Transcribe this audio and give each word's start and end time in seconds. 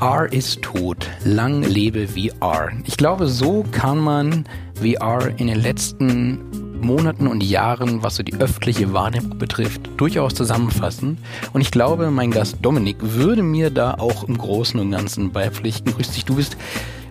VR 0.00 0.32
ist 0.32 0.62
tot. 0.62 1.10
Lang 1.26 1.62
lebe 1.62 2.08
VR. 2.08 2.70
Ich 2.86 2.96
glaube, 2.96 3.26
so 3.26 3.66
kann 3.70 3.98
man 3.98 4.46
VR 4.76 5.28
in 5.36 5.46
den 5.46 5.60
letzten 5.60 6.80
Monaten 6.80 7.26
und 7.26 7.42
Jahren, 7.42 8.02
was 8.02 8.16
so 8.16 8.22
die 8.22 8.32
öffentliche 8.36 8.94
Wahrnehmung 8.94 9.36
betrifft, 9.36 9.90
durchaus 9.98 10.34
zusammenfassen. 10.34 11.18
Und 11.52 11.60
ich 11.60 11.70
glaube, 11.70 12.10
mein 12.10 12.30
Gast 12.30 12.56
Dominik 12.62 12.96
würde 13.00 13.42
mir 13.42 13.68
da 13.68 13.92
auch 13.92 14.24
im 14.24 14.38
Großen 14.38 14.80
und 14.80 14.90
Ganzen 14.90 15.32
beipflichten. 15.32 15.92
Grüß 15.92 16.12
dich, 16.12 16.24
du 16.24 16.36
bist 16.36 16.56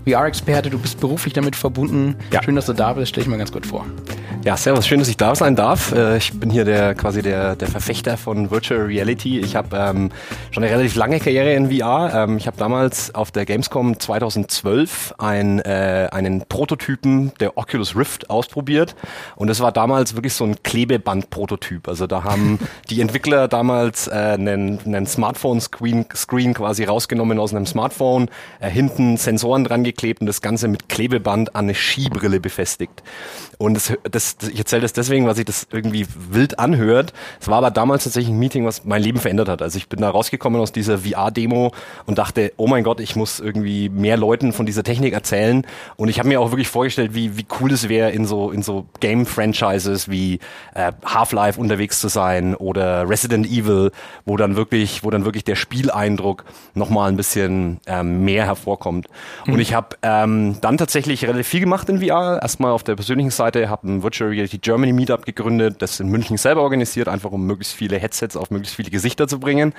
VR-Experte, 0.07 0.71
du 0.71 0.79
bist 0.79 1.00
beruflich 1.00 1.36
damit 1.36 1.56
verbunden. 1.56 2.15
Ja. 2.32 2.42
Schön, 2.42 2.56
dass 2.56 2.65
du 2.65 2.74
da 2.74 2.93
bist. 2.93 3.10
Stell 3.10 3.24
dich 3.24 3.29
mal 3.29 3.37
ganz 3.37 3.51
kurz 3.51 3.68
vor. 3.68 3.86
Ja, 4.46 4.56
servus, 4.56 4.88
schön, 4.88 5.00
dass 5.00 5.10
ich 5.10 5.18
da 5.18 5.36
sein 5.36 5.58
darf. 5.58 5.92
Äh, 5.92 6.16
ich 6.16 6.32
bin 6.32 6.50
hier 6.50 6.64
der 6.64 6.96
quasi 6.96 7.21
der, 7.21 7.57
der 7.57 7.68
Verfechter 7.68 8.16
von 8.16 8.50
Virtual 8.50 8.80
Reality. 8.80 9.38
Ich 9.38 9.57
habe 9.57 9.75
ähm, 9.75 10.11
schon 10.52 10.64
eine 10.64 10.71
relativ 10.71 10.96
lange 10.96 11.20
Karriere 11.20 11.54
in 11.54 11.70
VR. 11.70 12.24
Ähm, 12.24 12.38
ich 12.38 12.47
habe 12.47 12.56
damals 12.56 13.14
auf 13.14 13.32
der 13.32 13.46
Gamescom 13.46 14.00
2012 14.00 15.16
ein, 15.18 15.60
äh, 15.60 16.07
einen 16.14 16.46
Prototypen 16.47 17.33
der 17.42 17.57
Oculus 17.57 17.97
Rift 17.97 18.30
ausprobiert 18.30 18.96
und 19.36 19.50
das 19.50 19.60
war 19.60 19.74
damals 19.74 20.16
wirklich 20.16 20.33
so 20.33 20.46
ein 20.46 20.64
Klebeband-Prototyp. 20.64 21.89
Also 21.89 22.08
da 22.08 22.24
haben 22.24 22.60
die 22.89 23.02
Entwickler 23.02 23.50
damals 23.50 24.08
äh, 24.08 24.11
einen, 24.11 24.80
einen 24.86 25.06
Smartphone-Screen 25.06 26.06
Screen 26.16 26.54
quasi 26.54 26.86
rausgenommen 26.86 27.39
aus 27.39 27.54
einem 27.54 27.66
Smartphone, 27.66 28.30
äh, 28.61 28.69
hinten 28.69 29.18
Sensoren 29.18 29.66
dran 29.66 29.83
geklebt 29.83 30.21
und 30.21 30.28
das 30.28 30.42
Ganze 30.42 30.69
mit 30.69 30.88
Klebeband 30.88 31.56
an 31.58 31.66
eine 31.66 31.75
Skibrille 31.75 32.39
befestigt. 32.39 33.03
Und 33.58 33.73
das, 33.73 33.92
das, 34.09 34.28
ich 34.50 34.58
erzähle 34.58 34.81
das 34.81 34.94
deswegen, 34.94 35.25
weil 35.28 35.36
sich 35.36 35.45
das 35.45 35.67
irgendwie 35.72 36.08
wild 36.16 36.59
anhört. 36.59 37.14
Es 37.39 37.47
war 37.47 37.58
aber 37.58 37.72
damals 37.72 38.06
tatsächlich 38.06 38.33
ein 38.33 38.39
Meeting, 38.39 38.66
was 38.66 38.85
mein 38.85 39.02
Leben 39.02 39.19
verändert 39.19 39.49
hat. 39.49 39.61
Also 39.61 39.77
ich 39.77 39.89
bin 39.89 40.02
da 40.02 40.09
rausgekommen 40.09 40.59
aus 40.59 40.72
dieser 40.72 40.99
VR-Demo 40.99 41.72
und 42.05 42.17
dachte, 42.17 42.53
oh 42.57 42.67
mein 42.67 42.83
Gott, 42.83 43.00
ich 43.00 43.16
muss 43.16 43.39
irgendwie 43.39 43.89
mehr 43.89 44.17
Leuten 44.17 44.53
von 44.53 44.66
dieser 44.66 44.83
Technik 44.83 45.13
erzählen. 45.13 45.66
Und 45.97 46.09
ich 46.09 46.19
habe 46.19 46.30
mir 46.30 46.39
auch 46.39 46.52
wirklich 46.52 46.69
vorgestellt, 46.69 47.13
wie, 47.13 47.38
wie 47.38 47.45
cool 47.59 47.72
es 47.72 47.89
wäre, 47.89 48.11
in 48.11 48.25
so, 48.25 48.52
in 48.52 48.63
so 48.63 48.85
Game-Franchises 49.00 50.09
wie 50.09 50.39
äh, 50.73 50.91
Half-Life 51.05 51.59
unterwegs 51.59 52.00
zu 52.00 52.07
sein 52.07 52.55
oder 52.55 53.07
Resident 53.09 53.47
Evil, 53.47 53.91
wo 54.25 54.38
dann 54.38 54.55
wirklich, 54.55 55.03
wo 55.03 55.09
dann 55.09 55.25
wirklich 55.25 55.44
der 55.44 55.55
Spieleindruck 55.55 56.45
nochmal 56.73 57.09
ein 57.09 57.17
bisschen 57.17 57.80
ähm, 57.85 58.23
mehr 58.23 58.45
hervorkommt. 58.45 59.07
Mhm. 59.45 59.53
Und 59.53 59.59
ich 59.59 59.73
habe 59.73 59.97
ähm, 60.02 60.57
dann 60.61 60.77
tatsächlich 60.77 61.25
relativ 61.25 61.47
viel 61.47 61.59
gemacht 61.59 61.89
in 61.89 62.00
VR. 62.00 62.39
Erstmal 62.41 62.72
auf 62.72 62.83
der 62.83 62.95
persönlichen 62.95 63.31
Seite 63.31 63.50
Seite, 63.50 63.69
habe 63.69 63.88
ein 63.88 64.03
Virtual 64.03 64.19
Reality 64.25 64.58
Germany 64.58 64.94
Meetup 64.94 65.25
gegründet, 65.25 65.81
das 65.81 66.00
in 66.00 66.09
München 66.09 66.38
selber 66.38 66.62
organisiert, 66.62 67.08
einfach 67.08 67.31
um 67.31 67.45
möglichst 67.45 67.73
viele 67.73 67.98
Headsets 67.98 68.36
auf 68.36 68.52
möglichst 68.52 68.75
viele 68.75 68.89
Gesichter 68.89 69.28
zu 69.28 69.39
bringen. 69.39 69.73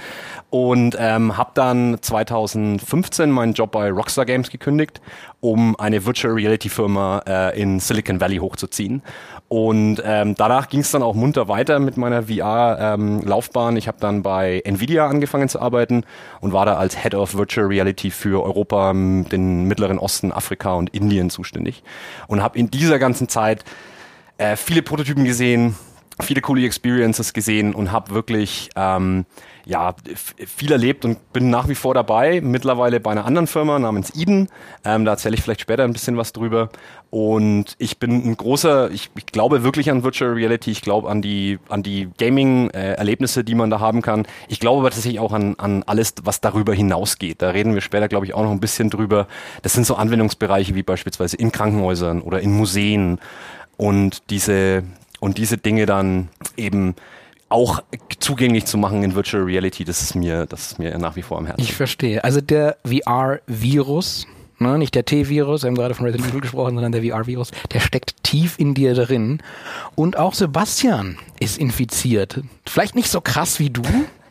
Und 0.50 0.96
ähm, 0.98 1.36
habe 1.36 1.50
dann 1.54 1.98
2015 2.00 3.30
meinen 3.30 3.52
Job 3.52 3.72
bei 3.72 3.90
Rockstar 3.90 4.24
Games 4.24 4.50
gekündigt, 4.50 5.00
um 5.40 5.78
eine 5.78 6.04
Virtual 6.04 6.34
Reality 6.34 6.68
Firma 6.68 7.22
äh, 7.26 7.60
in 7.60 7.80
Silicon 7.80 8.20
Valley 8.20 8.36
hochzuziehen. 8.36 9.02
Und 9.48 10.00
ähm, 10.04 10.36
danach 10.36 10.68
ging 10.68 10.80
es 10.80 10.92
dann 10.92 11.02
auch 11.02 11.14
munter 11.14 11.48
weiter 11.48 11.80
mit 11.80 11.96
meiner 11.96 12.24
VR-Laufbahn. 12.24 13.72
Ähm, 13.72 13.78
ich 13.78 13.88
habe 13.88 13.98
dann 14.00 14.22
bei 14.22 14.62
Nvidia 14.64 15.08
angefangen 15.08 15.48
zu 15.48 15.60
arbeiten 15.60 16.04
und 16.40 16.52
war 16.52 16.66
da 16.66 16.76
als 16.76 17.02
Head 17.02 17.14
of 17.14 17.34
Virtual 17.34 17.66
Reality 17.66 18.12
für 18.12 18.44
Europa, 18.44 18.92
den 18.92 19.64
Mittleren 19.64 19.98
Osten, 19.98 20.30
Afrika 20.30 20.74
und 20.74 20.90
Indien 20.90 21.30
zuständig. 21.30 21.82
Und 22.28 22.42
habe 22.42 22.58
in 22.58 22.70
dieser 22.70 23.00
ganzen 23.00 23.28
Zeit 23.28 23.64
äh, 24.40 24.56
viele 24.56 24.80
Prototypen 24.82 25.24
gesehen, 25.24 25.76
viele 26.22 26.40
coole 26.40 26.64
Experiences 26.64 27.32
gesehen 27.32 27.74
und 27.74 27.92
habe 27.92 28.14
wirklich 28.14 28.70
ähm, 28.74 29.26
ja, 29.66 29.94
viel 30.14 30.72
erlebt 30.72 31.04
und 31.04 31.32
bin 31.32 31.50
nach 31.50 31.68
wie 31.68 31.74
vor 31.74 31.94
dabei. 31.94 32.40
Mittlerweile 32.40 33.00
bei 33.00 33.10
einer 33.10 33.26
anderen 33.26 33.46
Firma 33.46 33.78
namens 33.78 34.14
Eden. 34.16 34.48
Ähm, 34.84 35.04
da 35.04 35.12
erzähle 35.12 35.34
ich 35.34 35.42
vielleicht 35.42 35.60
später 35.60 35.84
ein 35.84 35.92
bisschen 35.92 36.16
was 36.16 36.32
drüber. 36.32 36.70
Und 37.10 37.74
ich 37.78 37.98
bin 37.98 38.24
ein 38.24 38.36
großer, 38.36 38.90
ich, 38.90 39.10
ich 39.16 39.26
glaube 39.26 39.62
wirklich 39.62 39.90
an 39.90 40.02
Virtual 40.02 40.32
Reality. 40.32 40.70
Ich 40.70 40.80
glaube 40.80 41.10
an 41.10 41.22
die, 41.22 41.58
an 41.68 41.82
die 41.82 42.08
Gaming-Erlebnisse, 42.18 43.44
die 43.44 43.54
man 43.54 43.68
da 43.68 43.80
haben 43.80 44.00
kann. 44.00 44.26
Ich 44.48 44.60
glaube 44.60 44.80
aber 44.80 44.90
tatsächlich 44.90 45.20
auch 45.20 45.32
an, 45.32 45.54
an 45.58 45.82
alles, 45.84 46.14
was 46.22 46.40
darüber 46.40 46.72
hinausgeht. 46.72 47.42
Da 47.42 47.50
reden 47.50 47.74
wir 47.74 47.80
später, 47.80 48.08
glaube 48.08 48.26
ich, 48.26 48.34
auch 48.34 48.42
noch 48.42 48.52
ein 48.52 48.60
bisschen 48.60 48.90
drüber. 48.90 49.26
Das 49.62 49.74
sind 49.74 49.86
so 49.86 49.96
Anwendungsbereiche 49.96 50.74
wie 50.74 50.82
beispielsweise 50.82 51.36
in 51.36 51.52
Krankenhäusern 51.52 52.22
oder 52.22 52.40
in 52.40 52.52
Museen 52.52 53.18
und 53.80 54.28
diese, 54.28 54.82
und 55.20 55.38
diese 55.38 55.56
Dinge 55.56 55.86
dann 55.86 56.28
eben 56.58 56.94
auch 57.48 57.82
zugänglich 58.18 58.66
zu 58.66 58.76
machen 58.76 59.02
in 59.02 59.14
Virtual 59.14 59.42
Reality, 59.42 59.84
das 59.84 60.02
ist 60.02 60.14
mir, 60.14 60.44
das 60.44 60.72
ist 60.72 60.78
mir 60.78 60.98
nach 60.98 61.16
wie 61.16 61.22
vor 61.22 61.38
am 61.38 61.46
Herzen. 61.46 61.62
Ich 61.62 61.72
verstehe. 61.72 62.22
Also 62.22 62.42
der 62.42 62.76
VR-Virus, 62.84 64.26
ne, 64.58 64.76
nicht 64.76 64.94
der 64.94 65.06
T-Virus, 65.06 65.62
wir 65.62 65.68
haben 65.68 65.76
gerade 65.76 65.94
von 65.94 66.04
Resident 66.04 66.30
Evil 66.30 66.42
gesprochen, 66.42 66.74
sondern 66.74 66.92
der 66.92 67.02
VR-Virus, 67.02 67.52
der 67.72 67.80
steckt 67.80 68.22
tief 68.22 68.58
in 68.58 68.74
dir 68.74 68.92
drin. 68.92 69.42
Und 69.94 70.18
auch 70.18 70.34
Sebastian 70.34 71.16
ist 71.40 71.56
infiziert. 71.56 72.42
Vielleicht 72.66 72.94
nicht 72.94 73.08
so 73.08 73.22
krass 73.22 73.60
wie 73.60 73.70
du. 73.70 73.82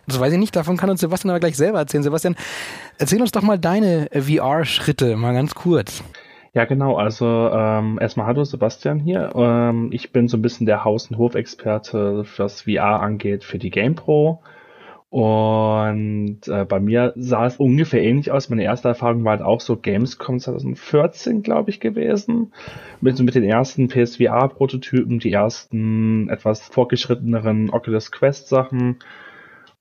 Das 0.06 0.20
weiß 0.20 0.32
ich 0.32 0.40
nicht, 0.40 0.56
davon 0.56 0.78
kann 0.78 0.92
uns 0.92 1.02
Sebastian 1.02 1.32
aber 1.32 1.40
gleich 1.40 1.58
selber 1.58 1.80
erzählen. 1.80 2.04
Sebastian, 2.04 2.36
erzähl 3.00 3.20
uns 3.20 3.32
doch 3.32 3.42
mal 3.42 3.58
deine 3.58 4.10
VR-Schritte, 4.14 5.16
mal 5.16 5.34
ganz 5.34 5.56
kurz. 5.56 6.04
Ja, 6.60 6.66
genau. 6.66 6.98
Also 6.98 7.26
ähm, 7.26 7.98
erstmal 8.02 8.26
hallo 8.26 8.44
Sebastian 8.44 9.00
hier. 9.00 9.32
Ähm, 9.34 9.92
ich 9.94 10.12
bin 10.12 10.28
so 10.28 10.36
ein 10.36 10.42
bisschen 10.42 10.66
der 10.66 10.84
Haus- 10.84 11.10
und 11.10 11.18
Hofexperte, 11.18 12.26
was 12.36 12.64
VR 12.64 13.00
angeht 13.00 13.46
für 13.46 13.58
die 13.58 13.70
GamePro. 13.70 14.44
Und 15.10 16.42
äh, 16.50 16.66
bei 16.66 16.82
mir 16.82 17.14
sah 17.16 17.46
es 17.46 17.56
ungefähr 17.56 18.04
ähnlich 18.04 18.32
aus. 18.32 18.50
Meine 18.50 18.66
erste 18.66 18.90
Erfahrung 18.90 19.24
war 19.24 19.38
halt 19.38 19.42
auch 19.42 19.62
so 19.62 19.78
Gamescom 19.78 20.42
2014, 20.42 21.44
glaube 21.44 21.70
ich, 21.70 21.80
gewesen. 21.80 22.52
Mit, 23.00 23.18
mit 23.22 23.36
den 23.36 23.46
ersten 23.46 23.88
PSVR-Prototypen, 23.88 25.20
die 25.20 25.32
ersten 25.32 26.28
etwas 26.28 26.68
fortgeschritteneren 26.68 27.70
Oculus 27.70 28.12
Quest-Sachen. 28.12 28.98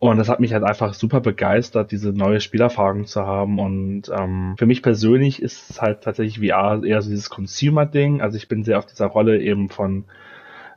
Und 0.01 0.17
das 0.19 0.29
hat 0.29 0.39
mich 0.39 0.53
halt 0.53 0.63
einfach 0.63 0.95
super 0.95 1.21
begeistert, 1.21 1.91
diese 1.91 2.13
neue 2.13 2.41
Spielerfahrung 2.41 3.07
zu 3.07 3.27
haben. 3.27 3.59
Und 3.59 4.05
ähm, 4.17 4.55
für 4.57 4.67
mich 4.67 4.83
persönlich 4.83 5.43
ist 5.43 5.71
es 5.71 5.83
halt 5.83 6.03
tatsächlich 6.03 6.39
VR 6.39 6.85
eher 6.85 7.03
so 7.03 7.11
dieses 7.11 7.31
Consumer-Ding. 7.31 8.21
Also 8.21 8.37
ich 8.37 8.47
bin 8.47 8.63
sehr 8.63 8.79
auf 8.79 8.87
dieser 8.87 9.07
Rolle 9.07 9.41
eben 9.41 9.69
von 9.69 10.05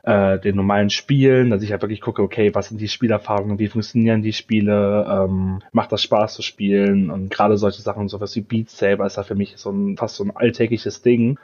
äh, 0.02 0.40
den 0.40 0.56
normalen 0.56 0.90
Spielen, 0.90 1.50
dass 1.50 1.62
ich 1.62 1.70
halt 1.70 1.82
wirklich 1.82 2.00
gucke, 2.00 2.22
okay, 2.22 2.52
was 2.52 2.68
sind 2.68 2.80
die 2.80 2.88
Spielerfahrungen, 2.88 3.60
wie 3.60 3.68
funktionieren 3.68 4.22
die 4.22 4.32
Spiele, 4.32 5.06
ähm, 5.08 5.60
macht 5.70 5.92
das 5.92 6.02
Spaß 6.02 6.34
zu 6.34 6.42
spielen 6.42 7.10
und 7.10 7.30
gerade 7.30 7.56
solche 7.56 7.82
Sachen, 7.82 8.08
sowas 8.08 8.34
wie 8.34 8.40
Beat 8.40 8.70
Saber 8.70 9.06
ist 9.06 9.16
ja 9.16 9.22
für 9.22 9.36
mich 9.36 9.54
so 9.56 9.70
ein 9.70 9.96
fast 9.96 10.16
so 10.16 10.24
ein 10.24 10.34
alltägliches 10.34 11.02
Ding. 11.02 11.38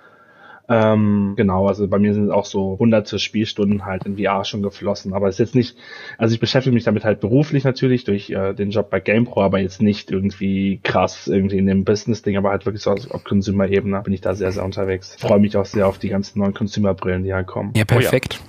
Ähm, 0.68 1.32
genau, 1.36 1.66
also 1.66 1.88
bei 1.88 1.98
mir 1.98 2.12
sind 2.12 2.30
auch 2.30 2.44
so 2.44 2.76
hunderte 2.78 3.18
Spielstunden 3.18 3.86
halt 3.86 4.04
in 4.04 4.18
VR 4.18 4.44
schon 4.44 4.62
geflossen. 4.62 5.14
Aber 5.14 5.28
es 5.28 5.36
ist 5.36 5.38
jetzt 5.38 5.54
nicht, 5.54 5.76
also 6.18 6.34
ich 6.34 6.40
beschäftige 6.40 6.74
mich 6.74 6.84
damit 6.84 7.04
halt 7.04 7.20
beruflich 7.20 7.64
natürlich 7.64 8.04
durch 8.04 8.30
äh, 8.30 8.52
den 8.52 8.70
Job 8.70 8.90
bei 8.90 9.00
GamePro, 9.00 9.42
aber 9.42 9.60
jetzt 9.60 9.80
nicht 9.80 10.10
irgendwie 10.10 10.80
krass 10.82 11.26
irgendwie 11.26 11.58
in 11.58 11.66
dem 11.66 11.84
Business-Ding, 11.84 12.36
aber 12.36 12.50
halt 12.50 12.66
wirklich 12.66 12.82
so 12.82 12.90
auf 12.90 13.24
Consumer-Ebene 13.24 14.02
bin 14.02 14.12
ich 14.12 14.20
da 14.20 14.34
sehr, 14.34 14.52
sehr 14.52 14.64
unterwegs. 14.64 15.16
Freue 15.18 15.40
mich 15.40 15.56
auch 15.56 15.64
sehr 15.64 15.86
auf 15.86 15.98
die 15.98 16.10
ganzen 16.10 16.38
neuen 16.38 16.54
Consumer-Brillen, 16.54 17.24
die 17.24 17.32
halt 17.32 17.46
kommen. 17.46 17.72
Ja, 17.74 17.84
perfekt. 17.84 18.40
Oh 18.40 18.44
ja 18.44 18.47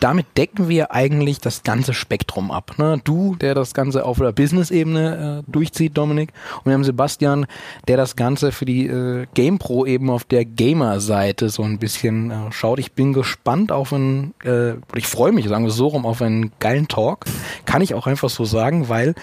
damit 0.00 0.26
decken 0.36 0.68
wir 0.68 0.92
eigentlich 0.92 1.40
das 1.40 1.62
ganze 1.62 1.94
Spektrum 1.94 2.50
ab. 2.50 2.74
Ne? 2.78 3.00
Du, 3.04 3.36
der 3.36 3.54
das 3.54 3.74
Ganze 3.74 4.04
auf 4.04 4.18
der 4.18 4.32
Business-Ebene 4.32 5.44
äh, 5.46 5.50
durchzieht, 5.50 5.96
Dominik, 5.96 6.32
und 6.58 6.66
wir 6.66 6.74
haben 6.74 6.84
Sebastian, 6.84 7.46
der 7.88 7.96
das 7.96 8.16
Ganze 8.16 8.52
für 8.52 8.64
die 8.64 8.86
äh, 8.86 9.26
GamePro 9.34 9.86
eben 9.86 10.10
auf 10.10 10.24
der 10.24 10.44
Gamer-Seite 10.44 11.48
so 11.48 11.62
ein 11.62 11.78
bisschen 11.78 12.30
äh, 12.30 12.52
schaut. 12.52 12.78
Ich 12.78 12.92
bin 12.92 13.12
gespannt 13.12 13.72
auf 13.72 13.92
einen, 13.92 14.34
äh, 14.44 14.74
ich 14.94 15.06
freue 15.06 15.32
mich, 15.32 15.48
sagen 15.48 15.64
wir 15.64 15.72
so 15.72 15.88
rum, 15.88 16.06
auf 16.06 16.22
einen 16.22 16.52
geilen 16.60 16.88
Talk. 16.88 17.24
Kann 17.66 17.82
ich 17.82 17.94
auch 17.94 18.06
einfach 18.06 18.30
so 18.30 18.44
sagen, 18.44 18.88
weil 18.88 19.14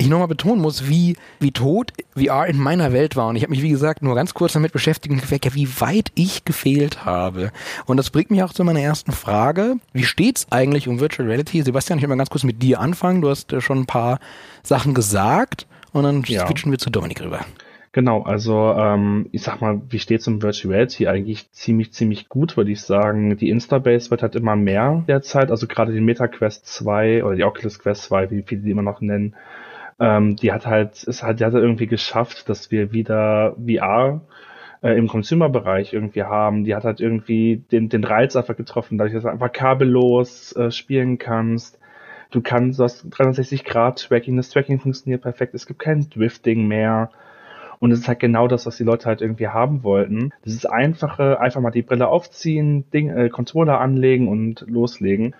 ich 0.00 0.08
nochmal 0.08 0.28
betonen 0.28 0.62
muss, 0.62 0.88
wie, 0.88 1.16
wie 1.38 1.52
tot 1.52 1.92
VR 2.16 2.46
in 2.46 2.58
meiner 2.58 2.92
Welt 2.92 3.16
war. 3.16 3.28
Und 3.28 3.36
ich 3.36 3.42
habe 3.42 3.50
mich, 3.50 3.62
wie 3.62 3.68
gesagt, 3.68 4.02
nur 4.02 4.14
ganz 4.14 4.34
kurz 4.34 4.54
damit 4.54 4.72
beschäftigt 4.72 5.10
wie 5.54 5.80
weit 5.80 6.10
ich 6.14 6.44
gefehlt 6.44 7.04
habe. 7.04 7.52
Und 7.86 7.96
das 7.98 8.10
bringt 8.10 8.30
mich 8.30 8.42
auch 8.42 8.52
zu 8.52 8.64
meiner 8.64 8.80
ersten 8.80 9.12
Frage. 9.12 9.76
Wie 9.92 10.04
steht's 10.04 10.46
eigentlich 10.50 10.88
um 10.88 11.00
Virtual 11.00 11.28
Reality? 11.28 11.62
Sebastian, 11.62 11.98
ich 11.98 12.02
will 12.02 12.08
mal 12.08 12.16
ganz 12.16 12.30
kurz 12.30 12.44
mit 12.44 12.62
dir 12.62 12.80
anfangen. 12.80 13.20
Du 13.20 13.28
hast 13.28 13.52
äh, 13.52 13.60
schon 13.60 13.80
ein 13.80 13.86
paar 13.86 14.18
Sachen 14.62 14.94
gesagt 14.94 15.66
und 15.92 16.04
dann 16.04 16.22
ja. 16.26 16.46
switchen 16.46 16.70
wir 16.70 16.78
zu 16.78 16.90
Dominik 16.90 17.20
rüber. 17.20 17.40
Genau, 17.92 18.22
also 18.22 18.72
ähm, 18.78 19.26
ich 19.32 19.42
sag 19.42 19.60
mal, 19.60 19.82
wie 19.90 19.98
steht's 19.98 20.28
um 20.28 20.40
Virtual 20.40 20.72
Reality? 20.72 21.08
Eigentlich 21.08 21.50
ziemlich, 21.50 21.92
ziemlich 21.92 22.28
gut, 22.28 22.56
würde 22.56 22.70
ich 22.70 22.80
sagen. 22.80 23.36
Die 23.36 23.50
Instabase 23.50 24.10
wird 24.10 24.22
halt 24.22 24.36
immer 24.36 24.54
mehr 24.54 25.04
derzeit, 25.08 25.50
also 25.50 25.66
gerade 25.66 25.92
die 25.92 26.00
MetaQuest 26.00 26.66
2 26.66 27.24
oder 27.24 27.34
die 27.34 27.44
Oculus 27.44 27.80
Quest 27.80 28.04
2, 28.04 28.30
wie 28.30 28.42
viele 28.46 28.62
die 28.62 28.70
immer 28.70 28.82
noch 28.82 29.00
nennen, 29.00 29.34
ähm, 30.00 30.36
die 30.36 30.52
hat 30.52 30.66
halt, 30.66 31.04
es 31.06 31.22
hat, 31.22 31.40
die 31.40 31.44
hat 31.44 31.52
irgendwie 31.52 31.86
geschafft, 31.86 32.48
dass 32.48 32.70
wir 32.70 32.92
wieder 32.92 33.54
VR 33.56 34.22
äh, 34.82 34.96
im 34.96 35.08
Consumer-Bereich 35.08 35.92
irgendwie 35.92 36.22
haben. 36.22 36.64
Die 36.64 36.74
hat 36.74 36.84
halt 36.84 37.00
irgendwie 37.00 37.62
den, 37.70 37.90
den 37.90 38.04
Reiz 38.04 38.34
einfach 38.34 38.56
getroffen, 38.56 38.96
dadurch, 38.98 39.14
dass 39.14 39.24
du 39.24 39.28
einfach 39.28 39.52
kabellos 39.52 40.56
äh, 40.56 40.70
spielen 40.70 41.18
kannst. 41.18 41.78
Du 42.30 42.40
kannst, 42.40 42.78
du 42.78 42.84
hast 42.84 43.06
360 43.10 43.64
Grad 43.64 44.02
Tracking, 44.02 44.36
das 44.36 44.50
Tracking 44.50 44.80
funktioniert 44.80 45.22
perfekt, 45.22 45.54
es 45.54 45.66
gibt 45.66 45.80
kein 45.80 46.08
Drifting 46.08 46.66
mehr. 46.66 47.10
Und 47.78 47.92
es 47.92 48.00
ist 48.00 48.08
halt 48.08 48.20
genau 48.20 48.46
das, 48.46 48.66
was 48.66 48.76
die 48.76 48.84
Leute 48.84 49.06
halt 49.06 49.22
irgendwie 49.22 49.48
haben 49.48 49.82
wollten. 49.82 50.32
Das 50.44 50.52
ist 50.52 50.66
einfache, 50.66 51.40
einfach 51.40 51.62
mal 51.62 51.70
die 51.70 51.82
Brille 51.82 52.08
aufziehen, 52.08 52.84
Ding, 52.90 53.08
äh, 53.08 53.30
Controller 53.30 53.80
anlegen 53.80 54.28
und 54.28 54.64
loslegen. 54.68 55.34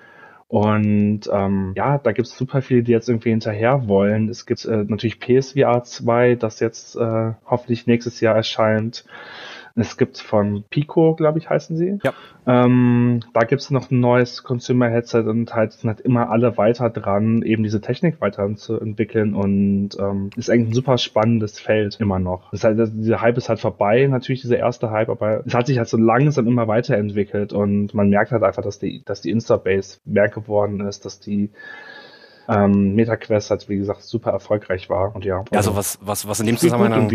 Und 0.50 1.30
ähm, 1.32 1.74
ja, 1.76 1.98
da 1.98 2.10
gibt 2.10 2.26
es 2.26 2.36
super 2.36 2.60
viele, 2.60 2.82
die 2.82 2.90
jetzt 2.90 3.08
irgendwie 3.08 3.30
hinterher 3.30 3.86
wollen. 3.86 4.28
Es 4.28 4.46
gibt 4.46 4.64
äh, 4.64 4.84
natürlich 4.84 5.20
PSVR 5.20 5.84
2, 5.84 6.34
das 6.34 6.58
jetzt 6.58 6.96
äh, 6.96 7.34
hoffentlich 7.46 7.86
nächstes 7.86 8.20
Jahr 8.20 8.34
erscheint. 8.34 9.04
Es 9.74 9.96
gibt 9.96 10.18
von 10.18 10.64
Pico, 10.68 11.14
glaube 11.14 11.38
ich, 11.38 11.48
heißen 11.48 11.76
sie. 11.76 11.98
Ja. 12.02 12.12
Ähm, 12.46 13.20
da 13.32 13.40
gibt 13.40 13.62
es 13.62 13.70
noch 13.70 13.90
ein 13.90 14.00
neues 14.00 14.42
Consumer-Headset 14.42 15.22
und 15.22 15.54
halt 15.54 15.72
sind 15.72 15.88
halt 15.88 16.00
immer 16.00 16.30
alle 16.30 16.56
weiter 16.56 16.90
dran, 16.90 17.42
eben 17.42 17.62
diese 17.62 17.80
Technik 17.80 18.20
weiterzuentwickeln 18.20 19.34
und 19.34 19.90
ähm, 19.98 20.30
ist 20.36 20.50
eigentlich 20.50 20.70
ein 20.70 20.74
super 20.74 20.98
spannendes 20.98 21.60
Feld 21.60 21.98
immer 22.00 22.18
noch. 22.18 22.50
Das 22.50 22.64
heißt, 22.64 22.78
dieser 22.94 23.20
Hype 23.20 23.36
ist 23.36 23.48
halt 23.48 23.60
vorbei, 23.60 24.06
natürlich 24.06 24.42
dieser 24.42 24.58
erste 24.58 24.90
Hype, 24.90 25.08
aber 25.08 25.44
es 25.46 25.54
hat 25.54 25.66
sich 25.66 25.78
halt 25.78 25.88
so 25.88 25.96
langsam 25.96 26.46
immer 26.46 26.66
weiterentwickelt 26.66 27.52
und 27.52 27.94
man 27.94 28.08
merkt 28.08 28.32
halt 28.32 28.42
einfach, 28.42 28.62
dass 28.62 28.78
die, 28.78 29.02
dass 29.04 29.20
die 29.20 29.30
Insta-Base 29.30 29.98
mehr 30.04 30.28
geworden 30.28 30.80
ist, 30.80 31.04
dass 31.04 31.20
die 31.20 31.50
ähm, 32.48 32.94
MetaQuest 32.94 33.50
halt, 33.50 33.68
wie 33.68 33.76
gesagt, 33.76 34.02
super 34.02 34.30
erfolgreich 34.32 34.90
war. 34.90 35.14
Und 35.14 35.24
ja. 35.24 35.44
Also, 35.52 35.76
was, 35.76 35.98
was, 36.02 36.26
was 36.26 36.40
in 36.40 36.46
dem 36.46 36.56
Zusammenhang 36.56 37.08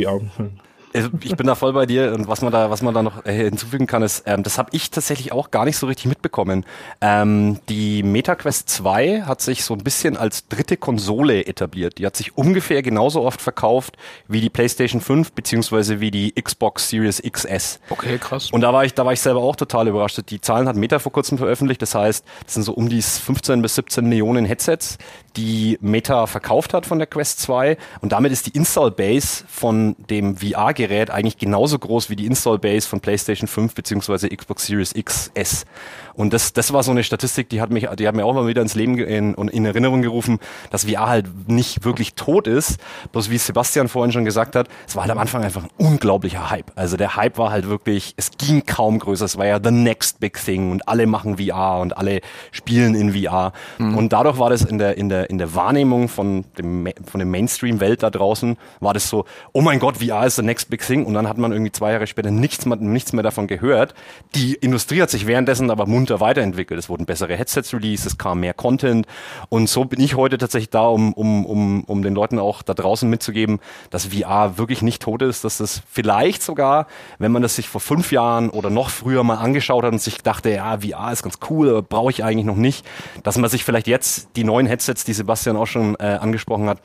ich 1.21 1.35
bin 1.35 1.47
da 1.47 1.55
voll 1.55 1.73
bei 1.73 1.85
dir 1.85 2.13
und 2.13 2.27
was 2.27 2.41
man 2.41 2.51
da, 2.51 2.69
was 2.69 2.81
man 2.81 2.93
da 2.93 3.03
noch 3.03 3.25
äh, 3.25 3.33
hinzufügen 3.33 3.87
kann, 3.87 4.03
ist, 4.03 4.23
ähm, 4.25 4.43
das 4.43 4.57
habe 4.57 4.69
ich 4.73 4.91
tatsächlich 4.91 5.31
auch 5.31 5.51
gar 5.51 5.65
nicht 5.65 5.77
so 5.77 5.87
richtig 5.87 6.05
mitbekommen. 6.05 6.65
Ähm, 7.01 7.59
die 7.69 8.03
MetaQuest 8.03 8.69
2 8.69 9.23
hat 9.23 9.41
sich 9.41 9.63
so 9.63 9.73
ein 9.73 9.83
bisschen 9.83 10.17
als 10.17 10.47
dritte 10.47 10.77
Konsole 10.77 11.45
etabliert. 11.45 11.97
Die 11.97 12.05
hat 12.05 12.15
sich 12.15 12.37
ungefähr 12.37 12.81
genauso 12.81 13.23
oft 13.23 13.41
verkauft 13.41 13.97
wie 14.27 14.41
die 14.41 14.49
PlayStation 14.49 15.01
5 15.01 15.33
beziehungsweise 15.33 15.99
wie 15.99 16.11
die 16.11 16.33
Xbox 16.33 16.89
Series 16.89 17.21
XS. 17.21 17.79
Okay, 17.89 18.17
krass. 18.17 18.51
Und 18.51 18.61
da 18.61 18.73
war 18.73 18.85
ich, 18.85 18.93
da 18.93 19.05
war 19.05 19.13
ich 19.13 19.21
selber 19.21 19.41
auch 19.41 19.55
total 19.55 19.87
überrascht. 19.87 20.19
Die 20.29 20.41
Zahlen 20.41 20.67
hat 20.67 20.75
Meta 20.75 20.99
vor 20.99 21.11
kurzem 21.11 21.37
veröffentlicht. 21.37 21.81
Das 21.81 21.95
heißt, 21.95 22.25
das 22.45 22.53
sind 22.53 22.63
so 22.63 22.73
um 22.73 22.89
die 22.89 23.01
15 23.01 23.61
bis 23.61 23.75
17 23.75 24.07
Millionen 24.07 24.45
Headsets, 24.45 24.97
die 25.37 25.77
Meta 25.81 26.25
verkauft 26.27 26.73
hat 26.73 26.85
von 26.85 26.99
der 26.99 27.07
Quest 27.07 27.41
2. 27.41 27.77
Und 28.01 28.11
damit 28.11 28.31
ist 28.31 28.47
die 28.47 28.51
Install 28.51 28.91
Base 28.91 29.43
von 29.47 29.95
dem 30.09 30.37
VR-Gerät 30.37 30.85
Gerät 30.95 31.09
eigentlich 31.09 31.37
genauso 31.37 31.79
groß 31.79 32.09
wie 32.09 32.15
die 32.15 32.25
Install 32.25 32.59
Base 32.59 32.87
von 32.87 32.99
PlayStation 32.99 33.47
5 33.47 33.73
bzw. 33.75 34.35
Xbox 34.35 34.65
Series 34.65 34.93
XS. 34.93 35.65
Und 36.13 36.33
das, 36.33 36.53
das 36.53 36.71
war 36.71 36.81
so 36.83 36.91
eine 36.91 37.03
Statistik, 37.03 37.49
die 37.49 37.59
hat 37.59 37.71
mich, 37.71 37.87
die 37.99 38.07
hat 38.07 38.15
mir 38.15 38.25
auch 38.25 38.33
mal 38.33 38.47
wieder 38.47 38.61
ins 38.61 38.75
Leben 38.75 38.97
in, 38.97 39.33
in 39.33 39.65
Erinnerung 39.65 40.01
gerufen, 40.01 40.39
dass 40.71 40.85
VR 40.85 41.07
halt 41.07 41.49
nicht 41.49 41.83
wirklich 41.83 42.13
tot 42.13 42.47
ist. 42.47 42.77
Bloß 43.11 43.29
wie 43.29 43.37
Sebastian 43.37 43.89
vorhin 43.89 44.13
schon 44.13 44.23
gesagt 44.23 44.55
hat, 44.55 44.69
es 44.87 44.95
war 44.95 45.03
halt 45.03 45.11
am 45.11 45.17
Anfang 45.17 45.43
einfach 45.43 45.63
ein 45.63 45.69
unglaublicher 45.77 46.49
Hype. 46.49 46.71
Also 46.75 46.95
der 46.95 47.17
Hype 47.17 47.37
war 47.37 47.51
halt 47.51 47.67
wirklich, 47.67 48.13
es 48.15 48.31
ging 48.37 48.65
kaum 48.65 48.99
größer. 48.99 49.25
Es 49.25 49.37
war 49.37 49.45
ja 49.45 49.59
the 49.61 49.71
next 49.71 50.19
big 50.19 50.41
thing 50.41 50.71
und 50.71 50.87
alle 50.87 51.05
machen 51.05 51.37
VR 51.37 51.79
und 51.79 51.97
alle 51.97 52.21
spielen 52.51 52.95
in 52.95 53.13
VR. 53.13 53.51
Mhm. 53.77 53.97
Und 53.97 54.13
dadurch 54.13 54.39
war 54.39 54.49
das 54.49 54.61
in 54.61 54.77
der, 54.77 54.97
in 54.97 55.09
der, 55.09 55.24
in 55.29 55.37
der 55.37 55.53
Wahrnehmung 55.55 56.07
von 56.07 56.45
dem, 56.57 56.87
von 57.05 57.19
der 57.19 57.25
Mainstream-Welt 57.25 58.03
da 58.03 58.09
draußen, 58.09 58.57
war 58.79 58.93
das 58.93 59.09
so, 59.09 59.25
oh 59.53 59.61
mein 59.61 59.79
Gott, 59.79 59.97
VR 59.97 60.25
ist 60.25 60.35
the 60.35 60.41
next 60.41 60.69
big 60.69 60.85
thing. 60.85 61.05
Und 61.05 61.13
dann 61.13 61.27
hat 61.27 61.37
man 61.37 61.51
irgendwie 61.51 61.71
zwei 61.71 61.91
Jahre 61.91 62.07
später 62.07 62.31
nichts 62.31 62.65
mehr, 62.65 62.77
nichts 62.77 63.13
mehr 63.13 63.23
davon 63.23 63.47
gehört. 63.47 63.93
Die 64.35 64.53
Industrie 64.55 65.01
hat 65.01 65.09
sich 65.09 65.27
währenddessen 65.27 65.71
aber 65.71 65.85
munter 65.85 66.19
weiterentwickelt. 66.19 66.79
Es 66.79 66.89
wurden 66.89 67.05
bessere 67.05 67.35
Headsets 67.35 67.73
released, 67.73 68.05
es 68.05 68.17
kam 68.17 68.39
mehr 68.39 68.53
Content. 68.53 69.05
Und 69.49 69.69
so 69.69 69.85
bin 69.85 69.99
ich 69.99 70.15
heute 70.15 70.37
tatsächlich 70.37 70.69
da, 70.69 70.87
um, 70.87 71.13
um, 71.13 71.45
um, 71.45 71.83
um 71.85 72.01
den 72.01 72.15
Leuten 72.15 72.39
auch 72.39 72.61
da 72.61 72.73
draußen 72.73 73.09
mitzugeben, 73.09 73.59
dass 73.89 74.07
VR 74.07 74.57
wirklich 74.57 74.81
nicht 74.81 75.01
tot 75.01 75.21
ist, 75.21 75.43
dass 75.43 75.57
das 75.57 75.81
vielleicht 75.89 76.43
sogar, 76.43 76.87
wenn 77.19 77.31
man 77.31 77.41
das 77.41 77.55
sich 77.55 77.67
vor 77.67 77.81
fünf 77.81 78.11
Jahren 78.11 78.49
oder 78.49 78.69
noch 78.69 78.89
früher 78.89 79.23
mal 79.23 79.35
angeschaut 79.35 79.83
hat 79.83 79.93
und 79.93 80.01
sich 80.01 80.19
dachte, 80.19 80.51
ja, 80.51 80.79
VR 80.79 81.11
ist 81.11 81.23
ganz 81.23 81.39
cool, 81.49 81.81
brauche 81.81 82.11
ich 82.11 82.23
eigentlich 82.23 82.45
noch 82.45 82.55
nicht, 82.55 82.85
dass 83.23 83.37
man 83.37 83.49
sich 83.49 83.63
vielleicht 83.63 83.87
jetzt 83.87 84.29
die 84.35 84.43
neuen 84.43 84.67
Headsets, 84.67 85.03
die 85.03 85.13
Sebastian 85.15 85.57
auch 85.57 85.67
schon 85.67 85.95
äh, 85.99 86.17
angesprochen 86.21 86.69
hat, 86.69 86.79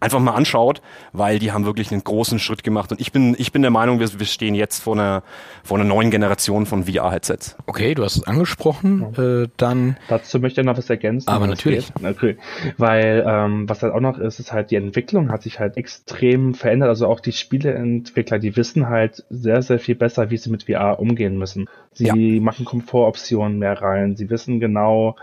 einfach 0.00 0.20
mal 0.20 0.32
anschaut, 0.32 0.82
weil 1.12 1.38
die 1.38 1.52
haben 1.52 1.64
wirklich 1.64 1.90
einen 1.92 2.04
großen 2.04 2.38
Schritt 2.38 2.62
gemacht. 2.62 2.90
Und 2.92 3.00
ich 3.00 3.12
bin, 3.12 3.34
ich 3.38 3.52
bin 3.52 3.62
der 3.62 3.70
Meinung, 3.70 4.00
wir, 4.00 4.08
wir 4.18 4.26
stehen 4.26 4.54
jetzt 4.54 4.82
vor 4.82 4.94
einer, 4.94 5.22
vor 5.64 5.78
einer 5.78 5.88
neuen 5.88 6.10
Generation 6.10 6.66
von 6.66 6.84
VR-Headsets. 6.84 7.56
Okay, 7.66 7.94
du 7.94 8.04
hast 8.04 8.16
es 8.16 8.24
angesprochen. 8.24 9.14
Ja. 9.16 9.42
Äh, 9.42 9.48
dann 9.56 9.96
Dazu 10.08 10.38
möchte 10.38 10.60
ich 10.60 10.66
noch 10.66 10.76
was 10.76 10.90
ergänzen. 10.90 11.28
Aber 11.28 11.46
natürlich. 11.46 11.90
Okay. 12.02 12.36
Weil 12.76 13.24
ähm, 13.26 13.68
was 13.68 13.82
halt 13.82 13.92
auch 13.92 14.00
noch 14.00 14.18
ist, 14.18 14.40
ist 14.40 14.52
halt 14.52 14.70
die 14.70 14.76
Entwicklung 14.76 15.30
hat 15.30 15.42
sich 15.42 15.58
halt 15.58 15.76
extrem 15.76 16.54
verändert. 16.54 16.88
Also 16.88 17.06
auch 17.06 17.20
die 17.20 17.32
Spieleentwickler, 17.32 18.38
die 18.38 18.56
wissen 18.56 18.88
halt 18.88 19.24
sehr, 19.30 19.62
sehr 19.62 19.78
viel 19.78 19.94
besser, 19.94 20.30
wie 20.30 20.36
sie 20.36 20.50
mit 20.50 20.64
VR 20.64 20.98
umgehen 21.00 21.38
müssen. 21.38 21.68
Sie 21.92 22.36
ja. 22.36 22.40
machen 22.40 22.64
Komfortoptionen 22.64 23.58
mehr 23.58 23.80
rein. 23.80 24.16
Sie 24.16 24.30
wissen 24.30 24.60
genau, 24.60 25.16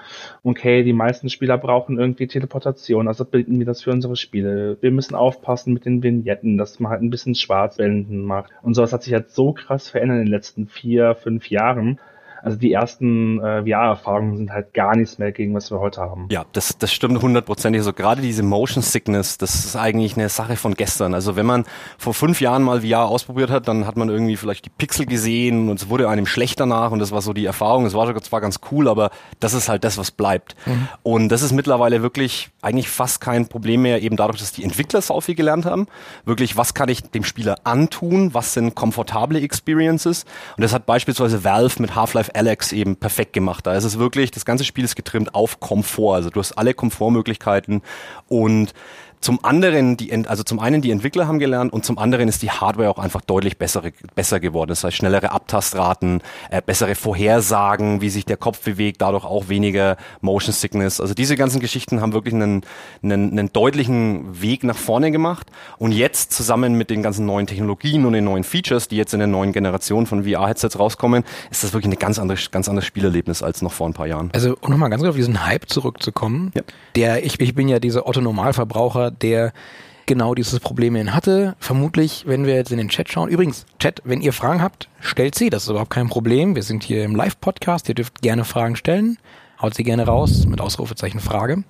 okay, 0.44 0.84
die 0.84 0.94
meisten 0.94 1.30
Spieler 1.30 1.58
brauchen 1.58 1.98
irgendwie 1.98 2.28
Teleportation, 2.28 3.08
also 3.08 3.24
bilden 3.24 3.60
wir 3.60 3.66
das 3.66 3.84
für 3.84 3.92
unsere 3.92 4.16
Spiele 4.16 4.65
wir 4.82 4.92
müssen 4.92 5.16
aufpassen 5.16 5.74
mit 5.74 5.86
den 5.86 6.04
Vignetten, 6.04 6.58
dass 6.58 6.80
man 6.80 6.92
halt 6.92 7.02
ein 7.02 7.10
bisschen 7.10 7.36
Schwarzwänden 7.36 8.22
macht. 8.24 8.52
Und 8.62 8.74
sowas 8.74 8.94
hat 8.94 9.04
sich 9.04 9.14
halt 9.14 9.30
so 9.32 9.54
krass 9.54 9.90
verändert 9.90 10.20
in 10.20 10.26
den 10.26 10.32
letzten 10.32 10.68
vier, 10.68 11.16
fünf 11.16 11.50
Jahren, 11.50 12.00
also 12.46 12.60
die 12.60 12.72
ersten 12.72 13.40
äh, 13.40 13.64
VR-Erfahrungen 13.64 14.38
sind 14.38 14.52
halt 14.52 14.76
gar 14.76 14.96
nichts 14.96 15.18
mehr 15.18 15.32
gegen 15.32 15.56
was 15.56 15.72
wir 15.72 15.80
heute 15.80 16.02
haben. 16.02 16.28
Ja, 16.30 16.46
das, 16.54 16.78
das 16.78 16.94
stimmt 16.94 17.20
hundertprozentig. 17.20 17.80
Also 17.80 17.92
gerade 17.92 18.22
diese 18.22 18.44
Motion 18.44 18.84
Sickness, 18.84 19.40
das 19.40 19.66
ist 19.66 19.76
eigentlich 19.76 20.16
eine 20.16 20.30
Sache 20.30 20.56
von 20.56 20.76
gestern. 20.76 21.16
Also 21.16 21.36
wenn 21.36 21.48
man 21.48 21.66
vor 21.98 22.14
fünf 22.14 22.42
Jahren 22.42 22.62
mal 22.62 22.82
VR 22.82 23.06
ausprobiert 23.06 23.50
hat, 23.50 23.68
dann 23.68 23.88
hat 23.88 23.98
man 23.98 24.10
irgendwie 24.10 24.38
vielleicht 24.38 24.66
die 24.66 24.70
Pixel 24.70 25.08
gesehen 25.08 25.70
und 25.70 25.82
es 25.82 25.90
wurde 25.90 26.08
einem 26.08 26.28
schlecht 26.28 26.60
danach 26.60 26.92
und 26.92 27.00
das 27.00 27.12
war 27.12 27.24
so 27.24 27.34
die 27.34 27.46
Erfahrung. 27.46 27.88
Es 27.88 27.96
war 27.96 28.16
zwar 28.22 28.42
ganz 28.42 28.60
cool, 28.72 28.90
aber 28.90 29.10
das 29.40 29.56
ist 29.56 29.68
halt 29.68 29.84
das, 29.84 29.98
was 29.98 30.12
bleibt. 30.12 30.56
Mhm. 30.68 30.88
Und 31.02 31.30
das 31.30 31.42
ist 31.42 31.52
mittlerweile 31.52 32.04
wirklich 32.04 32.52
eigentlich 32.62 32.90
fast 32.90 33.22
kein 33.22 33.48
Problem 33.48 33.82
mehr, 33.82 34.04
eben 34.04 34.18
dadurch, 34.18 34.40
dass 34.40 34.52
die 34.52 34.64
Entwickler 34.64 35.02
so 35.02 35.20
viel 35.20 35.34
gelernt 35.34 35.66
haben. 35.66 35.88
Wirklich, 36.26 36.58
was 36.58 36.76
kann 36.76 36.90
ich 36.90 37.02
dem 37.02 37.24
Spieler 37.24 37.56
antun? 37.64 38.36
Was 38.36 38.54
sind 38.54 38.76
komfortable 38.76 39.42
Experiences? 39.42 40.26
Und 40.58 40.62
das 40.62 40.74
hat 40.74 40.86
beispielsweise 40.86 41.44
Valve 41.44 41.82
mit 41.82 41.96
Half-Life 41.96 42.35
Alex 42.36 42.72
eben 42.72 42.96
perfekt 42.96 43.34
gemacht. 43.34 43.66
Da 43.66 43.74
ist 43.76 43.84
es 43.84 43.98
wirklich, 43.98 44.32
das 44.32 44.46
ganze 44.46 44.66
Spiel 44.66 44.84
ist 44.84 44.96
getrimmt 44.96 45.34
auf 45.34 45.60
Komfort. 45.60 46.16
Also 46.16 46.30
du 46.30 46.40
hast 46.40 46.54
alle 46.54 46.74
Komfortmöglichkeiten 46.74 47.82
und 48.28 48.74
zum 49.22 49.44
anderen, 49.44 49.98
die, 49.98 50.12
also 50.28 50.44
zum 50.44 50.60
einen 50.60 50.82
die 50.82 50.92
Entwickler 50.92 51.28
haben 51.28 51.40
gelernt 51.40 51.74
und 51.74 51.86
zum 51.86 51.98
anderen 51.98 52.28
ist 52.28 52.42
die 52.42 52.52
Hardware 52.52 52.90
auch 52.90 53.00
einfach 53.00 53.22
deutlich 53.22 53.58
bessere, 53.58 53.92
besser 54.16 54.40
geworden. 54.40 54.70
Das 54.70 54.84
heißt 54.84 54.96
schnellere 54.96 55.32
Abtastraten, 55.32 56.22
äh, 56.50 56.62
bessere 56.62 56.96
Vorhersagen, 56.96 58.02
wie 58.02 58.10
sich 58.10 58.26
der 58.26 58.38
Kopf 58.38 58.62
bewegt, 58.62 59.02
dadurch 59.02 59.26
auch 59.26 59.50
weniger 59.50 59.98
Motion 60.22 60.54
Sickness. 60.54 61.00
Also 61.02 61.14
diese 61.14 61.36
ganzen 61.36 61.60
Geschichten 61.60 62.02
haben 62.02 62.14
wirklich 62.14 62.34
einen, 62.34 62.62
einen, 63.04 63.32
einen 63.32 63.54
deutlichen 63.54 64.42
Weg 64.42 64.64
nach 64.64 64.78
vorne 64.78 65.12
gemacht. 65.12 65.48
Und 65.78 65.92
jetzt 65.92 66.34
zusammen 66.34 66.76
mit 66.76 66.90
den 66.90 67.04
ganzen 67.04 67.26
neuen 67.26 67.48
Technologien 67.48 68.06
und 68.06 68.14
den 68.14 68.26
neuen 68.26 68.44
Features, 68.44 68.88
die 68.88 68.98
jetzt 68.98 69.14
in 69.14 69.20
der 69.20 69.28
neuen 69.28 69.54
Generation 69.54 70.06
von 70.06 70.24
VR-Headsets 70.24 70.80
rauskommen, 70.80 71.24
ist 71.52 71.64
das 71.64 71.74
wirklich 71.74 71.92
ein 71.94 72.00
ganz 72.00 72.20
anderes, 72.20 72.52
ganz 72.52 72.70
anderes 72.70 72.86
Spielerlebnis 72.86 73.44
als 73.44 73.62
noch 73.62 73.72
vor 73.72 73.88
ein 73.88 73.94
paar 73.94 74.08
Jahren. 74.08 74.30
Also 74.34 74.56
um 74.62 74.72
nochmal 74.72 74.90
ganz 74.90 75.02
kurz 75.02 75.12
auf 75.12 75.16
diesen 75.16 75.46
Hype 75.46 75.70
zurückzukommen, 75.70 76.52
ja. 76.56 76.62
der 76.96 77.26
ich, 77.26 77.40
ich 77.40 77.56
bin 77.56 77.68
ja 77.68 77.80
dieser 77.80 78.06
Otto-Normalverbraucher, 79.08 79.12
der 79.12 79.54
genau 80.06 80.36
dieses 80.36 80.60
Problem 80.60 80.96
hatte. 81.14 81.56
Vermutlich, 81.60 82.26
wenn 82.28 82.46
wir 82.46 82.56
jetzt 82.56 82.72
in 82.72 82.78
den 82.78 82.90
Chat 82.90 83.12
schauen. 83.12 83.30
Übrigens, 83.30 83.66
Chat, 83.80 84.02
wenn 84.06 84.22
ihr 84.22 84.34
Fragen 84.34 84.62
habt, 84.62 84.90
stellt 85.00 85.36
sie. 85.36 85.50
Das 85.50 85.64
ist 85.64 85.70
überhaupt 85.70 85.90
kein 85.90 86.10
Problem. 86.10 86.56
Wir 86.56 86.64
sind 86.64 86.84
hier 86.84 87.04
im 87.04 87.16
Live-Podcast. 87.16 87.90
Ihr 87.90 87.96
dürft 87.96 88.22
gerne 88.22 88.46
Fragen 88.46 88.76
stellen. 88.76 89.18
Haut 89.62 89.74
sie 89.74 89.84
gerne 89.84 90.06
raus 90.06 90.46
mit 90.46 90.62
Ausrufezeichen 90.62 91.20
Frage. 91.20 91.64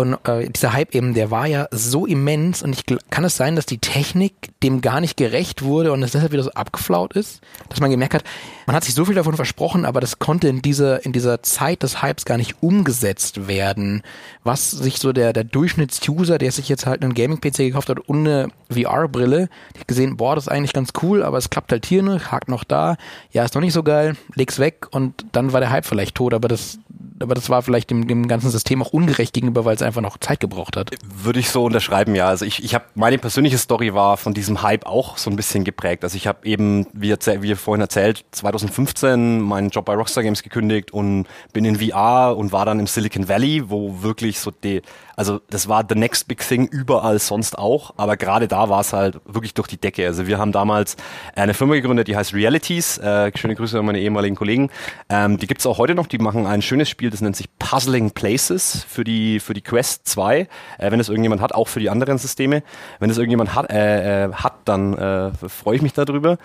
Und 0.00 0.16
äh, 0.24 0.48
dieser 0.48 0.72
Hype 0.72 0.94
eben, 0.94 1.14
der 1.14 1.30
war 1.30 1.46
ja 1.46 1.68
so 1.70 2.06
immens 2.06 2.62
und 2.62 2.72
ich 2.72 2.84
kann 3.10 3.24
es 3.24 3.36
sein, 3.36 3.54
dass 3.54 3.66
die 3.66 3.78
Technik 3.78 4.32
dem 4.62 4.80
gar 4.80 5.00
nicht 5.00 5.16
gerecht 5.16 5.62
wurde 5.62 5.92
und 5.92 6.02
es 6.02 6.12
deshalb 6.12 6.32
wieder 6.32 6.42
so 6.42 6.52
abgeflaut 6.52 7.12
ist, 7.14 7.40
dass 7.68 7.80
man 7.80 7.90
gemerkt 7.90 8.14
hat, 8.14 8.24
man 8.66 8.74
hat 8.74 8.84
sich 8.84 8.94
so 8.94 9.04
viel 9.04 9.14
davon 9.14 9.36
versprochen, 9.36 9.84
aber 9.84 10.00
das 10.00 10.18
konnte 10.18 10.48
in 10.48 10.62
dieser 10.62 11.04
in 11.04 11.12
dieser 11.12 11.42
Zeit 11.42 11.82
des 11.82 12.02
Hypes 12.02 12.24
gar 12.24 12.38
nicht 12.38 12.62
umgesetzt 12.62 13.46
werden, 13.46 14.02
was 14.42 14.70
sich 14.70 14.98
so 14.98 15.12
der 15.12 15.32
der 15.32 15.44
Durchschnittsuser, 15.44 16.38
der 16.38 16.52
sich 16.52 16.68
jetzt 16.68 16.86
halt 16.86 17.02
einen 17.02 17.14
Gaming 17.14 17.40
PC 17.40 17.56
gekauft 17.58 17.90
hat 17.90 18.00
und 18.00 18.20
eine 18.20 18.48
VR 18.70 19.08
Brille, 19.08 19.48
die 19.74 19.80
hat 19.80 19.88
gesehen, 19.88 20.16
boah, 20.16 20.34
das 20.34 20.44
ist 20.44 20.52
eigentlich 20.52 20.72
ganz 20.72 20.92
cool, 21.02 21.22
aber 21.22 21.36
es 21.36 21.50
klappt 21.50 21.72
halt 21.72 21.84
hier 21.84 22.02
noch, 22.02 22.32
hakt 22.32 22.48
noch 22.48 22.64
da, 22.64 22.96
ja, 23.32 23.44
ist 23.44 23.54
noch 23.54 23.62
nicht 23.62 23.74
so 23.74 23.82
geil, 23.82 24.16
leg's 24.34 24.58
weg 24.58 24.86
und 24.90 25.26
dann 25.32 25.52
war 25.52 25.60
der 25.60 25.70
Hype 25.70 25.84
vielleicht 25.84 26.14
tot, 26.14 26.32
aber 26.32 26.48
das 26.48 26.78
aber 27.20 27.34
das 27.34 27.50
war 27.50 27.62
vielleicht 27.62 27.90
dem, 27.90 28.08
dem 28.08 28.28
ganzen 28.28 28.50
System 28.50 28.82
auch 28.82 28.92
ungerecht 28.92 29.34
gegenüber, 29.34 29.64
weil 29.64 29.76
es 29.76 29.82
einfach 29.82 30.00
noch 30.00 30.16
Zeit 30.18 30.40
gebraucht 30.40 30.76
hat. 30.76 30.90
Würde 31.04 31.38
ich 31.38 31.50
so 31.50 31.64
unterschreiben, 31.64 32.14
ja. 32.14 32.26
Also 32.26 32.44
ich, 32.44 32.64
ich 32.64 32.74
habe 32.74 32.86
meine 32.94 33.18
persönliche 33.18 33.58
Story 33.58 33.94
war 33.94 34.16
von 34.16 34.32
diesem 34.34 34.62
Hype 34.62 34.86
auch 34.86 35.18
so 35.18 35.30
ein 35.30 35.36
bisschen 35.36 35.64
geprägt. 35.64 36.02
Also 36.02 36.16
ich 36.16 36.26
habe 36.26 36.46
eben, 36.46 36.86
wie, 36.92 37.12
wie 37.12 37.54
vorhin 37.54 37.82
erzählt, 37.82 38.24
2015 38.32 39.40
meinen 39.40 39.68
Job 39.68 39.84
bei 39.84 39.94
Rockstar 39.94 40.24
Games 40.24 40.42
gekündigt 40.42 40.92
und 40.92 41.26
bin 41.52 41.64
in 41.64 41.76
VR 41.76 42.36
und 42.36 42.52
war 42.52 42.64
dann 42.64 42.80
im 42.80 42.86
Silicon 42.86 43.28
Valley, 43.28 43.68
wo 43.68 44.02
wirklich 44.02 44.40
so 44.40 44.50
die, 44.50 44.82
also 45.20 45.42
das 45.50 45.68
war 45.68 45.84
the 45.86 45.94
next 45.94 46.28
big 46.28 46.38
thing 46.38 46.66
überall 46.66 47.18
sonst 47.18 47.58
auch, 47.58 47.92
aber 47.98 48.16
gerade 48.16 48.48
da 48.48 48.70
war 48.70 48.80
es 48.80 48.94
halt 48.94 49.20
wirklich 49.26 49.52
durch 49.52 49.68
die 49.68 49.76
Decke. 49.76 50.06
Also 50.06 50.26
wir 50.26 50.38
haben 50.38 50.50
damals 50.50 50.96
eine 51.36 51.52
Firma 51.52 51.74
gegründet, 51.74 52.08
die 52.08 52.16
heißt 52.16 52.32
Realities. 52.32 52.96
Äh, 52.96 53.30
schöne 53.36 53.54
Grüße 53.54 53.78
an 53.78 53.84
meine 53.84 54.00
ehemaligen 54.00 54.34
Kollegen. 54.34 54.70
Ähm, 55.10 55.36
die 55.36 55.46
gibt's 55.46 55.66
auch 55.66 55.76
heute 55.76 55.94
noch. 55.94 56.06
Die 56.06 56.16
machen 56.16 56.46
ein 56.46 56.62
schönes 56.62 56.88
Spiel, 56.88 57.10
das 57.10 57.20
nennt 57.20 57.36
sich 57.36 57.50
Puzzling 57.58 58.12
Places 58.12 58.86
für 58.88 59.04
die 59.04 59.40
für 59.40 59.52
die 59.52 59.60
Quest 59.60 60.08
2. 60.08 60.48
Äh, 60.78 60.90
wenn 60.90 61.00
es 61.00 61.10
irgendjemand 61.10 61.42
hat, 61.42 61.54
auch 61.54 61.68
für 61.68 61.80
die 61.80 61.90
anderen 61.90 62.16
Systeme. 62.16 62.62
Wenn 62.98 63.10
es 63.10 63.18
irgendjemand 63.18 63.54
hat, 63.54 63.70
äh, 63.70 64.24
äh, 64.24 64.32
hat 64.32 64.54
dann 64.64 64.96
äh, 64.96 65.32
freue 65.50 65.76
ich 65.76 65.82
mich 65.82 65.92
darüber. 65.92 66.38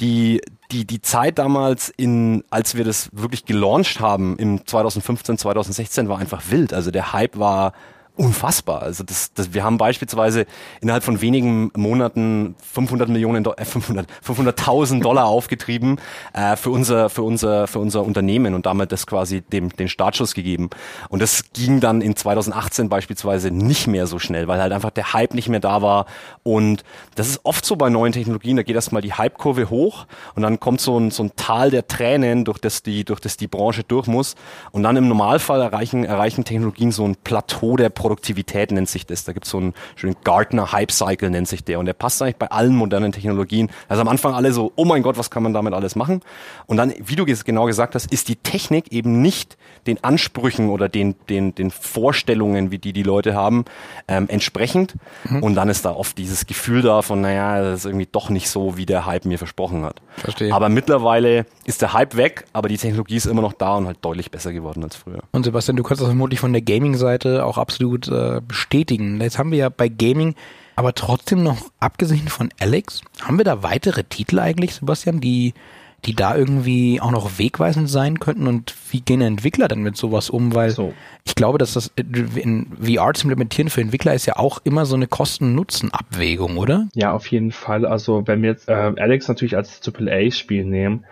Die 0.00 0.40
die, 0.70 0.86
die 0.86 1.02
Zeit 1.02 1.40
damals, 1.40 1.88
in, 1.88 2.44
als 2.48 2.76
wir 2.76 2.84
das 2.84 3.10
wirklich 3.12 3.44
gelauncht 3.44 3.98
haben, 3.98 4.36
im 4.36 4.64
2015, 4.64 5.36
2016, 5.36 6.08
war 6.08 6.20
einfach 6.20 6.42
wild. 6.50 6.72
Also 6.72 6.92
der 6.92 7.12
Hype 7.12 7.36
war 7.36 7.72
unfassbar. 8.20 8.82
Also 8.82 9.02
das, 9.02 9.32
das, 9.32 9.54
wir 9.54 9.64
haben 9.64 9.78
beispielsweise 9.78 10.44
innerhalb 10.82 11.02
von 11.02 11.22
wenigen 11.22 11.70
Monaten 11.74 12.54
500 12.74 13.08
Millionen, 13.08 13.46
äh 13.46 13.64
500, 13.64 14.06
500.000 14.22 15.00
Dollar 15.00 15.24
aufgetrieben 15.24 15.98
äh, 16.34 16.54
für 16.56 16.68
unser 16.68 17.08
für 17.08 17.22
unser 17.22 17.66
für 17.66 17.78
unser 17.78 18.04
Unternehmen 18.04 18.52
und 18.52 18.66
damit 18.66 18.92
das 18.92 19.06
quasi 19.06 19.40
dem 19.40 19.70
den 19.70 19.88
Startschuss 19.88 20.34
gegeben. 20.34 20.68
Und 21.08 21.22
das 21.22 21.44
ging 21.54 21.80
dann 21.80 22.02
in 22.02 22.14
2018 22.14 22.90
beispielsweise 22.90 23.50
nicht 23.50 23.86
mehr 23.86 24.06
so 24.06 24.18
schnell, 24.18 24.48
weil 24.48 24.60
halt 24.60 24.72
einfach 24.72 24.90
der 24.90 25.14
Hype 25.14 25.32
nicht 25.32 25.48
mehr 25.48 25.60
da 25.60 25.80
war. 25.80 26.04
Und 26.42 26.84
das 27.14 27.26
ist 27.26 27.40
oft 27.44 27.64
so 27.64 27.76
bei 27.76 27.88
neuen 27.88 28.12
Technologien. 28.12 28.58
Da 28.58 28.62
geht 28.62 28.74
erstmal 28.76 29.00
die 29.00 29.14
Hype-Kurve 29.14 29.70
hoch 29.70 30.06
und 30.34 30.42
dann 30.42 30.60
kommt 30.60 30.82
so 30.82 31.00
ein 31.00 31.10
so 31.10 31.22
ein 31.22 31.32
Tal 31.36 31.70
der 31.70 31.88
Tränen, 31.88 32.44
durch 32.44 32.58
das 32.58 32.82
die 32.82 33.06
durch 33.06 33.20
das 33.20 33.38
die 33.38 33.48
Branche 33.48 33.82
durch 33.82 34.06
muss. 34.06 34.34
Und 34.72 34.82
dann 34.82 34.98
im 34.98 35.08
Normalfall 35.08 35.62
erreichen 35.62 36.04
erreichen 36.04 36.44
Technologien 36.44 36.92
so 36.92 37.06
ein 37.06 37.16
Plateau 37.16 37.76
der 37.76 37.88
Produktion 37.88 38.09
Produktivität 38.10 38.72
nennt 38.72 38.88
sich 38.88 39.06
das. 39.06 39.22
Da 39.22 39.32
gibt 39.32 39.46
es 39.46 39.52
so 39.52 39.58
einen 39.58 39.72
schönen 39.94 40.16
Gartner 40.24 40.72
Hype 40.72 40.90
Cycle 40.90 41.30
nennt 41.30 41.46
sich 41.46 41.62
der. 41.62 41.78
Und 41.78 41.86
der 41.86 41.92
passt 41.92 42.20
eigentlich 42.20 42.36
bei 42.36 42.50
allen 42.50 42.74
modernen 42.74 43.12
Technologien. 43.12 43.70
Also 43.88 44.00
am 44.00 44.08
Anfang 44.08 44.34
alle 44.34 44.52
so, 44.52 44.72
oh 44.74 44.84
mein 44.84 45.04
Gott, 45.04 45.16
was 45.16 45.30
kann 45.30 45.44
man 45.44 45.54
damit 45.54 45.74
alles 45.74 45.94
machen? 45.94 46.20
Und 46.66 46.76
dann, 46.76 46.92
wie 46.98 47.14
du 47.14 47.24
genau 47.24 47.66
gesagt 47.66 47.94
hast, 47.94 48.12
ist 48.12 48.26
die 48.26 48.34
Technik 48.34 48.92
eben 48.92 49.22
nicht 49.22 49.56
den 49.86 50.02
Ansprüchen 50.02 50.70
oder 50.70 50.88
den, 50.88 51.14
den, 51.28 51.54
den 51.54 51.70
Vorstellungen, 51.70 52.72
wie 52.72 52.78
die 52.78 52.92
die 52.92 53.04
Leute 53.04 53.34
haben, 53.34 53.64
ähm, 54.08 54.26
entsprechend. 54.28 54.94
Mhm. 55.24 55.44
Und 55.44 55.54
dann 55.54 55.68
ist 55.68 55.84
da 55.84 55.92
oft 55.92 56.18
dieses 56.18 56.46
Gefühl 56.46 56.82
da 56.82 57.02
von, 57.02 57.20
naja, 57.20 57.62
das 57.62 57.80
ist 57.80 57.84
irgendwie 57.86 58.08
doch 58.10 58.28
nicht 58.28 58.50
so, 58.50 58.76
wie 58.76 58.86
der 58.86 59.06
Hype 59.06 59.24
mir 59.24 59.38
versprochen 59.38 59.84
hat. 59.84 60.02
Verstehe. 60.16 60.52
Aber 60.52 60.68
mittlerweile 60.68 61.46
ist 61.64 61.80
der 61.80 61.92
Hype 61.92 62.16
weg, 62.16 62.46
aber 62.52 62.68
die 62.68 62.76
Technologie 62.76 63.16
ist 63.16 63.26
immer 63.26 63.42
noch 63.42 63.52
da 63.52 63.76
und 63.76 63.86
halt 63.86 63.98
deutlich 64.02 64.32
besser 64.32 64.52
geworden 64.52 64.82
als 64.82 64.96
früher. 64.96 65.20
Und 65.30 65.44
Sebastian, 65.44 65.76
du 65.76 65.84
kannst 65.84 66.00
das 66.00 66.08
vermutlich 66.08 66.40
von 66.40 66.52
der 66.52 66.62
Gaming-Seite 66.62 67.44
auch 67.44 67.56
absolut 67.56 67.89
absolut 67.90 68.08
äh, 68.08 68.40
bestätigen. 68.46 69.20
Jetzt 69.20 69.38
haben 69.38 69.50
wir 69.50 69.58
ja 69.58 69.68
bei 69.68 69.88
Gaming 69.88 70.34
aber 70.76 70.94
trotzdem 70.94 71.42
noch, 71.42 71.58
abgesehen 71.78 72.28
von 72.28 72.48
Alex, 72.58 73.02
haben 73.20 73.36
wir 73.36 73.44
da 73.44 73.62
weitere 73.62 74.02
Titel 74.02 74.38
eigentlich, 74.38 74.72
Sebastian, 74.74 75.20
die, 75.20 75.52
die 76.06 76.14
da 76.14 76.34
irgendwie 76.34 77.02
auch 77.02 77.10
noch 77.10 77.38
wegweisend 77.38 77.90
sein 77.90 78.18
könnten 78.18 78.46
und 78.46 78.74
wie 78.90 79.02
gehen 79.02 79.20
Entwickler 79.20 79.68
denn 79.68 79.82
mit 79.82 79.98
sowas 79.98 80.30
um? 80.30 80.54
Weil 80.54 80.70
so. 80.70 80.94
ich 81.26 81.34
glaube, 81.34 81.58
dass 81.58 81.74
das 81.74 81.92
in 81.96 82.68
VR 82.80 83.12
zu 83.12 83.24
implementieren 83.24 83.68
für 83.68 83.82
Entwickler 83.82 84.14
ist 84.14 84.24
ja 84.24 84.36
auch 84.36 84.60
immer 84.64 84.86
so 84.86 84.96
eine 84.96 85.06
Kosten-Nutzen-Abwägung, 85.06 86.56
oder? 86.56 86.88
Ja, 86.94 87.12
auf 87.12 87.26
jeden 87.26 87.52
Fall. 87.52 87.84
Also 87.84 88.26
wenn 88.26 88.40
wir 88.40 88.48
jetzt 88.48 88.70
äh, 88.70 88.72
Alex 88.72 89.28
natürlich 89.28 89.58
als 89.58 89.82
AAA-Spiel 89.86 90.64
nehmen, 90.64 91.04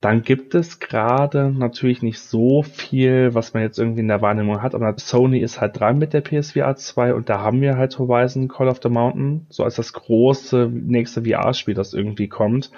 dann 0.00 0.22
gibt 0.22 0.54
es 0.54 0.80
gerade 0.80 1.50
natürlich 1.50 2.00
nicht 2.00 2.20
so 2.20 2.62
viel, 2.62 3.34
was 3.34 3.52
man 3.52 3.62
jetzt 3.62 3.78
irgendwie 3.78 4.00
in 4.00 4.08
der 4.08 4.22
Wahrnehmung 4.22 4.62
hat, 4.62 4.74
aber 4.74 4.94
Sony 4.96 5.40
ist 5.40 5.60
halt 5.60 5.78
dran 5.78 5.98
mit 5.98 6.14
der 6.14 6.22
PSVR 6.22 6.74
2 6.74 7.14
und 7.14 7.28
da 7.28 7.40
haben 7.40 7.60
wir 7.60 7.76
halt 7.76 7.98
Horizon 7.98 8.48
Call 8.48 8.68
of 8.68 8.80
the 8.82 8.88
Mountain, 8.88 9.46
so 9.50 9.62
als 9.62 9.76
das 9.76 9.92
große 9.92 10.70
nächste 10.72 11.24
VR-Spiel, 11.24 11.74
das 11.74 11.92
irgendwie 11.92 12.28
kommt. 12.28 12.70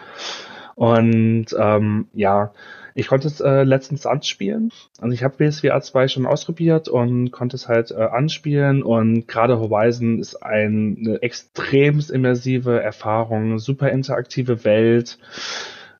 Und 0.74 1.46
ähm, 1.56 2.08
ja, 2.12 2.52
ich 2.94 3.06
konnte 3.06 3.28
es 3.28 3.40
äh, 3.40 3.62
letztens 3.62 4.04
anspielen. 4.04 4.70
Also 5.00 5.14
ich 5.14 5.22
habe 5.22 5.36
PSVR 5.36 5.80
2 5.80 6.08
schon 6.08 6.26
ausprobiert 6.26 6.88
und 6.88 7.30
konnte 7.30 7.54
es 7.56 7.68
halt 7.68 7.92
äh, 7.92 8.02
anspielen 8.02 8.82
und 8.82 9.28
gerade 9.28 9.60
Horizon 9.60 10.18
ist 10.18 10.42
ein, 10.42 10.98
eine 10.98 11.22
extrem 11.22 12.02
immersive 12.12 12.82
Erfahrung, 12.82 13.58
super 13.58 13.90
interaktive 13.90 14.64
Welt. 14.64 15.18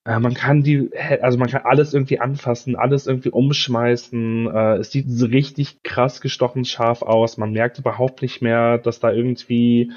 Äh, 0.05 0.19
man 0.19 0.35
kann 0.35 0.63
die, 0.63 0.91
also 1.21 1.39
man 1.39 1.49
kann 1.49 1.63
alles 1.65 1.95
irgendwie 1.95 2.19
anfassen, 2.19 2.77
alles 2.77 3.07
irgendwie 3.07 3.31
umschmeißen. 3.31 4.49
Äh, 4.49 4.77
es 4.79 4.91
sieht 4.91 5.07
so 5.09 5.27
richtig 5.27 5.83
krass 5.83 6.21
gestochen 6.21 6.65
scharf 6.65 7.03
aus. 7.03 7.37
Man 7.37 7.53
merkt 7.53 7.79
überhaupt 7.79 8.23
nicht 8.23 8.43
mehr, 8.43 8.79
dass 8.79 9.01
da 9.01 9.13
irgendwie 9.13 9.93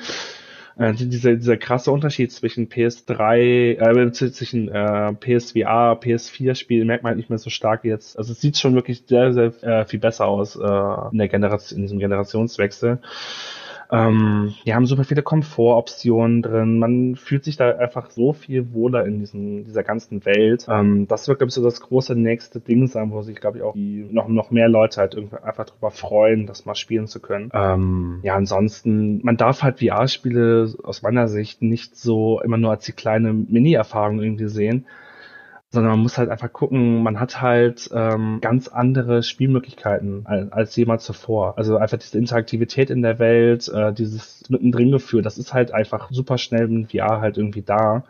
äh, 0.77 0.93
dieser, 0.93 1.35
dieser 1.35 1.57
krasse 1.57 1.91
Unterschied 1.91 2.31
zwischen 2.31 2.67
PS3, 2.69 3.79
äh, 3.79 4.12
zwischen 4.12 4.67
äh, 4.67 5.13
PSVR, 5.13 6.00
PS4-Spiel 6.00 6.85
merkt 6.85 7.03
man 7.03 7.12
halt 7.12 7.17
nicht 7.17 7.29
mehr 7.29 7.39
so 7.39 7.50
stark 7.50 7.83
jetzt. 7.85 8.17
Also 8.17 8.33
es 8.33 8.41
sieht 8.41 8.57
schon 8.57 8.75
wirklich 8.75 9.03
sehr, 9.07 9.33
sehr 9.33 9.53
äh, 9.63 9.85
viel 9.85 10.00
besser 10.00 10.27
aus 10.27 10.55
äh, 10.55 11.12
in 11.12 11.17
der 11.17 11.29
Generation, 11.29 11.77
in 11.77 11.83
diesem 11.83 12.00
Generationswechsel. 12.00 13.00
Ähm, 13.91 14.53
die 14.65 14.73
haben 14.73 14.85
super 14.85 15.03
viele 15.03 15.21
Komfortoptionen 15.21 16.41
drin. 16.41 16.79
Man 16.79 17.15
fühlt 17.15 17.43
sich 17.43 17.57
da 17.57 17.71
einfach 17.71 18.09
so 18.09 18.33
viel 18.33 18.73
wohler 18.73 19.05
in 19.05 19.19
diesem, 19.19 19.63
dieser 19.65 19.83
ganzen 19.83 20.25
Welt. 20.25 20.65
Ähm, 20.69 21.07
das 21.07 21.27
wird, 21.27 21.39
glaube 21.39 21.49
ich, 21.49 21.53
so 21.53 21.63
das 21.63 21.81
große 21.81 22.15
nächste 22.15 22.59
Ding 22.59 22.87
sein, 22.87 23.11
wo 23.11 23.21
sich, 23.21 23.35
glaube 23.35 23.57
ich, 23.57 23.63
auch 23.63 23.73
die, 23.73 24.07
noch, 24.09 24.27
noch 24.27 24.51
mehr 24.51 24.69
Leute 24.69 25.01
halt 25.01 25.13
irgendwie 25.13 25.37
einfach 25.43 25.65
drüber 25.65 25.91
freuen, 25.91 26.47
das 26.47 26.65
mal 26.65 26.75
spielen 26.75 27.07
zu 27.07 27.19
können. 27.19 27.49
Ähm, 27.53 28.19
ja, 28.23 28.35
ansonsten, 28.35 29.23
man 29.23 29.37
darf 29.37 29.63
halt 29.63 29.79
VR-Spiele 29.79 30.73
aus 30.83 31.01
meiner 31.01 31.27
Sicht 31.27 31.61
nicht 31.61 31.95
so 31.95 32.41
immer 32.41 32.57
nur 32.57 32.71
als 32.71 32.85
die 32.85 32.93
kleine 32.93 33.33
Mini-Erfahrung 33.33 34.21
irgendwie 34.21 34.47
sehen, 34.47 34.85
sondern 35.75 35.91
man 35.91 36.00
muss 36.01 36.17
halt 36.17 36.29
einfach 36.29 36.51
gucken, 36.51 37.03
man 37.03 37.20
hat 37.20 37.41
halt 37.41 37.89
ähm, 37.94 38.39
ganz 38.41 38.67
andere 38.67 39.22
Spielmöglichkeiten 39.22 40.25
als, 40.25 40.51
als 40.51 40.75
jemals 40.75 41.03
zuvor. 41.05 41.58
Also 41.58 41.77
einfach 41.77 42.00
diese 42.00 42.17
Interaktivität 42.17 42.89
in 42.89 43.03
der 43.03 43.20
Welt, 43.20 43.67
äh, 43.67 43.94
dieses 43.94 44.44
mittendrin 44.50 44.91
Gefühl, 44.91 45.22
das 45.22 45.38
ist 45.38 45.53
halt 45.53 45.72
einfach 45.72 46.10
super 46.12 46.39
schnell 46.39 46.65
in 46.65 46.88
VR 46.88 47.22
halt 47.22 47.38
irgendwie 47.38 47.62
da. 47.62 48.03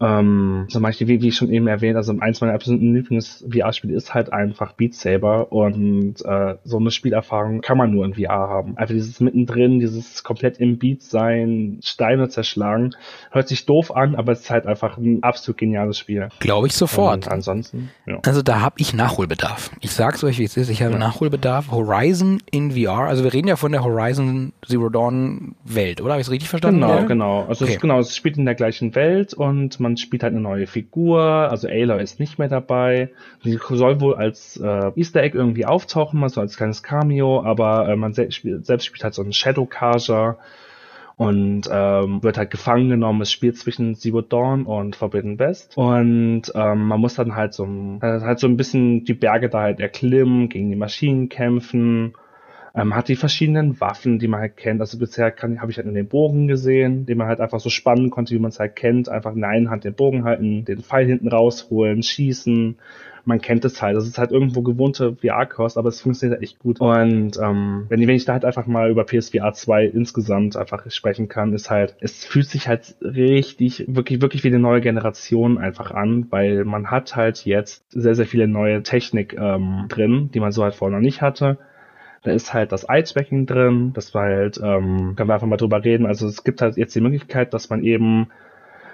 Ähm, 0.00 0.66
zum 0.68 0.82
Beispiel, 0.82 1.08
wie, 1.08 1.22
wie 1.22 1.28
ich 1.28 1.36
schon 1.36 1.50
eben 1.50 1.66
erwähnt, 1.66 1.96
also 1.96 2.14
eins 2.20 2.40
meiner 2.40 2.54
absoluten 2.54 2.94
Lieblings-VR-Spiele 2.94 3.96
ist 3.96 4.14
halt 4.14 4.32
einfach 4.32 4.72
Beat 4.74 4.94
Saber 4.94 5.50
und 5.50 6.24
äh, 6.24 6.54
so 6.62 6.76
eine 6.78 6.92
Spielerfahrung 6.92 7.62
kann 7.62 7.78
man 7.78 7.90
nur 7.90 8.04
in 8.04 8.14
VR 8.14 8.28
haben. 8.28 8.76
Einfach 8.76 8.94
dieses 8.94 9.18
mittendrin, 9.18 9.80
dieses 9.80 10.22
komplett 10.22 10.58
im 10.58 10.78
Beat 10.78 11.02
sein, 11.02 11.78
Steine 11.82 12.28
zerschlagen, 12.28 12.94
hört 13.32 13.48
sich 13.48 13.66
doof 13.66 13.94
an, 13.94 14.14
aber 14.14 14.32
es 14.32 14.40
ist 14.42 14.50
halt 14.50 14.66
einfach 14.66 14.98
ein 14.98 15.24
absolut 15.24 15.58
geniales 15.58 15.98
Spiel. 15.98 16.28
Glaube 16.38 16.68
ich 16.68 16.74
sofort. 16.74 17.26
Und 17.26 17.32
ansonsten, 17.32 17.90
ja. 18.06 18.20
Also 18.24 18.42
da 18.42 18.60
habe 18.60 18.76
ich 18.78 18.94
Nachholbedarf. 18.94 19.72
Ich 19.80 19.90
sag's 19.90 20.22
euch, 20.22 20.38
wie 20.38 20.44
es 20.44 20.56
ist, 20.56 20.68
ich 20.68 20.80
habe 20.82 20.92
ja. 20.92 20.98
Nachholbedarf. 20.98 21.72
Horizon 21.72 22.40
in 22.52 22.70
VR, 22.70 23.08
also 23.08 23.24
wir 23.24 23.32
reden 23.32 23.48
ja 23.48 23.56
von 23.56 23.72
der 23.72 23.82
Horizon 23.82 24.52
Zero 24.64 24.90
Dawn 24.90 25.56
Welt, 25.64 26.00
oder? 26.00 26.12
Habe 26.12 26.20
ich 26.20 26.28
es 26.28 26.32
richtig 26.32 26.48
verstanden? 26.48 26.80
Genau, 26.80 26.94
ja? 26.94 27.02
genau. 27.02 27.46
Also 27.48 27.64
okay. 27.64 27.74
es, 27.74 27.80
genau, 27.80 27.98
es 27.98 28.14
spielt 28.14 28.36
in 28.36 28.44
der 28.44 28.54
gleichen 28.54 28.94
Welt 28.94 29.34
und 29.34 29.80
man 29.80 29.87
man 29.88 29.96
spielt 29.96 30.22
halt 30.22 30.34
eine 30.34 30.42
neue 30.42 30.66
Figur, 30.66 31.20
also 31.22 31.66
Ayla 31.66 31.96
ist 31.96 32.20
nicht 32.20 32.38
mehr 32.38 32.48
dabei. 32.48 33.08
Die 33.44 33.58
soll 33.70 34.00
wohl 34.02 34.16
als 34.16 34.58
äh, 34.58 34.92
Easter 34.96 35.22
Egg 35.22 35.36
irgendwie 35.36 35.64
auftauchen, 35.64 36.20
mal 36.20 36.28
so 36.28 36.42
als 36.42 36.58
kleines 36.58 36.82
Cameo, 36.82 37.42
aber 37.42 37.88
äh, 37.88 37.96
man 37.96 38.12
selbst 38.12 38.34
spielt, 38.34 38.66
selbst 38.66 38.84
spielt 38.84 39.02
halt 39.02 39.14
so 39.14 39.22
einen 39.22 39.32
Shadow 39.32 39.64
Carja 39.64 40.36
und 41.16 41.62
ähm, 41.72 42.22
wird 42.22 42.36
halt 42.36 42.50
gefangen 42.50 42.90
genommen. 42.90 43.22
Es 43.22 43.32
spielt 43.32 43.56
zwischen 43.56 43.94
Zero 43.94 44.20
Dawn 44.20 44.66
und 44.66 44.94
Forbidden 44.94 45.38
West 45.38 45.76
und 45.76 46.42
ähm, 46.54 46.88
man 46.88 47.00
muss 47.00 47.14
dann 47.14 47.34
halt 47.34 47.54
so, 47.54 47.66
halt 48.02 48.38
so 48.38 48.46
ein 48.46 48.58
bisschen 48.58 49.04
die 49.04 49.14
Berge 49.14 49.48
da 49.48 49.62
halt 49.62 49.80
erklimmen, 49.80 50.50
gegen 50.50 50.68
die 50.68 50.76
Maschinen 50.76 51.30
kämpfen 51.30 52.12
Ähm, 52.74 52.94
hat 52.94 53.08
die 53.08 53.16
verschiedenen 53.16 53.80
Waffen, 53.80 54.18
die 54.18 54.28
man 54.28 54.40
halt 54.40 54.56
kennt. 54.56 54.80
Also 54.80 54.98
bisher 54.98 55.34
habe 55.40 55.70
ich 55.70 55.76
halt 55.76 55.86
nur 55.86 55.94
den 55.94 56.08
Bogen 56.08 56.48
gesehen, 56.48 57.06
den 57.06 57.18
man 57.18 57.26
halt 57.26 57.40
einfach 57.40 57.60
so 57.60 57.70
spannen 57.70 58.10
konnte, 58.10 58.34
wie 58.34 58.38
man 58.38 58.50
es 58.50 58.60
halt 58.60 58.76
kennt. 58.76 59.08
Einfach 59.08 59.34
in 59.34 59.40
der 59.40 59.50
einen 59.50 59.70
Hand 59.70 59.84
den 59.84 59.94
Bogen 59.94 60.24
halten, 60.24 60.64
den 60.64 60.82
Pfeil 60.82 61.06
hinten 61.06 61.28
rausholen, 61.28 62.02
schießen. 62.02 62.76
Man 63.24 63.42
kennt 63.42 63.64
es 63.66 63.82
halt. 63.82 63.94
Das 63.94 64.06
ist 64.06 64.16
halt 64.16 64.30
irgendwo 64.30 64.62
gewohnte 64.62 65.16
VR-Kost, 65.16 65.76
aber 65.76 65.90
es 65.90 66.00
funktioniert 66.00 66.38
halt 66.38 66.42
echt 66.42 66.58
gut. 66.58 66.80
Und 66.80 67.36
ähm, 67.36 67.84
wenn, 67.88 68.00
wenn 68.00 68.16
ich 68.16 68.24
da 68.24 68.32
halt 68.32 68.46
einfach 68.46 68.66
mal 68.66 68.90
über 68.90 69.04
PSVR 69.04 69.52
2 69.52 69.84
insgesamt 69.84 70.56
einfach 70.56 70.90
sprechen 70.90 71.28
kann, 71.28 71.52
ist 71.52 71.68
halt, 71.68 71.94
es 72.00 72.24
fühlt 72.24 72.46
sich 72.46 72.68
halt 72.68 72.96
richtig, 73.02 73.84
wirklich, 73.86 74.22
wirklich 74.22 74.44
wie 74.44 74.48
eine 74.48 74.58
neue 74.58 74.80
Generation 74.80 75.58
einfach 75.58 75.90
an, 75.90 76.26
weil 76.30 76.64
man 76.64 76.90
hat 76.90 77.16
halt 77.16 77.44
jetzt 77.44 77.84
sehr, 77.90 78.14
sehr 78.14 78.26
viele 78.26 78.48
neue 78.48 78.82
Technik 78.82 79.36
ähm, 79.38 79.84
drin, 79.88 80.30
die 80.32 80.40
man 80.40 80.52
so 80.52 80.62
halt 80.62 80.74
vorher 80.74 80.96
noch 80.96 81.04
nicht 81.04 81.20
hatte. 81.20 81.58
Da 82.28 82.34
ist 82.34 82.54
halt 82.54 82.72
das 82.72 82.84
Eye-Tracking 82.88 83.46
drin, 83.46 83.92
das 83.94 84.14
war 84.14 84.24
halt, 84.24 84.58
ähm, 84.62 85.14
können 85.16 85.28
wir 85.28 85.34
einfach 85.34 85.46
mal 85.46 85.56
drüber 85.56 85.82
reden. 85.82 86.06
Also 86.06 86.26
es 86.26 86.44
gibt 86.44 86.62
halt 86.62 86.76
jetzt 86.76 86.94
die 86.94 87.00
Möglichkeit, 87.00 87.54
dass 87.54 87.70
man 87.70 87.82
eben 87.82 88.28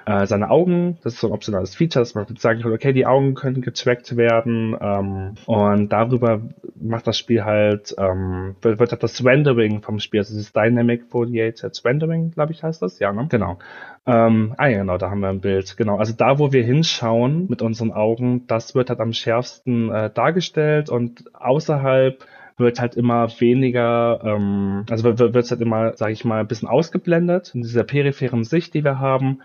äh, 0.07 0.27
seine 0.27 0.51
Augen, 0.51 0.99
das 1.03 1.15
ist 1.15 1.21
so 1.21 1.29
ein 1.29 1.33
optionales 1.33 1.75
Feature, 1.75 2.03
dass 2.03 2.15
man 2.15 2.27
sagen 2.37 2.61
kann, 2.61 2.73
okay, 2.73 2.93
die 2.93 3.07
Augen 3.07 3.35
können 3.35 3.63
getrackt 3.63 4.17
werden 4.17 4.77
ähm, 4.79 5.35
und 5.47 5.89
darüber 5.91 6.43
macht 6.81 7.07
das 7.07 7.19
Spiel 7.19 7.45
halt, 7.45 7.95
ähm, 7.99 8.57
wird, 8.61 8.79
wird 8.79 8.93
halt 8.93 9.03
das 9.03 9.25
Rendering 9.25 9.81
vom 9.81 9.99
Spiel, 10.01 10.21
also 10.21 10.35
dieses 10.35 10.53
Dynamic 10.53 11.05
Foliated 11.11 11.81
Rendering, 11.85 12.33
glaube 12.33 12.53
ich, 12.53 12.63
heißt 12.63 12.83
das, 12.83 12.99
ja, 12.99 13.13
ne? 13.13 13.27
Genau. 13.31 13.59
Ähm, 14.07 14.55
ah 14.59 14.67
ja, 14.67 14.79
genau, 14.79 14.99
da 14.99 15.11
haben 15.11 15.21
wir 15.21 15.29
ein 15.29 15.41
Bild. 15.41 15.77
Genau, 15.79 15.97
also 15.97 16.13
da, 16.15 16.39
wo 16.39 16.53
wir 16.53 16.63
hinschauen 16.63 17.47
mit 17.49 17.63
unseren 17.63 17.91
Augen, 17.91 18.47
das 18.47 18.75
wird 18.75 18.91
halt 18.91 19.01
am 19.01 19.15
schärfsten 19.15 19.91
äh, 19.91 20.11
dargestellt 20.11 20.91
und 20.91 21.25
außerhalb 21.35 22.23
wird 22.57 22.81
halt 22.81 22.95
immer 22.95 23.29
weniger, 23.41 24.21
ähm, 24.25 24.85
also 24.91 25.05
wird 25.05 25.35
es 25.37 25.51
halt 25.51 25.61
immer, 25.61 25.97
sage 25.97 26.13
ich 26.13 26.25
mal, 26.25 26.41
ein 26.41 26.47
bisschen 26.47 26.69
ausgeblendet 26.69 27.53
in 27.55 27.63
dieser 27.63 27.85
peripheren 27.85 28.45
Sicht, 28.45 28.75
die 28.75 28.85
wir 28.85 28.99
haben. 28.99 29.41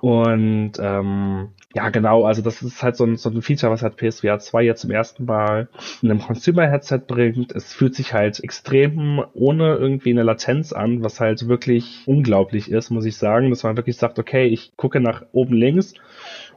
Und 0.00 0.72
ähm, 0.80 1.48
ja, 1.74 1.90
genau, 1.90 2.24
also 2.24 2.40
das 2.40 2.62
ist 2.62 2.82
halt 2.82 2.96
so 2.96 3.04
ein, 3.04 3.16
so 3.16 3.28
ein 3.28 3.42
Feature, 3.42 3.70
was 3.70 3.82
halt 3.82 3.98
PSVR 3.98 4.38
2 4.38 4.62
jetzt 4.62 4.80
zum 4.80 4.90
ersten 4.90 5.26
Mal 5.26 5.68
in 6.00 6.10
einem 6.10 6.20
Consumer-Headset 6.20 7.00
bringt. 7.06 7.52
Es 7.52 7.74
fühlt 7.74 7.94
sich 7.94 8.14
halt 8.14 8.42
extrem 8.42 9.22
ohne 9.34 9.74
irgendwie 9.74 10.10
eine 10.10 10.22
Latenz 10.22 10.72
an, 10.72 11.02
was 11.02 11.20
halt 11.20 11.48
wirklich 11.48 12.02
unglaublich 12.06 12.70
ist, 12.70 12.88
muss 12.90 13.04
ich 13.04 13.18
sagen, 13.18 13.50
dass 13.50 13.62
man 13.62 13.76
wirklich 13.76 13.98
sagt, 13.98 14.18
okay, 14.18 14.46
ich 14.46 14.72
gucke 14.76 15.00
nach 15.00 15.22
oben 15.32 15.54
links 15.54 15.92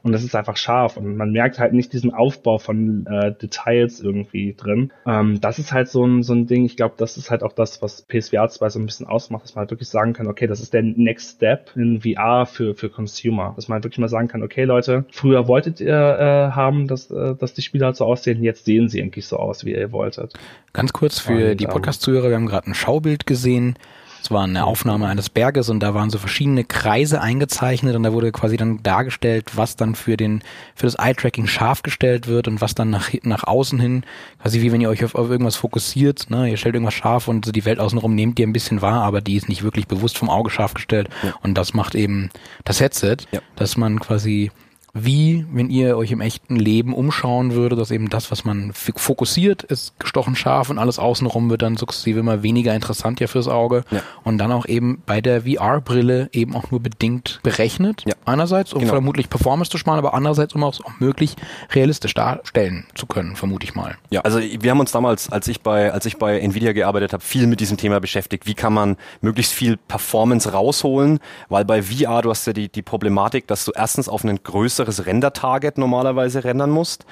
und 0.04 0.12
das 0.12 0.22
ist 0.22 0.36
einfach 0.36 0.58
scharf 0.58 0.98
und 0.98 1.16
man 1.16 1.32
merkt 1.32 1.58
halt 1.58 1.72
nicht 1.72 1.94
diesen 1.94 2.12
Aufbau 2.12 2.58
von 2.58 3.06
äh, 3.06 3.32
Details 3.32 4.00
irgendwie 4.00 4.54
drin. 4.54 4.92
Ähm, 5.06 5.40
das 5.40 5.58
ist 5.58 5.72
halt 5.72 5.88
so 5.88 6.06
ein, 6.06 6.22
so 6.22 6.34
ein 6.34 6.46
Ding, 6.46 6.66
ich 6.66 6.76
glaube, 6.76 6.94
das 6.98 7.16
ist 7.16 7.30
halt 7.30 7.42
auch 7.42 7.54
das, 7.54 7.80
was 7.80 8.02
PSVR 8.02 8.46
2 8.50 8.68
so 8.68 8.78
ein 8.78 8.84
bisschen 8.84 9.06
ausmacht, 9.06 9.44
dass 9.44 9.54
man 9.54 9.62
halt 9.62 9.70
wirklich 9.70 9.88
sagen 9.88 10.12
kann, 10.12 10.26
okay, 10.26 10.46
das 10.46 10.60
ist 10.60 10.74
der 10.74 10.82
Next 10.82 11.36
Step 11.36 11.70
in 11.74 12.02
VR 12.02 12.44
für, 12.44 12.74
für 12.74 12.90
Consumer. 12.90 13.54
Dass 13.56 13.68
man 13.68 13.76
halt 13.76 13.84
wirklich 13.84 13.98
mal 13.98 14.10
sagen 14.10 14.28
kann, 14.28 14.42
okay 14.42 14.64
Leute, 14.64 15.06
früher 15.10 15.48
wolltet 15.48 15.80
ihr 15.80 15.88
äh, 15.88 16.54
haben, 16.54 16.86
dass, 16.86 17.10
äh, 17.10 17.34
dass 17.34 17.54
die 17.54 17.62
Spiele 17.62 17.86
halt 17.86 17.96
so 17.96 18.04
aussehen, 18.04 18.42
jetzt 18.42 18.66
sehen 18.66 18.90
sie 18.90 19.02
eigentlich 19.02 19.26
so 19.26 19.38
aus, 19.38 19.64
wie 19.64 19.72
ihr 19.72 19.90
wolltet. 19.90 20.34
Ganz 20.74 20.92
kurz 20.92 21.18
für 21.18 21.52
und, 21.52 21.60
die 21.60 21.64
ähm, 21.64 21.70
Podcast-Zuhörer, 21.70 22.28
wir 22.28 22.36
haben 22.36 22.46
gerade 22.46 22.70
ein 22.70 22.74
Schaubild 22.74 23.26
gesehen 23.26 23.76
es 24.24 24.30
war 24.30 24.44
eine 24.44 24.64
Aufnahme 24.64 25.06
eines 25.06 25.28
Berges 25.28 25.68
und 25.68 25.80
da 25.80 25.92
waren 25.92 26.08
so 26.08 26.16
verschiedene 26.16 26.64
Kreise 26.64 27.20
eingezeichnet 27.20 27.94
und 27.94 28.04
da 28.04 28.12
wurde 28.14 28.32
quasi 28.32 28.56
dann 28.56 28.82
dargestellt, 28.82 29.50
was 29.54 29.76
dann 29.76 29.94
für 29.94 30.16
den 30.16 30.42
für 30.74 30.86
das 30.86 30.94
Eye-Tracking 30.94 31.46
scharf 31.46 31.82
gestellt 31.82 32.26
wird 32.26 32.48
und 32.48 32.62
was 32.62 32.74
dann 32.74 32.88
nach 32.88 33.10
nach 33.22 33.44
außen 33.44 33.78
hin, 33.78 34.04
quasi 34.40 34.62
wie 34.62 34.72
wenn 34.72 34.80
ihr 34.80 34.88
euch 34.88 35.04
auf, 35.04 35.14
auf 35.14 35.28
irgendwas 35.28 35.56
fokussiert, 35.56 36.30
ne, 36.30 36.48
ihr 36.48 36.56
stellt 36.56 36.74
irgendwas 36.74 36.94
scharf 36.94 37.28
und 37.28 37.44
so 37.44 37.52
die 37.52 37.66
Welt 37.66 37.78
außenrum 37.78 38.14
nehmt 38.14 38.38
ihr 38.38 38.46
ein 38.46 38.54
bisschen 38.54 38.80
wahr, 38.80 39.02
aber 39.02 39.20
die 39.20 39.36
ist 39.36 39.50
nicht 39.50 39.62
wirklich 39.62 39.88
bewusst 39.88 40.16
vom 40.16 40.30
Auge 40.30 40.48
scharf 40.48 40.72
gestellt 40.72 41.10
ja. 41.22 41.34
und 41.42 41.58
das 41.58 41.74
macht 41.74 41.94
eben 41.94 42.30
das 42.64 42.80
Headset, 42.80 43.18
ja. 43.30 43.40
dass 43.56 43.76
man 43.76 44.00
quasi 44.00 44.50
wie, 44.96 45.44
wenn 45.52 45.70
ihr 45.70 45.96
euch 45.96 46.12
im 46.12 46.20
echten 46.20 46.54
Leben 46.54 46.94
umschauen 46.94 47.52
würde, 47.52 47.74
dass 47.74 47.90
eben 47.90 48.10
das, 48.10 48.30
was 48.30 48.44
man 48.44 48.72
fokussiert, 48.72 49.64
ist 49.64 49.98
gestochen 49.98 50.36
scharf 50.36 50.70
und 50.70 50.78
alles 50.78 51.00
außenrum 51.00 51.50
wird 51.50 51.62
dann 51.62 51.76
sukzessive 51.76 52.20
immer 52.20 52.44
weniger 52.44 52.72
interessant 52.72 53.18
ja 53.18 53.26
fürs 53.26 53.48
Auge 53.48 53.82
ja. 53.90 54.02
und 54.22 54.38
dann 54.38 54.52
auch 54.52 54.66
eben 54.66 55.02
bei 55.04 55.20
der 55.20 55.42
VR-Brille 55.42 56.28
eben 56.32 56.54
auch 56.54 56.70
nur 56.70 56.78
bedingt 56.78 57.40
berechnet. 57.42 58.04
Ja. 58.06 58.14
Einerseits, 58.24 58.72
um 58.72 58.80
genau. 58.80 58.92
vermutlich 58.92 59.28
Performance 59.28 59.68
zu 59.68 59.78
sparen, 59.78 59.98
aber 59.98 60.14
andererseits, 60.14 60.54
um 60.54 60.62
auch 60.62 60.78
möglich 61.00 61.34
realistisch 61.72 62.14
darstellen 62.14 62.86
zu 62.94 63.06
können, 63.06 63.34
vermute 63.34 63.64
ich 63.64 63.74
mal. 63.74 63.96
Ja, 64.10 64.20
also 64.20 64.38
wir 64.38 64.70
haben 64.70 64.80
uns 64.80 64.92
damals, 64.92 65.28
als 65.32 65.48
ich 65.48 65.60
bei, 65.60 65.92
als 65.92 66.06
ich 66.06 66.18
bei 66.18 66.38
Nvidia 66.38 66.72
gearbeitet 66.72 67.12
habe, 67.12 67.22
viel 67.22 67.48
mit 67.48 67.58
diesem 67.58 67.78
Thema 67.78 67.98
beschäftigt. 67.98 68.46
Wie 68.46 68.54
kann 68.54 68.72
man 68.72 68.96
möglichst 69.20 69.52
viel 69.52 69.76
Performance 69.76 70.52
rausholen? 70.52 71.18
Weil 71.48 71.64
bei 71.64 71.82
VR, 71.82 72.22
du 72.22 72.30
hast 72.30 72.46
ja 72.46 72.52
die, 72.52 72.68
die 72.68 72.82
Problematik, 72.82 73.48
dass 73.48 73.64
du 73.64 73.72
erstens 73.74 74.08
auf 74.08 74.22
einen 74.22 74.40
größeren 74.40 74.83
größeres 74.84 75.06
Render-Target 75.06 75.78
normalerweise 75.78 76.44
rendern 76.44 76.70
musst 76.70 77.04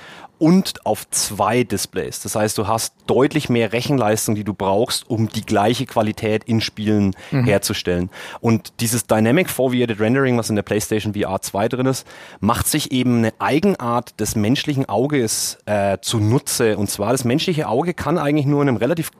und 0.43 0.85
auf 0.85 1.09
zwei 1.11 1.63
Displays. 1.63 2.21
Das 2.21 2.35
heißt, 2.35 2.59
du 2.59 2.67
hast 2.67 2.95
deutlich 3.07 3.49
mehr 3.49 3.73
Rechenleistung, 3.73 4.35
die 4.35 4.43
du 4.43 4.55
brauchst, 4.55 5.09
um 5.09 5.29
die 5.29 5.47
gleiche 5.47 5.87
Qualität 5.87 6.43
in 6.43 6.61
Spielen 6.61 7.15
mhm. 7.31 7.45
herzustellen. 7.45 8.11
Und 8.41 8.73
dieses 8.81 9.07
Dynamic 9.07 9.49
Foveated 9.49 10.00
Rendering, 10.00 10.37
was 10.37 10.50
in 10.50 10.57
der 10.57 10.65
PlayStation 10.65 11.15
VR 11.15 11.41
2 11.41 11.69
drin 11.69 11.87
ist, 11.87 12.09
macht 12.41 12.67
sich 12.67 12.91
eben 12.91 13.19
eine 13.19 13.33
Eigenart 13.39 14.19
des 14.19 14.35
menschlichen 14.35 14.89
Auges 14.89 15.59
äh, 15.67 15.99
zunutze. 16.02 16.76
Und 16.76 16.91
zwar, 16.91 17.13
das 17.13 17.23
menschliche 17.23 17.69
Auge 17.69 17.95
kann 17.95 18.19
eigentlich 18.19 18.47
nur 18.47 18.63
in 18.63 18.69
einem 18.69 18.78
relativ 18.78 19.13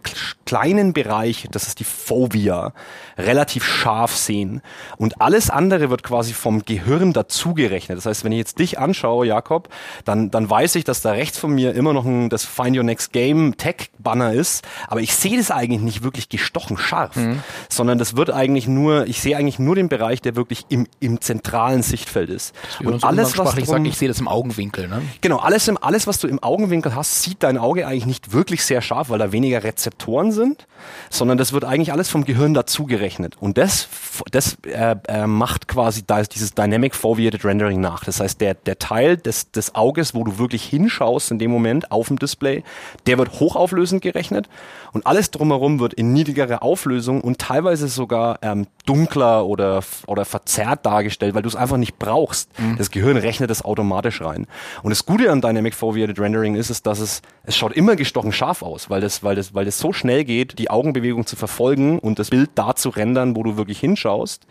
kleinen 0.45 0.93
Bereich, 0.93 1.47
das 1.53 1.69
ist 1.69 1.79
die 1.79 1.85
Fovea, 1.85 2.73
relativ 3.17 3.65
scharf 3.65 4.17
sehen. 4.17 4.61
Und 4.97 5.21
alles 5.21 5.51
andere 5.51 5.89
wird 5.89 6.03
quasi 6.03 6.33
vom 6.33 6.65
Gehirn 6.65 7.13
dazugerechnet. 7.13 7.97
Das 7.97 8.07
heißt, 8.07 8.25
wenn 8.25 8.33
ich 8.33 8.39
jetzt 8.39 8.59
dich 8.59 8.81
anschaue, 8.81 9.25
Jakob, 9.25 9.69
dann, 10.05 10.33
dann 10.33 10.51
weiß 10.51 10.75
ich, 10.75 10.83
dass 10.83 11.01
da 11.01 11.12
rechts 11.13 11.39
von 11.39 11.53
mir 11.53 11.75
immer 11.75 11.93
noch 11.93 12.05
ein, 12.05 12.29
das 12.29 12.45
Find 12.45 12.77
Your 12.77 12.85
Next 12.85 13.13
Game 13.13 13.57
Tech 13.57 13.91
Banner 13.99 14.33
ist, 14.33 14.65
aber 14.89 15.01
ich 15.01 15.15
sehe 15.15 15.37
das 15.37 15.51
eigentlich 15.51 15.81
nicht 15.81 16.03
wirklich 16.03 16.29
gestochen 16.29 16.77
scharf, 16.77 17.17
mhm. 17.17 17.43
sondern 17.69 17.99
das 17.99 18.17
wird 18.17 18.31
eigentlich 18.31 18.67
nur, 18.67 19.07
ich 19.07 19.21
sehe 19.21 19.37
eigentlich 19.37 19.59
nur 19.59 19.75
den 19.75 19.89
Bereich, 19.89 20.21
der 20.21 20.37
wirklich 20.37 20.67
im, 20.69 20.87
im 21.01 21.21
zentralen 21.21 21.83
Sichtfeld 21.83 22.31
ist. 22.31 22.55
Und 22.83 23.05
alles, 23.05 23.39
was 23.39 23.57
ich 23.57 23.67
sage, 23.67 23.89
ich 23.89 23.97
sehe 23.97 24.09
das 24.09 24.21
im 24.21 24.29
Augenwinkel, 24.29 24.89
ne? 24.89 25.03
Genau, 25.21 25.39
alles, 25.39 25.69
im, 25.69 25.79
alles, 25.81 26.07
was 26.07 26.19
du 26.19 26.29
im 26.29 26.43
Augenwinkel 26.43 26.95
hast, 26.95 27.23
sieht 27.23 27.43
dein 27.43 27.59
Auge 27.59 27.87
eigentlich 27.87 28.07
nicht 28.07 28.33
wirklich 28.33 28.65
sehr 28.65 28.83
scharf, 28.83 29.11
weil 29.11 29.19
da 29.19 29.33
weniger 29.33 29.65
Rezeptoren 29.65 30.33
sind, 30.33 30.67
sondern 31.11 31.39
das 31.39 31.53
wird 31.53 31.65
eigentlich 31.65 31.93
alles 31.93 32.09
vom 32.09 32.25
Gehirn 32.25 32.55
dazugerechnet. 32.55 33.37
Und 33.41 33.59
das, 33.59 33.89
das 34.31 34.57
äh, 34.65 34.97
äh, 35.09 35.27
macht 35.27 35.69
quasi 35.69 36.03
dieses 36.33 36.55
Dynamic 36.55 36.95
Foveated 36.95 37.45
Rendering 37.45 37.81
nach. 37.81 38.05
Das 38.05 38.21
heißt, 38.21 38.41
der, 38.41 38.55
der 38.55 38.79
Teil 38.79 39.17
des, 39.17 39.51
des 39.51 39.75
Auges, 39.75 40.15
wo 40.15 40.25
du 40.25 40.39
wirklich 40.39 40.65
hinschaust, 40.65 41.02
anschaust 41.03 41.31
in 41.31 41.39
dem 41.39 41.51
Moment 41.51 41.91
auf 41.91 42.09
dem 42.09 42.19
Display, 42.19 42.63
der 43.07 43.19
wird 43.19 43.41
hochauflösend 43.41 44.03
gerechnet 44.03 44.49
und 44.93 45.07
alles 45.07 45.31
drumherum 45.31 45.81
wird 45.81 45.95
in 45.95 46.13
niedrigerer 46.13 46.63
Auflösung 46.63 47.21
und 47.21 47.39
teilweise 47.39 47.89
sogar 47.89 48.39
ähm, 48.43 48.67
dunkler 48.87 49.47
oder, 49.47 49.83
oder 50.07 50.25
verzerrt 50.25 50.85
dargestellt, 50.87 51.35
weil 51.35 51.43
du 51.43 51.49
es 51.49 51.57
einfach 51.57 51.77
nicht 51.77 51.99
brauchst. 51.99 52.51
Mhm. 52.59 52.77
Das 52.77 52.91
Gehirn 52.91 53.17
rechnet 53.17 53.51
das 53.51 53.65
automatisch 53.65 54.21
rein. 54.21 54.47
Und 54.83 54.91
das 54.91 55.07
Gute 55.07 55.31
an 55.31 55.41
Dynamic 55.41 55.75
Foveated 55.75 56.19
Rendering 56.19 56.55
ist, 56.55 56.71
ist, 56.71 56.87
dass 56.87 57.01
es, 57.01 57.23
es 57.45 57.57
schaut 57.57 57.73
immer 57.73 57.97
gestochen 57.97 58.33
scharf 58.33 58.63
aus, 58.63 58.91
weil 58.91 59.01
das, 59.01 59.23
weil 59.23 59.37
das, 59.37 59.55
weil 59.55 59.65
das 59.65 59.79
so 59.79 59.93
schnell 59.93 60.25
geht, 60.25 60.59
die 60.59 60.71
Augenbewegung 60.71 61.27
zu 61.27 61.37
verfolgen 61.37 61.99
und 61.99 62.19
das 62.19 62.31
Bild 62.31 62.51
da 62.55 62.75
zu 62.75 62.91
rendern, 62.91 63.37
wo 63.37 63.43
du 63.43 63.57
wirklich 63.57 63.81
hinschaust 63.81 64.47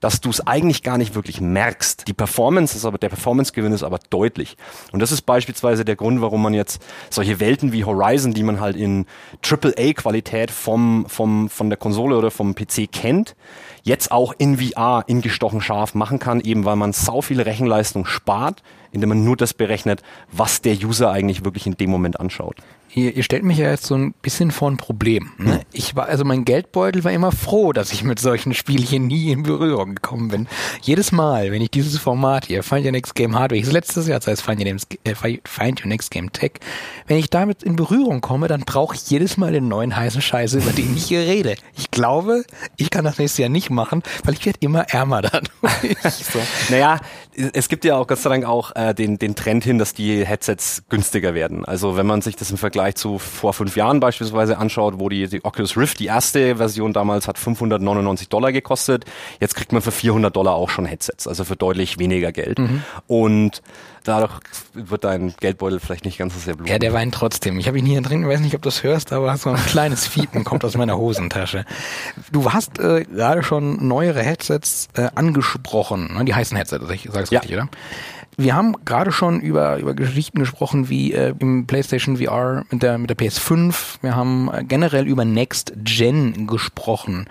dass 0.00 0.20
du 0.20 0.30
es 0.30 0.46
eigentlich 0.46 0.82
gar 0.82 0.98
nicht 0.98 1.14
wirklich 1.14 1.40
merkst. 1.40 2.06
Die 2.06 2.12
Performance 2.12 2.76
ist 2.76 2.84
aber, 2.84 2.98
der 2.98 3.08
Performance-Gewinn 3.08 3.72
ist 3.72 3.82
aber 3.82 3.98
deutlich. 4.10 4.56
Und 4.92 5.00
das 5.00 5.12
ist 5.12 5.22
beispielsweise 5.22 5.84
der 5.84 5.96
Grund, 5.96 6.20
warum 6.20 6.42
man 6.42 6.54
jetzt 6.54 6.80
solche 7.10 7.40
Welten 7.40 7.72
wie 7.72 7.84
Horizon, 7.84 8.34
die 8.34 8.42
man 8.42 8.60
halt 8.60 8.76
in 8.76 9.06
AAA-Qualität 9.42 10.50
vom, 10.50 11.06
vom, 11.08 11.48
von 11.48 11.68
der 11.68 11.76
Konsole 11.76 12.16
oder 12.16 12.30
vom 12.30 12.54
PC 12.54 12.90
kennt, 12.90 13.34
jetzt 13.82 14.12
auch 14.12 14.34
in 14.38 14.58
VR 14.58 15.04
in 15.06 15.20
gestochen 15.20 15.60
scharf 15.60 15.94
machen 15.94 16.18
kann, 16.18 16.40
eben 16.40 16.64
weil 16.64 16.76
man 16.76 16.92
sau 16.92 17.20
viel 17.20 17.40
Rechenleistung 17.40 18.06
spart, 18.06 18.62
indem 18.92 19.10
man 19.10 19.24
nur 19.24 19.36
das 19.36 19.54
berechnet, 19.54 20.02
was 20.30 20.62
der 20.62 20.74
User 20.74 21.10
eigentlich 21.10 21.44
wirklich 21.44 21.66
in 21.66 21.76
dem 21.76 21.90
Moment 21.90 22.20
anschaut 22.20 22.56
ihr, 22.98 23.16
ihr 23.16 23.22
stellt 23.22 23.44
mich 23.44 23.58
ja 23.58 23.70
jetzt 23.70 23.86
so 23.86 23.94
ein 23.94 24.12
bisschen 24.22 24.50
vor 24.50 24.70
ein 24.70 24.76
Problem. 24.76 25.30
Ne? 25.38 25.60
Ich 25.72 25.94
war, 25.96 26.06
also 26.06 26.24
mein 26.24 26.44
Geldbeutel 26.44 27.04
war 27.04 27.12
immer 27.12 27.32
froh, 27.32 27.72
dass 27.72 27.92
ich 27.92 28.02
mit 28.02 28.18
solchen 28.18 28.54
Spielchen 28.54 29.06
nie 29.06 29.30
in 29.30 29.42
Berührung 29.42 29.94
gekommen 29.94 30.28
bin. 30.28 30.46
Jedes 30.82 31.12
Mal, 31.12 31.52
wenn 31.52 31.62
ich 31.62 31.70
dieses 31.70 31.98
Format 31.98 32.46
hier, 32.46 32.62
Find 32.62 32.84
Your 32.84 32.92
Next 32.92 33.14
Game 33.14 33.38
Hardware, 33.38 33.60
das 33.60 33.72
letztes 33.72 34.08
Jahr, 34.08 34.18
das 34.18 34.26
heißt 34.26 34.42
Find 34.42 34.60
Your, 34.60 34.66
Next, 34.66 34.98
äh, 35.04 35.14
Find 35.14 35.80
Your 35.80 35.88
Next 35.88 36.10
Game 36.10 36.32
Tech, 36.32 36.52
wenn 37.06 37.18
ich 37.18 37.30
damit 37.30 37.62
in 37.62 37.76
Berührung 37.76 38.20
komme, 38.20 38.48
dann 38.48 38.62
brauche 38.62 38.94
ich 38.94 39.08
jedes 39.10 39.36
Mal 39.36 39.52
den 39.52 39.68
neuen 39.68 39.96
heißen 39.96 40.20
Scheiße, 40.20 40.58
über 40.58 40.72
den 40.72 40.96
ich 40.96 41.04
hier 41.04 41.20
rede. 41.20 41.54
Ich 41.76 41.90
glaube, 41.90 42.44
ich 42.76 42.90
kann 42.90 43.04
das 43.04 43.18
nächstes 43.18 43.38
Jahr 43.38 43.48
nicht 43.48 43.70
machen, 43.70 44.02
weil 44.24 44.34
ich 44.34 44.44
werde 44.44 44.58
immer 44.60 44.82
ärmer 44.90 45.22
dann. 45.22 45.44
so. 46.02 46.40
Naja, 46.70 47.00
es 47.52 47.68
gibt 47.68 47.84
ja 47.84 47.96
auch 47.96 48.06
Gott 48.06 48.18
sei 48.18 48.30
Dank 48.30 48.44
auch 48.44 48.74
äh, 48.74 48.94
den, 48.94 49.18
den 49.18 49.34
Trend 49.34 49.64
hin, 49.64 49.78
dass 49.78 49.94
die 49.94 50.26
Headsets 50.26 50.82
günstiger 50.88 51.34
werden. 51.34 51.64
Also 51.64 51.96
wenn 51.96 52.06
man 52.06 52.20
sich 52.20 52.36
das 52.36 52.50
im 52.50 52.58
Vergleich 52.58 52.87
Vergleich 52.88 52.94
zu 52.96 53.18
vor 53.18 53.52
fünf 53.52 53.76
Jahren 53.76 54.00
beispielsweise 54.00 54.58
anschaut, 54.58 54.94
wo 54.98 55.08
die, 55.08 55.28
die 55.28 55.44
Oculus 55.44 55.76
Rift, 55.76 55.98
die 56.00 56.06
erste 56.06 56.56
Version 56.56 56.92
damals 56.92 57.28
hat 57.28 57.38
599 57.38 58.28
Dollar 58.28 58.52
gekostet. 58.52 59.04
Jetzt 59.40 59.54
kriegt 59.54 59.72
man 59.72 59.82
für 59.82 59.92
400 59.92 60.34
Dollar 60.34 60.54
auch 60.54 60.70
schon 60.70 60.86
Headsets, 60.86 61.26
also 61.26 61.44
für 61.44 61.56
deutlich 61.56 61.98
weniger 61.98 62.32
Geld. 62.32 62.58
Mhm. 62.58 62.82
Und 63.06 63.62
dadurch 64.04 64.40
wird 64.72 65.04
dein 65.04 65.34
Geldbeutel 65.38 65.80
vielleicht 65.80 66.04
nicht 66.04 66.18
ganz 66.18 66.34
so 66.34 66.40
sehr 66.40 66.54
bluten. 66.54 66.70
Ja, 66.70 66.78
der 66.78 66.92
weint 66.92 67.14
trotzdem. 67.14 67.58
Ich 67.58 67.68
habe 67.68 67.78
ihn 67.78 67.86
hier 67.86 68.00
drin, 68.00 68.22
ich 68.22 68.28
weiß 68.28 68.40
nicht, 68.40 68.54
ob 68.54 68.62
du 68.62 68.68
das 68.68 68.82
hörst, 68.82 69.12
aber 69.12 69.36
so 69.36 69.50
ein 69.50 69.56
kleines 69.56 70.06
Fiepen 70.06 70.44
kommt 70.44 70.64
aus 70.64 70.76
meiner 70.76 70.96
Hosentasche. 70.96 71.64
Du 72.32 72.52
hast 72.52 72.78
äh, 72.78 73.04
gerade 73.04 73.42
schon 73.42 73.86
neuere 73.86 74.22
Headsets 74.22 74.88
äh, 74.94 75.08
angesprochen. 75.14 76.14
Ne? 76.14 76.24
Die 76.24 76.34
heißen 76.34 76.56
Headsets, 76.56 76.84
ich 76.90 77.04
sage 77.04 77.24
es 77.24 77.30
ja. 77.30 77.40
richtig, 77.40 77.56
oder? 77.56 77.68
Wir 78.40 78.54
haben 78.54 78.76
gerade 78.84 79.10
schon 79.10 79.40
über, 79.40 79.78
über 79.78 79.94
Geschichten 79.94 80.38
gesprochen 80.38 80.88
wie 80.88 81.12
äh, 81.12 81.34
im 81.40 81.66
PlayStation 81.66 82.18
VR 82.18 82.64
mit 82.70 82.84
der, 82.84 82.96
mit 82.96 83.10
der 83.10 83.18
PS5. 83.18 83.96
Wir 84.00 84.14
haben 84.14 84.48
äh, 84.52 84.62
generell 84.62 85.08
über 85.08 85.24
Next 85.24 85.72
Gen 85.82 86.46
gesprochen. 86.46 87.26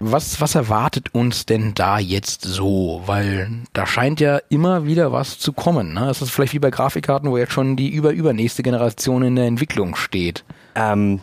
Was, 0.00 0.40
was 0.40 0.56
erwartet 0.56 1.14
uns 1.14 1.46
denn 1.46 1.74
da 1.74 2.00
jetzt 2.00 2.42
so? 2.42 3.02
Weil 3.06 3.50
da 3.72 3.86
scheint 3.86 4.18
ja 4.18 4.40
immer 4.48 4.84
wieder 4.84 5.12
was 5.12 5.38
zu 5.38 5.52
kommen. 5.52 5.94
Ne? 5.94 6.06
Das 6.06 6.22
ist 6.22 6.30
vielleicht 6.30 6.54
wie 6.54 6.58
bei 6.58 6.70
Grafikkarten, 6.70 7.30
wo 7.30 7.38
jetzt 7.38 7.52
schon 7.52 7.76
die 7.76 7.90
über-übernächste 7.90 8.64
Generation 8.64 9.22
in 9.22 9.36
der 9.36 9.46
Entwicklung 9.46 9.94
steht. 9.94 10.44
Ähm, 10.74 11.20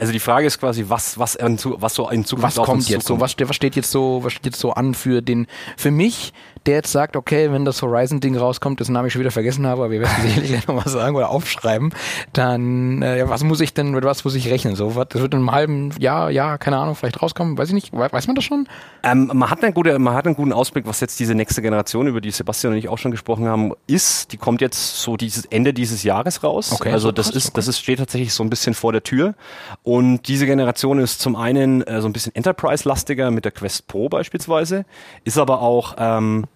also 0.00 0.12
die 0.12 0.20
Frage 0.20 0.48
ist 0.48 0.58
quasi, 0.58 0.84
was, 0.88 1.16
was, 1.16 1.38
was 1.40 1.94
so 1.94 2.08
in 2.10 2.24
Zukunft 2.24 2.56
was 2.56 2.66
kommt 2.66 2.88
jetzt 2.88 3.06
so? 3.06 3.20
Was, 3.20 3.36
was 3.38 3.56
steht 3.56 3.76
jetzt 3.76 3.92
so, 3.92 4.22
was 4.24 4.32
steht 4.32 4.46
jetzt 4.46 4.60
so 4.60 4.72
an 4.72 4.94
für 4.94 5.22
den, 5.22 5.46
für 5.76 5.92
mich 5.92 6.32
der 6.66 6.76
jetzt 6.76 6.92
sagt, 6.92 7.16
okay, 7.16 7.52
wenn 7.52 7.64
das 7.64 7.82
Horizon-Ding 7.82 8.36
rauskommt, 8.36 8.80
dessen 8.80 8.92
Namen 8.92 9.06
ich 9.08 9.12
schon 9.12 9.20
wieder 9.20 9.30
vergessen 9.30 9.66
habe, 9.66 9.82
aber 9.82 9.90
wir 9.90 10.00
werden 10.00 10.14
sicherlich 10.22 10.50
gleich 10.50 10.66
nochmal 10.66 10.88
sagen 10.88 11.16
oder 11.16 11.30
aufschreiben, 11.30 11.92
dann, 12.32 13.02
äh, 13.02 13.28
was 13.28 13.44
muss 13.44 13.60
ich 13.60 13.74
denn, 13.74 13.90
mit 13.90 14.04
was 14.04 14.24
muss 14.24 14.34
ich 14.34 14.50
rechnen? 14.50 14.76
So, 14.76 14.96
was, 14.96 15.08
das 15.08 15.22
wird 15.22 15.34
in 15.34 15.40
einem 15.40 15.52
halben 15.52 15.90
Jahr, 15.98 16.30
ja, 16.30 16.58
keine 16.58 16.78
Ahnung, 16.78 16.94
vielleicht 16.94 17.22
rauskommen, 17.22 17.58
weiß 17.58 17.68
ich 17.68 17.74
nicht, 17.74 17.92
weiß 17.92 18.26
man 18.26 18.36
das 18.36 18.44
schon? 18.44 18.68
Ähm, 19.02 19.30
man 19.32 19.50
hat 19.50 19.62
eine 19.62 19.72
gute, 19.72 19.98
man 19.98 20.14
hat 20.14 20.26
einen 20.26 20.34
guten 20.34 20.52
Ausblick, 20.52 20.86
was 20.86 21.00
jetzt 21.00 21.18
diese 21.20 21.34
nächste 21.34 21.62
Generation, 21.62 22.06
über 22.06 22.20
die 22.20 22.30
Sebastian 22.30 22.72
und 22.72 22.78
ich 22.78 22.88
auch 22.88 22.98
schon 22.98 23.10
gesprochen 23.10 23.46
haben, 23.46 23.72
ist. 23.86 24.32
Die 24.32 24.36
kommt 24.36 24.60
jetzt 24.60 25.00
so 25.00 25.16
dieses 25.16 25.44
Ende 25.46 25.72
dieses 25.72 26.02
Jahres 26.02 26.42
raus. 26.42 26.72
Okay, 26.72 26.92
also 26.92 27.12
das 27.12 27.30
ist, 27.30 27.46
okay. 27.46 27.52
das 27.56 27.68
ist, 27.68 27.78
steht 27.80 27.98
tatsächlich 27.98 28.32
so 28.32 28.42
ein 28.42 28.50
bisschen 28.50 28.74
vor 28.74 28.92
der 28.92 29.02
Tür. 29.02 29.34
Und 29.82 30.28
diese 30.28 30.46
Generation 30.46 30.98
ist 30.98 31.20
zum 31.20 31.36
einen 31.36 31.82
äh, 31.82 32.00
so 32.00 32.08
ein 32.08 32.12
bisschen 32.12 32.34
Enterprise-lastiger 32.34 33.30
mit 33.30 33.44
der 33.44 33.52
Quest 33.52 33.86
Pro 33.88 34.08
beispielsweise, 34.08 34.84
ist 35.24 35.38
aber 35.38 35.62
auch 35.62 35.94
ähm, 35.98 36.46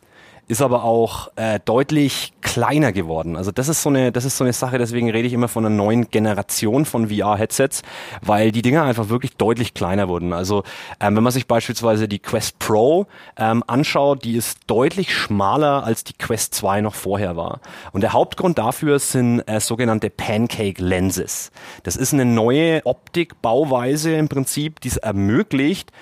ist 0.49 0.61
aber 0.61 0.85
auch 0.85 1.31
äh, 1.37 1.61
deutlich 1.65 2.33
kleiner 2.43 2.93
geworden. 2.93 3.37
Also 3.37 3.53
das 3.53 3.69
ist 3.69 3.83
so 3.83 3.89
eine, 3.89 4.13
das 4.13 4.25
ist 4.25 4.37
so 4.37 4.45
eine 4.45 4.53
Sache, 4.53 4.77
deswegen 4.77 5.11
rede 5.11 5.27
ich 5.27 5.33
immer 5.33 5.49
von 5.49 5.65
einer 5.65 5.75
neuen 5.75 6.11
Generation 6.11 6.85
von 6.85 7.09
VR-Headsets, 7.09 7.83
weil 8.21 8.53
die 8.53 8.63
Dinger 8.63 8.83
einfach 8.83 9.09
wirklich 9.09 9.37
deutlich 9.37 9.73
kleiner 9.73 10.09
wurden. 10.09 10.33
Also 10.33 10.65
ähm, 11.01 11.17
wenn 11.17 11.23
man 11.23 11.33
sich 11.33 11.47
beispielsweise 11.47 12.09
die 12.09 12.19
Quest 12.19 12.59
Pro 12.59 13.07
ähm, 13.37 13.63
anschaut, 13.67 14.25
die 14.25 14.37
ist 14.37 14.59
deutlich 14.67 15.15
schmaler 15.15 15.85
als 15.85 16.05
die 16.05 16.15
Quest 16.15 16.55
2 16.55 16.81
noch 16.81 16.95
vorher 16.95 17.37
war. 17.37 17.61
Und 17.93 18.03
der 18.03 18.13
Hauptgrund 18.13 18.59
dafür 18.59 18.99
sind 18.99 19.41
äh, 19.49 19.61
sogenannte 19.61 20.11
Pancake 20.11 20.83
Lenses. 20.83 21.53
Das 21.85 21.97
ist 21.97 22.13
eine 22.13 22.25
neue 22.25 22.85
Optikbauweise 22.85 24.15
im 24.15 24.29
Prinzip, 24.29 24.81
die 24.81 24.89
es 24.89 24.97
ermöglicht, 24.97 25.93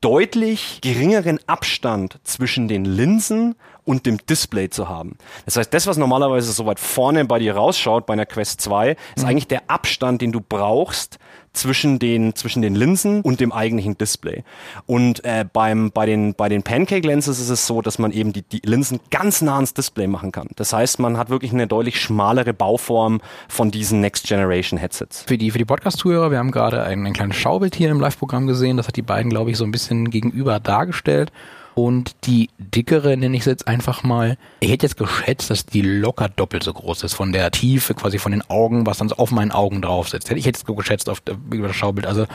deutlich 0.00 0.80
geringeren 0.80 1.40
Abstand 1.46 2.20
zwischen 2.22 2.68
den 2.68 2.84
Linsen 2.84 3.56
und 3.88 4.04
dem 4.04 4.18
Display 4.18 4.68
zu 4.68 4.90
haben. 4.90 5.16
Das 5.46 5.56
heißt, 5.56 5.72
das, 5.72 5.86
was 5.86 5.96
normalerweise 5.96 6.52
so 6.52 6.66
weit 6.66 6.78
vorne 6.78 7.24
bei 7.24 7.38
dir 7.38 7.56
rausschaut 7.56 8.04
bei 8.04 8.12
einer 8.12 8.26
Quest 8.26 8.60
2, 8.60 8.90
ist 9.16 9.22
mhm. 9.22 9.24
eigentlich 9.24 9.48
der 9.48 9.70
Abstand, 9.70 10.20
den 10.20 10.30
du 10.30 10.42
brauchst 10.46 11.18
zwischen 11.54 11.98
den 11.98 12.34
zwischen 12.34 12.60
den 12.60 12.74
Linsen 12.74 13.22
und 13.22 13.40
dem 13.40 13.50
eigentlichen 13.50 13.96
Display. 13.96 14.44
Und 14.84 15.24
äh, 15.24 15.46
beim 15.50 15.90
bei 15.90 16.04
den 16.04 16.34
bei 16.34 16.50
den 16.50 16.62
Pancake 16.62 17.06
Lenses 17.06 17.40
ist 17.40 17.48
es 17.48 17.66
so, 17.66 17.80
dass 17.80 17.98
man 17.98 18.12
eben 18.12 18.34
die, 18.34 18.42
die 18.42 18.60
Linsen 18.62 19.00
ganz 19.10 19.40
nah 19.40 19.54
ans 19.54 19.72
Display 19.72 20.06
machen 20.06 20.32
kann. 20.32 20.48
Das 20.56 20.74
heißt, 20.74 20.98
man 20.98 21.16
hat 21.16 21.30
wirklich 21.30 21.54
eine 21.54 21.66
deutlich 21.66 21.98
schmalere 21.98 22.52
Bauform 22.52 23.22
von 23.48 23.70
diesen 23.70 24.02
Next 24.02 24.26
Generation 24.26 24.78
Headsets. 24.78 25.24
Für 25.26 25.38
die 25.38 25.50
für 25.50 25.58
die 25.58 25.64
Podcast 25.64 25.96
Zuhörer, 25.96 26.30
wir 26.30 26.38
haben 26.38 26.50
gerade 26.50 26.82
ein, 26.82 27.06
ein 27.06 27.14
kleines 27.14 27.36
Schaubild 27.36 27.74
hier 27.74 27.90
im 27.90 28.00
Live-Programm 28.00 28.46
gesehen. 28.46 28.76
Das 28.76 28.86
hat 28.86 28.96
die 28.96 29.02
beiden, 29.02 29.30
glaube 29.30 29.50
ich, 29.50 29.56
so 29.56 29.64
ein 29.64 29.72
bisschen 29.72 30.10
gegenüber 30.10 30.60
dargestellt. 30.60 31.32
Und 31.78 32.16
die 32.24 32.50
dickere, 32.58 33.16
nenne 33.16 33.36
ich 33.36 33.42
es 33.42 33.46
jetzt 33.46 33.68
einfach 33.68 34.02
mal, 34.02 34.36
ich 34.58 34.68
hätte 34.68 34.86
jetzt 34.86 34.96
geschätzt, 34.96 35.48
dass 35.48 35.64
die 35.64 35.80
locker 35.80 36.28
doppelt 36.28 36.64
so 36.64 36.72
groß 36.72 37.04
ist, 37.04 37.14
von 37.14 37.30
der 37.30 37.52
Tiefe, 37.52 37.94
quasi 37.94 38.18
von 38.18 38.32
den 38.32 38.42
Augen, 38.50 38.84
was 38.84 38.98
dann 38.98 39.08
so 39.08 39.14
auf 39.14 39.30
meinen 39.30 39.52
Augen 39.52 39.80
drauf 39.80 40.08
sitzt. 40.08 40.28
Hätte 40.28 40.40
ich 40.40 40.44
jetzt 40.44 40.66
geschätzt 40.66 41.08
auf 41.08 41.22
über 41.52 41.68
das 41.68 41.76
Schaubild. 41.76 42.08
Also 42.08 42.26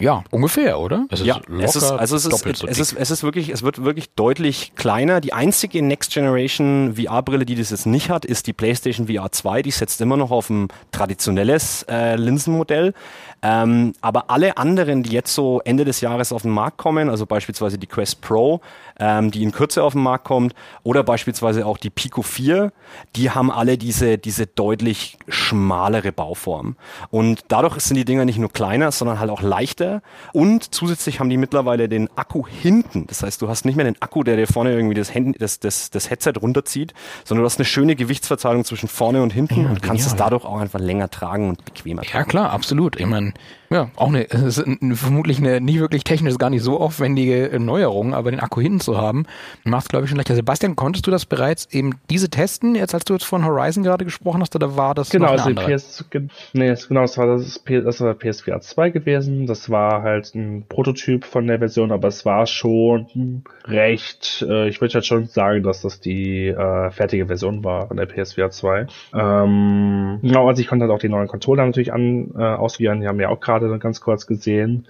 ja, 0.00 0.24
ungefähr, 0.30 0.80
oder? 0.80 1.06
Es 1.10 1.20
ist 1.20 1.26
ja, 1.26 1.40
es 1.60 1.76
ist, 1.76 1.84
also 1.84 2.16
es 2.16 2.24
ist, 2.24 2.38
so 2.38 2.48
es, 2.66 2.78
ist, 2.80 2.94
es 2.94 3.10
ist 3.12 3.22
wirklich, 3.22 3.50
es 3.50 3.62
wird 3.62 3.84
wirklich 3.84 4.10
deutlich 4.16 4.72
kleiner. 4.74 5.20
Die 5.20 5.32
einzige 5.32 5.80
Next 5.80 6.12
Generation 6.12 6.96
VR-Brille, 6.96 7.46
die 7.46 7.54
das 7.54 7.70
jetzt 7.70 7.86
nicht 7.86 8.10
hat, 8.10 8.24
ist 8.24 8.48
die 8.48 8.52
PlayStation 8.52 9.06
VR 9.06 9.30
2. 9.30 9.62
Die 9.62 9.70
setzt 9.70 10.00
immer 10.00 10.16
noch 10.16 10.32
auf 10.32 10.50
ein 10.50 10.68
traditionelles 10.90 11.84
äh, 11.88 12.16
Linsenmodell. 12.16 12.94
Ähm, 13.42 13.92
aber 14.00 14.30
alle 14.30 14.56
anderen, 14.56 15.02
die 15.02 15.10
jetzt 15.10 15.34
so 15.34 15.60
Ende 15.64 15.84
des 15.84 16.00
Jahres 16.00 16.32
auf 16.32 16.42
den 16.42 16.52
Markt 16.52 16.78
kommen, 16.78 17.10
also 17.10 17.26
beispielsweise 17.26 17.76
die 17.76 17.88
Quest 17.88 18.20
Pro, 18.20 18.60
ähm, 18.98 19.30
die 19.30 19.42
in 19.42 19.52
Kürze 19.52 19.82
auf 19.82 19.92
den 19.92 20.02
Markt 20.02 20.24
kommt, 20.24 20.54
oder 20.82 21.02
beispielsweise 21.02 21.66
auch 21.66 21.78
die 21.78 21.90
Pico 21.90 22.22
4, 22.22 22.72
die 23.16 23.30
haben 23.30 23.50
alle 23.50 23.78
diese, 23.78 24.18
diese 24.18 24.46
deutlich 24.46 25.18
schmalere 25.28 26.12
Bauform. 26.12 26.76
Und 27.10 27.40
dadurch 27.48 27.78
sind 27.80 27.96
die 27.96 28.04
Dinger 28.04 28.24
nicht 28.24 28.38
nur 28.38 28.52
kleiner, 28.52 28.92
sondern 28.92 29.18
halt 29.18 29.30
auch 29.30 29.42
leichter. 29.42 30.02
Und 30.32 30.74
zusätzlich 30.74 31.20
haben 31.20 31.30
die 31.30 31.36
mittlerweile 31.36 31.88
den 31.88 32.08
Akku 32.16 32.46
hinten. 32.46 33.06
Das 33.06 33.22
heißt, 33.22 33.40
du 33.42 33.48
hast 33.48 33.64
nicht 33.64 33.76
mehr 33.76 33.84
den 33.84 34.00
Akku, 34.00 34.22
der 34.22 34.36
dir 34.36 34.46
vorne 34.46 34.72
irgendwie 34.72 34.94
das, 34.94 35.14
Hand, 35.14 35.40
das, 35.40 35.60
das, 35.60 35.90
das 35.90 36.10
Headset 36.10 36.34
runterzieht, 36.40 36.94
sondern 37.24 37.42
du 37.42 37.46
hast 37.46 37.58
eine 37.58 37.64
schöne 37.64 37.96
Gewichtsverteilung 37.96 38.64
zwischen 38.64 38.88
vorne 38.88 39.22
und 39.22 39.32
hinten 39.32 39.62
ja, 39.62 39.68
und 39.68 39.82
kannst 39.82 40.04
genial. 40.04 40.14
es 40.14 40.16
dadurch 40.16 40.44
auch 40.44 40.60
einfach 40.60 40.80
länger 40.80 41.10
tragen 41.10 41.48
und 41.48 41.64
bequemer 41.64 42.02
tragen. 42.02 42.18
Ja 42.18 42.24
klar, 42.24 42.50
absolut. 42.50 42.98
Ich 42.98 43.06
meine, 43.06 43.32
ja, 43.72 43.90
auch 43.96 44.08
eine, 44.08 44.28
es 44.30 44.58
ist 44.58 44.64
vermutlich 44.94 45.38
eine 45.38 45.60
nicht 45.60 45.80
wirklich 45.80 46.04
technisch 46.04 46.36
gar 46.38 46.50
nicht 46.50 46.62
so 46.62 46.78
aufwendige 46.80 47.58
Neuerung, 47.58 48.14
aber 48.14 48.30
den 48.30 48.40
Akku 48.40 48.60
hinten 48.60 48.80
zu 48.80 48.96
haben, 48.96 49.26
macht 49.64 49.88
glaube 49.88 50.04
ich 50.04 50.10
schon 50.10 50.18
leichter. 50.18 50.34
Sebastian, 50.34 50.76
konntest 50.76 51.06
du 51.06 51.10
das 51.10 51.26
bereits 51.26 51.66
eben 51.72 51.94
diese 52.10 52.30
testen, 52.30 52.74
jetzt 52.74 52.94
als 52.94 53.04
du 53.04 53.14
jetzt 53.14 53.24
von 53.24 53.44
Horizon 53.44 53.82
gerade 53.82 54.04
gesprochen 54.04 54.40
hast, 54.40 54.54
oder 54.54 54.76
war 54.76 54.94
das 54.94 55.10
genau, 55.10 55.34
noch 55.34 55.46
eine 55.46 55.60
also 55.60 56.04
PS, 56.04 56.04
nee, 56.52 56.74
genau, 56.88 57.02
das 57.02 57.18
war 57.18 57.26
das, 57.26 57.62
das 57.64 58.00
war 58.00 58.14
PSVR 58.14 58.60
2 58.60 58.90
gewesen, 58.90 59.46
das 59.46 59.70
war 59.70 60.02
halt 60.02 60.34
ein 60.34 60.64
Prototyp 60.68 61.24
von 61.24 61.46
der 61.46 61.58
Version, 61.58 61.92
aber 61.92 62.08
es 62.08 62.24
war 62.24 62.46
schon 62.46 63.42
recht, 63.64 64.44
äh, 64.48 64.68
ich 64.68 64.80
würde 64.80 64.94
halt 64.94 65.06
schon 65.06 65.26
sagen, 65.26 65.62
dass 65.62 65.82
das 65.82 66.00
die 66.00 66.48
äh, 66.48 66.90
fertige 66.90 67.26
Version 67.26 67.64
war 67.64 67.88
von 67.88 67.96
der 67.96 68.06
PSVR 68.06 68.50
2. 68.50 68.86
Ähm, 69.14 70.18
genau, 70.22 70.48
also 70.48 70.60
ich 70.60 70.68
konnte 70.68 70.84
halt 70.84 70.92
auch 70.92 70.98
die 70.98 71.08
neuen 71.08 71.28
Controller 71.28 71.64
natürlich 71.64 71.92
an 71.92 72.32
äh, 72.36 72.42
auswählen, 72.42 73.00
die 73.00 73.08
haben 73.08 73.20
ja 73.20 73.28
auch 73.28 73.40
gerade 73.40 73.61
gerade 73.68 73.78
ganz 73.78 74.00
kurz 74.00 74.26
gesehen. 74.26 74.86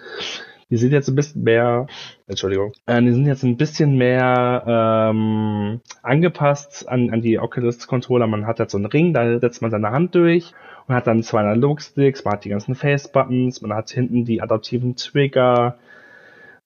Die 0.70 0.78
sind 0.78 0.92
jetzt 0.92 1.08
ein 1.08 1.14
bisschen 1.14 1.42
mehr, 1.42 1.86
Entschuldigung, 2.26 2.72
äh, 2.86 3.02
die 3.02 3.12
sind 3.12 3.26
jetzt 3.26 3.42
ein 3.42 3.58
bisschen 3.58 3.98
mehr 3.98 4.64
ähm, 4.66 5.80
angepasst 6.02 6.88
an, 6.88 7.10
an 7.10 7.20
die 7.20 7.38
Oculus 7.38 7.86
Controller. 7.86 8.26
Man 8.26 8.46
hat 8.46 8.58
jetzt 8.58 8.72
so 8.72 8.78
einen 8.78 8.86
Ring, 8.86 9.12
da 9.12 9.38
setzt 9.38 9.60
man 9.60 9.70
seine 9.70 9.90
Hand 9.90 10.14
durch 10.14 10.52
und 10.86 10.94
hat 10.94 11.06
dann 11.06 11.22
zwei 11.22 11.40
Analog-Sticks, 11.40 12.24
man 12.24 12.34
hat 12.34 12.44
die 12.46 12.48
ganzen 12.48 12.74
Face-Buttons, 12.74 13.60
man 13.60 13.74
hat 13.74 13.90
hinten 13.90 14.24
die 14.24 14.40
adaptiven 14.40 14.96
Trigger, 14.96 15.76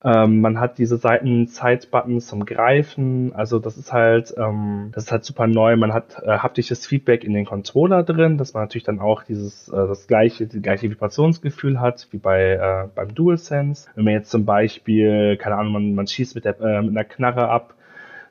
ähm, 0.05 0.41
man 0.41 0.61
hat 0.61 0.79
diese 0.79 0.99
Seiten-Side-Buttons 0.99 2.27
zum 2.27 2.45
Greifen. 2.45 3.33
Also 3.35 3.59
das 3.59 3.79
ist 3.79 3.93
halt, 3.93 4.35
ähm, 4.37 4.91
das 4.95 5.05
ist 5.05 5.13
halt 5.13 5.25
super 5.25 5.47
neu. 5.47 5.77
Man 5.77 5.95
hat 5.95 6.23
äh, 6.23 6.39
haptisches 6.39 6.87
Feedback 6.87 7.25
in 7.25 7.33
den 7.33 7.47
Controller 7.47 8.03
drin, 8.03 8.37
dass 8.37 8.53
man 8.53 8.65
natürlich 8.65 8.85
dann 8.85 9.01
auch 9.01 9.23
dieses, 9.23 9.69
äh, 9.69 9.75
das 9.75 10.07
gleiche, 10.07 10.47
die 10.47 10.61
gleiche 10.61 10.91
Vibrationsgefühl 10.91 11.81
hat 11.81 12.09
wie 12.11 12.19
bei 12.19 12.53
äh, 12.53 12.89
beim 12.95 13.15
DualSense. 13.15 13.89
Wenn 13.95 14.05
man 14.05 14.15
jetzt 14.15 14.31
zum 14.31 14.45
Beispiel, 14.45 15.39
keine 15.39 15.57
Ahnung, 15.57 15.73
man, 15.73 15.95
man 15.95 16.07
schießt 16.07 16.35
mit 16.35 16.45
der 16.45 16.61
äh, 16.61 16.83
mit 16.83 16.91
einer 16.91 17.05
Knarre 17.05 17.49
ab, 17.49 17.75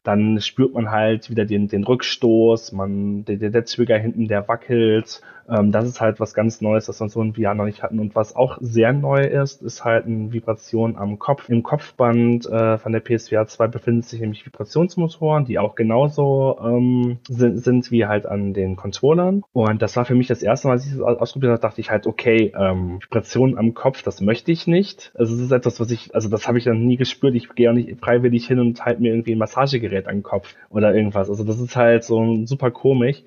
dann 0.03 0.39
spürt 0.39 0.73
man 0.75 0.91
halt 0.91 1.31
wieder 1.31 1.45
den, 1.45 1.67
den 1.67 1.83
Rückstoß, 1.83 2.73
man, 2.73 3.25
der, 3.25 3.37
der 3.37 3.65
Trigger 3.65 3.97
hinten, 3.97 4.27
der 4.27 4.47
wackelt 4.47 5.21
ähm, 5.49 5.71
das 5.71 5.85
ist 5.85 6.01
halt 6.01 6.19
was 6.19 6.33
ganz 6.33 6.61
Neues, 6.61 6.85
das 6.85 6.99
wir 6.99 7.09
so 7.09 7.21
in 7.21 7.33
VR 7.35 7.53
noch 7.53 7.65
nicht 7.65 7.83
hatten. 7.83 7.99
Und 7.99 8.15
was 8.15 8.35
auch 8.35 8.57
sehr 8.61 8.93
neu 8.93 9.21
ist, 9.21 9.61
ist 9.61 9.83
halt 9.83 10.05
eine 10.05 10.31
Vibration 10.33 10.95
am 10.95 11.19
Kopf. 11.19 11.49
Im 11.49 11.63
Kopfband 11.63 12.45
äh, 12.47 12.77
von 12.77 12.91
der 12.91 12.99
PSVR 12.99 13.47
2 13.47 13.67
befinden 13.67 14.01
sich 14.01 14.19
nämlich 14.19 14.45
Vibrationsmotoren, 14.45 15.45
die 15.45 15.59
auch 15.59 15.75
genauso 15.75 16.57
ähm, 16.63 17.17
sind, 17.27 17.63
sind 17.63 17.91
wie 17.91 18.05
halt 18.05 18.25
an 18.25 18.53
den 18.53 18.75
Controllern. 18.75 19.43
Und 19.53 19.81
das 19.81 19.95
war 19.95 20.05
für 20.05 20.15
mich 20.15 20.27
das 20.27 20.41
erste 20.41 20.67
Mal, 20.67 20.73
als 20.73 20.85
ich 20.85 20.93
das 20.93 21.01
ausprobiert 21.01 21.51
habe, 21.51 21.61
dachte 21.61 21.81
ich 21.81 21.91
halt, 21.91 22.07
okay, 22.07 22.51
ähm, 22.57 22.99
Vibration 23.01 23.57
am 23.57 23.73
Kopf, 23.73 24.01
das 24.01 24.21
möchte 24.21 24.51
ich 24.51 24.67
nicht. 24.67 25.11
Also 25.15 25.35
es 25.35 25.41
ist 25.41 25.51
etwas, 25.51 25.79
was 25.79 25.91
ich, 25.91 26.15
also 26.15 26.29
das 26.29 26.47
habe 26.47 26.57
ich 26.57 26.63
dann 26.63 26.85
nie 26.85 26.97
gespürt. 26.97 27.35
Ich 27.35 27.49
gehe 27.55 27.69
auch 27.69 27.75
nicht 27.75 27.99
freiwillig 27.99 28.47
hin 28.47 28.59
und 28.59 28.83
halte 28.83 29.01
mir 29.01 29.11
irgendwie 29.11 29.33
ein 29.33 29.39
Massagegerät 29.39 30.07
an 30.07 30.17
den 30.17 30.23
Kopf 30.23 30.55
oder 30.69 30.95
irgendwas. 30.95 31.29
Also 31.29 31.43
das 31.43 31.59
ist 31.59 31.75
halt 31.75 32.03
so 32.03 32.45
super 32.45 32.71
komisch. 32.71 33.23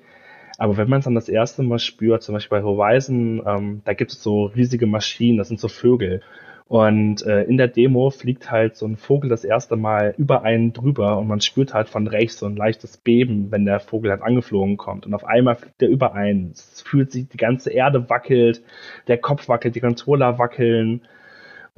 Aber 0.59 0.77
wenn 0.77 0.89
man 0.89 0.99
es 0.99 1.05
dann 1.05 1.15
das 1.15 1.29
erste 1.29 1.63
Mal 1.63 1.79
spürt, 1.79 2.21
zum 2.21 2.33
Beispiel 2.33 2.59
bei 2.59 2.63
Horizon, 2.63 3.41
ähm, 3.45 3.81
da 3.85 3.93
gibt 3.93 4.11
es 4.11 4.21
so 4.21 4.45
riesige 4.45 4.87
Maschinen, 4.87 5.37
das 5.37 5.47
sind 5.47 5.59
so 5.59 5.69
Vögel. 5.69 6.21
Und 6.67 7.25
äh, 7.25 7.43
in 7.45 7.57
der 7.57 7.67
Demo 7.67 8.11
fliegt 8.11 8.51
halt 8.51 8.75
so 8.75 8.85
ein 8.85 8.97
Vogel 8.97 9.29
das 9.29 9.43
erste 9.43 9.75
Mal 9.75 10.13
über 10.17 10.43
einen 10.43 10.71
drüber 10.71 11.17
und 11.17 11.27
man 11.27 11.41
spürt 11.41 11.73
halt 11.73 11.89
von 11.89 12.05
rechts 12.05 12.37
so 12.39 12.45
ein 12.45 12.55
leichtes 12.55 12.97
Beben, 12.97 13.47
wenn 13.51 13.65
der 13.65 13.79
Vogel 13.79 14.11
halt 14.11 14.21
angeflogen 14.21 14.77
kommt. 14.77 15.07
Und 15.07 15.15
auf 15.15 15.23
einmal 15.23 15.55
fliegt 15.55 15.81
er 15.81 15.87
über 15.89 16.13
einen. 16.13 16.51
Es 16.51 16.83
fühlt 16.85 17.11
sich, 17.11 17.27
die 17.27 17.37
ganze 17.37 17.71
Erde 17.71 18.07
wackelt, 18.09 18.61
der 19.07 19.17
Kopf 19.17 19.47
wackelt, 19.47 19.75
die 19.75 19.79
Controller 19.79 20.37
wackeln. 20.37 21.01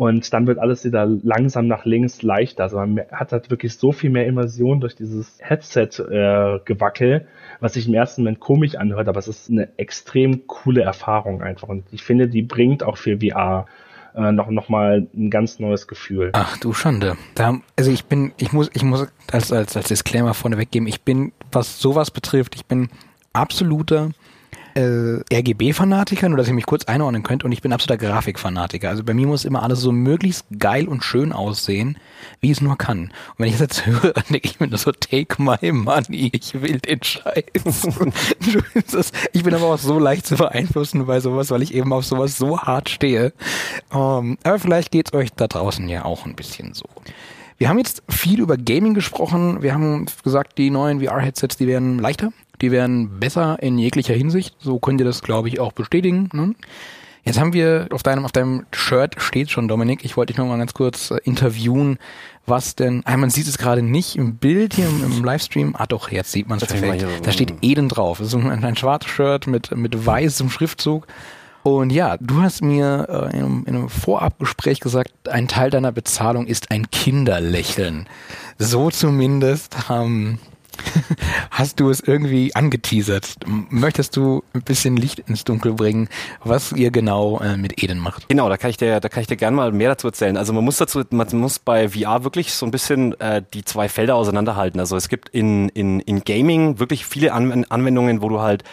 Und 0.01 0.33
dann 0.33 0.47
wird 0.47 0.57
alles 0.57 0.83
wieder 0.83 1.05
langsam 1.05 1.67
nach 1.67 1.85
links 1.85 2.23
leichter. 2.23 2.63
Also 2.63 2.77
man 2.77 3.01
hat 3.11 3.33
halt 3.33 3.51
wirklich 3.51 3.75
so 3.75 3.91
viel 3.91 4.09
mehr 4.09 4.25
Immersion 4.25 4.81
durch 4.81 4.95
dieses 4.95 5.37
Headset-Gewackel, 5.41 7.11
äh, 7.11 7.25
was 7.59 7.73
sich 7.73 7.87
im 7.87 7.93
ersten 7.93 8.23
Moment 8.23 8.39
komisch 8.39 8.73
anhört, 8.73 9.07
aber 9.07 9.19
es 9.19 9.27
ist 9.27 9.51
eine 9.51 9.69
extrem 9.77 10.47
coole 10.47 10.81
Erfahrung 10.81 11.43
einfach. 11.43 11.67
Und 11.67 11.83
ich 11.91 12.01
finde, 12.01 12.27
die 12.27 12.41
bringt 12.41 12.81
auch 12.81 12.97
für 12.97 13.19
VR 13.19 13.67
äh, 14.15 14.31
noch, 14.31 14.49
noch 14.49 14.69
mal 14.69 15.05
ein 15.13 15.29
ganz 15.29 15.59
neues 15.59 15.87
Gefühl. 15.87 16.31
Ach 16.33 16.57
du 16.57 16.73
Schande. 16.73 17.15
Da, 17.35 17.59
also 17.77 17.91
ich 17.91 18.05
bin, 18.05 18.33
ich 18.37 18.53
muss, 18.53 18.71
ich 18.73 18.81
muss 18.81 19.05
als, 19.31 19.51
als, 19.51 19.77
als 19.77 19.89
Disclaimer 19.89 20.33
vorneweg 20.33 20.71
geben, 20.71 20.87
ich 20.87 21.01
bin, 21.03 21.31
was 21.51 21.79
sowas 21.79 22.09
betrifft, 22.09 22.55
ich 22.55 22.65
bin 22.65 22.89
absoluter 23.33 24.13
äh, 24.75 25.21
RGB-Fanatiker, 25.33 26.29
nur 26.29 26.37
dass 26.37 26.47
ihr 26.47 26.53
mich 26.53 26.65
kurz 26.65 26.85
einordnen 26.85 27.23
könnt, 27.23 27.43
und 27.43 27.51
ich 27.51 27.61
bin 27.61 27.73
absoluter 27.73 28.05
Grafikfanatiker. 28.05 28.89
Also 28.89 29.03
bei 29.03 29.13
mir 29.13 29.27
muss 29.27 29.45
immer 29.45 29.63
alles 29.63 29.79
so 29.79 29.91
möglichst 29.91 30.45
geil 30.57 30.87
und 30.87 31.03
schön 31.03 31.33
aussehen, 31.33 31.97
wie 32.39 32.51
es 32.51 32.61
nur 32.61 32.77
kann. 32.77 32.99
Und 33.01 33.39
wenn 33.39 33.47
ich 33.47 33.53
das 33.53 33.61
jetzt 33.61 33.85
höre, 33.85 34.13
dann 34.13 34.23
denke 34.29 34.47
ich 34.47 34.59
mir 34.59 34.67
nur 34.67 34.77
so, 34.77 34.91
take 34.91 35.41
my 35.41 35.71
money, 35.71 36.31
ich 36.33 36.61
will 36.61 36.79
den 36.79 37.03
Scheiß. 37.03 37.43
ich 39.33 39.43
bin 39.43 39.53
aber 39.53 39.65
auch 39.65 39.79
so 39.79 39.99
leicht 39.99 40.25
zu 40.25 40.35
beeinflussen 40.35 41.05
bei 41.05 41.19
sowas, 41.19 41.51
weil 41.51 41.61
ich 41.61 41.73
eben 41.73 41.93
auf 41.93 42.05
sowas 42.05 42.37
so 42.37 42.59
hart 42.59 42.89
stehe. 42.89 43.33
Ähm, 43.93 44.37
aber 44.43 44.59
vielleicht 44.59 44.91
geht's 44.91 45.13
euch 45.13 45.31
da 45.33 45.47
draußen 45.47 45.87
ja 45.89 46.05
auch 46.05 46.25
ein 46.25 46.35
bisschen 46.35 46.73
so. 46.73 46.85
Wir 47.61 47.69
haben 47.69 47.77
jetzt 47.77 48.01
viel 48.09 48.39
über 48.39 48.57
Gaming 48.57 48.95
gesprochen. 48.95 49.61
Wir 49.61 49.75
haben 49.75 50.07
gesagt, 50.23 50.57
die 50.57 50.71
neuen 50.71 50.99
VR-Headsets, 50.99 51.57
die 51.57 51.67
werden 51.67 51.99
leichter. 51.99 52.33
Die 52.61 52.71
werden 52.71 53.19
besser 53.19 53.57
in 53.61 53.77
jeglicher 53.77 54.13
Hinsicht. 54.13 54.55
So 54.59 54.79
könnt 54.79 55.01
ihr 55.01 55.05
das, 55.05 55.21
glaube 55.21 55.47
ich, 55.47 55.59
auch 55.59 55.71
bestätigen. 55.71 56.29
Ne? 56.33 56.55
Jetzt 57.23 57.39
haben 57.39 57.53
wir 57.53 57.87
auf 57.91 58.03
deinem, 58.03 58.25
auf 58.25 58.31
deinem 58.31 58.65
Shirt 58.71 59.15
steht 59.21 59.51
schon, 59.51 59.67
Dominik. 59.67 60.03
Ich 60.03 60.17
wollte 60.17 60.33
dich 60.33 60.37
noch 60.37 60.47
mal 60.47 60.57
ganz 60.57 60.73
kurz 60.73 61.11
äh, 61.11 61.17
interviewen, 61.23 61.99
was 62.47 62.75
denn, 62.75 63.03
ah, 63.05 63.15
man 63.17 63.29
sieht 63.29 63.47
es 63.47 63.57
gerade 63.57 63.83
nicht 63.83 64.15
im 64.15 64.35
Bild 64.35 64.73
hier 64.73 64.87
im, 64.87 65.03
im 65.03 65.23
Livestream. 65.23 65.75
Ah 65.77 65.85
doch, 65.85 66.09
jetzt 66.11 66.31
sieht 66.31 66.49
man 66.49 66.57
es 66.57 66.65
perfekt. 66.65 67.05
Da 67.23 67.31
steht 67.31 67.53
Eden 67.61 67.89
drauf. 67.89 68.17
Das 68.17 68.27
ist 68.27 68.33
ein, 68.33 68.63
ein 68.63 68.75
schwarzes 68.75 69.11
Shirt 69.11 69.47
mit, 69.47 69.75
mit 69.75 70.05
weißem 70.05 70.49
Schriftzug. 70.49 71.05
Und 71.63 71.91
ja, 71.91 72.17
du 72.17 72.41
hast 72.41 72.63
mir 72.63 73.07
äh, 73.07 73.37
in, 73.37 73.43
einem, 73.43 73.65
in 73.67 73.75
einem 73.75 73.89
Vorabgespräch 73.89 74.79
gesagt, 74.79 75.11
ein 75.29 75.47
Teil 75.47 75.69
deiner 75.69 75.91
Bezahlung 75.91 76.47
ist 76.47 76.71
ein 76.71 76.89
Kinderlächeln. 76.89 78.07
So 78.57 78.89
zumindest 78.89 79.75
ähm, 79.91 80.39
hast 81.51 81.79
du 81.79 81.89
es 81.89 81.99
irgendwie 82.01 82.55
angeteasert. 82.55 83.35
Möchtest 83.69 84.15
du 84.15 84.43
ein 84.53 84.61
bisschen 84.61 84.97
Licht 84.97 85.19
ins 85.19 85.43
Dunkel 85.43 85.73
bringen, 85.73 86.09
was 86.43 86.71
ihr 86.71 86.91
genau 86.91 87.39
äh, 87.39 87.57
mit 87.57 87.81
Eden 87.83 87.99
macht? 87.99 88.29
Genau, 88.29 88.49
da 88.49 88.57
kann 88.57 88.69
ich 88.69 88.77
dir, 88.77 88.99
da 88.99 89.09
kann 89.09 89.21
ich 89.21 89.27
dir 89.27 89.37
gerne 89.37 89.55
mal 89.55 89.71
mehr 89.71 89.89
dazu 89.89 90.07
erzählen. 90.07 90.37
Also 90.37 90.53
man 90.53 90.63
muss 90.63 90.77
dazu, 90.77 91.03
man 91.09 91.27
muss 91.33 91.59
bei 91.59 91.89
VR 91.89 92.23
wirklich 92.23 92.53
so 92.53 92.65
ein 92.65 92.71
bisschen 92.71 93.19
äh, 93.19 93.41
die 93.53 93.65
zwei 93.65 93.89
Felder 93.89 94.15
auseinanderhalten. 94.15 94.79
Also 94.79 94.95
es 94.95 95.09
gibt 95.09 95.29
in, 95.29 95.69
in, 95.69 95.99
in 96.01 96.21
Gaming 96.23 96.79
wirklich 96.79 97.05
viele 97.05 97.33
Anwendungen, 97.33 98.21
wo 98.21 98.29
du 98.29 98.39
halt 98.39 98.63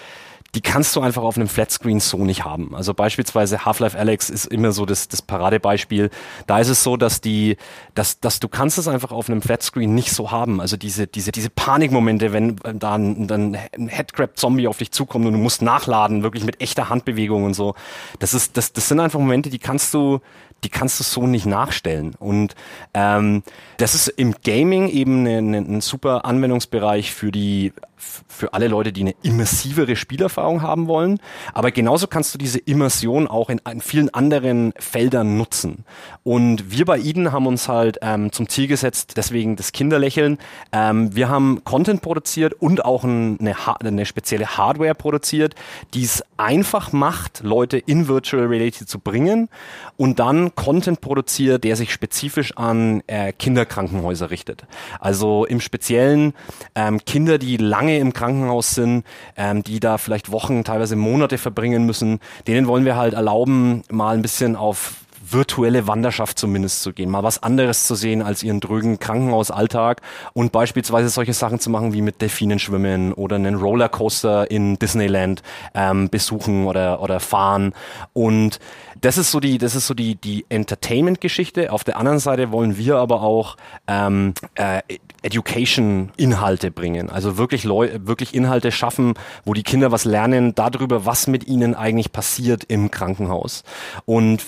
die 0.54 0.62
kannst 0.62 0.96
du 0.96 1.02
einfach 1.02 1.22
auf 1.22 1.36
einem 1.36 1.48
Flatscreen 1.48 2.00
so 2.00 2.24
nicht 2.24 2.44
haben. 2.44 2.74
Also 2.74 2.94
beispielsweise 2.94 3.66
Half-Life 3.66 3.98
Alex 3.98 4.30
ist 4.30 4.46
immer 4.46 4.72
so 4.72 4.86
das, 4.86 5.08
das 5.08 5.20
Paradebeispiel. 5.20 6.08
Da 6.46 6.58
ist 6.58 6.68
es 6.68 6.82
so, 6.82 6.96
dass 6.96 7.20
die, 7.20 7.58
dass, 7.94 8.20
dass 8.20 8.40
du 8.40 8.48
kannst 8.48 8.78
es 8.78 8.88
einfach 8.88 9.12
auf 9.12 9.28
einem 9.28 9.42
Flatscreen 9.42 9.94
nicht 9.94 10.10
so 10.10 10.30
haben. 10.30 10.62
Also 10.62 10.78
diese, 10.78 11.06
diese, 11.06 11.32
diese 11.32 11.50
Panikmomente, 11.50 12.32
wenn 12.32 12.56
da 12.56 12.94
ein, 12.94 13.30
ein 13.30 13.88
Headcrab-Zombie 13.88 14.68
auf 14.68 14.78
dich 14.78 14.90
zukommt 14.90 15.26
und 15.26 15.34
du 15.34 15.38
musst 15.38 15.60
nachladen, 15.60 16.22
wirklich 16.22 16.44
mit 16.44 16.62
echter 16.62 16.88
Handbewegung 16.88 17.44
und 17.44 17.52
so. 17.52 17.74
Das 18.18 18.32
ist, 18.32 18.56
das, 18.56 18.72
das 18.72 18.88
sind 18.88 19.00
einfach 19.00 19.18
Momente, 19.18 19.50
die 19.50 19.58
kannst 19.58 19.92
du, 19.92 20.20
die 20.64 20.68
kannst 20.68 20.98
du 20.98 21.04
so 21.04 21.26
nicht 21.26 21.46
nachstellen. 21.46 22.14
Und 22.18 22.54
ähm, 22.94 23.42
das 23.76 23.94
ist 23.94 24.08
im 24.08 24.34
Gaming 24.44 24.88
eben 24.88 25.26
ein, 25.26 25.54
ein 25.54 25.80
super 25.80 26.24
Anwendungsbereich 26.24 27.12
für 27.12 27.30
die 27.30 27.72
für 27.98 28.54
alle 28.54 28.68
Leute, 28.68 28.92
die 28.92 29.00
eine 29.02 29.14
immersivere 29.22 29.96
Spielerfahrung 29.96 30.62
haben 30.62 30.86
wollen. 30.86 31.18
Aber 31.52 31.70
genauso 31.70 32.06
kannst 32.06 32.34
du 32.34 32.38
diese 32.38 32.58
Immersion 32.58 33.26
auch 33.26 33.50
in, 33.50 33.60
in 33.70 33.80
vielen 33.80 34.12
anderen 34.14 34.72
Feldern 34.78 35.36
nutzen. 35.36 35.84
Und 36.22 36.70
wir 36.70 36.84
bei 36.84 36.98
Eden 36.98 37.32
haben 37.32 37.46
uns 37.46 37.68
halt 37.68 37.98
ähm, 38.02 38.32
zum 38.32 38.48
Ziel 38.48 38.66
gesetzt, 38.68 39.14
deswegen 39.16 39.56
das 39.56 39.72
Kinderlächeln. 39.72 40.38
Ähm, 40.72 41.14
wir 41.14 41.28
haben 41.28 41.64
Content 41.64 42.02
produziert 42.02 42.54
und 42.54 42.84
auch 42.84 43.04
eine, 43.04 43.56
eine 43.80 44.06
spezielle 44.06 44.56
Hardware 44.56 44.94
produziert, 44.94 45.54
die 45.94 46.04
es 46.04 46.22
einfach 46.36 46.92
macht, 46.92 47.40
Leute 47.42 47.78
in 47.78 48.08
Virtual 48.08 48.46
Reality 48.46 48.86
zu 48.86 49.00
bringen 49.00 49.48
und 49.96 50.20
dann 50.20 50.47
Content 50.54 51.00
produziert, 51.00 51.64
der 51.64 51.76
sich 51.76 51.92
spezifisch 51.92 52.56
an 52.56 53.02
äh, 53.06 53.32
Kinderkrankenhäuser 53.32 54.30
richtet. 54.30 54.64
Also 55.00 55.44
im 55.44 55.60
Speziellen 55.60 56.34
ähm, 56.74 57.04
Kinder, 57.04 57.38
die 57.38 57.56
lange 57.56 57.98
im 57.98 58.12
Krankenhaus 58.12 58.74
sind, 58.74 59.04
ähm, 59.36 59.62
die 59.62 59.80
da 59.80 59.98
vielleicht 59.98 60.30
Wochen, 60.30 60.64
teilweise 60.64 60.96
Monate 60.96 61.38
verbringen 61.38 61.86
müssen, 61.86 62.20
denen 62.46 62.66
wollen 62.66 62.84
wir 62.84 62.96
halt 62.96 63.14
erlauben, 63.14 63.82
mal 63.90 64.14
ein 64.14 64.22
bisschen 64.22 64.56
auf 64.56 64.94
virtuelle 65.30 65.86
Wanderschaft 65.86 66.38
zumindest 66.38 66.82
zu 66.82 66.92
gehen, 66.92 67.10
mal 67.10 67.22
was 67.22 67.42
anderes 67.42 67.86
zu 67.86 67.94
sehen 67.94 68.22
als 68.22 68.42
ihren 68.42 68.60
drögen 68.60 68.98
Krankenhausalltag 68.98 70.00
und 70.32 70.52
beispielsweise 70.52 71.08
solche 71.08 71.32
Sachen 71.32 71.58
zu 71.58 71.70
machen 71.70 71.92
wie 71.92 72.02
mit 72.02 72.20
Delfinen 72.20 72.58
schwimmen 72.58 73.12
oder 73.12 73.36
einen 73.36 73.56
Rollercoaster 73.56 74.50
in 74.50 74.78
Disneyland 74.78 75.42
ähm, 75.74 76.08
besuchen 76.08 76.66
oder 76.66 77.00
oder 77.02 77.20
fahren 77.20 77.72
und 78.12 78.58
das 79.00 79.18
ist 79.18 79.30
so 79.30 79.40
die, 79.40 79.58
das 79.58 79.74
ist 79.74 79.86
so 79.86 79.94
die, 79.94 80.16
die 80.16 80.44
Entertainment-Geschichte. 80.48 81.72
Auf 81.72 81.84
der 81.84 81.96
anderen 81.96 82.18
Seite 82.18 82.50
wollen 82.50 82.78
wir 82.78 82.96
aber 82.96 83.22
auch 83.22 83.56
ähm, 83.86 84.34
äh, 84.54 84.82
Education-Inhalte 85.22 86.70
bringen. 86.70 87.10
Also 87.10 87.38
wirklich 87.38 87.64
Leu 87.64 87.90
wirklich 88.00 88.34
Inhalte 88.34 88.72
schaffen, 88.72 89.14
wo 89.44 89.54
die 89.54 89.62
Kinder 89.62 89.92
was 89.92 90.04
lernen 90.04 90.54
darüber, 90.54 91.06
was 91.06 91.26
mit 91.26 91.46
ihnen 91.46 91.74
eigentlich 91.74 92.12
passiert 92.12 92.64
im 92.64 92.90
Krankenhaus. 92.90 93.62
Und 94.04 94.42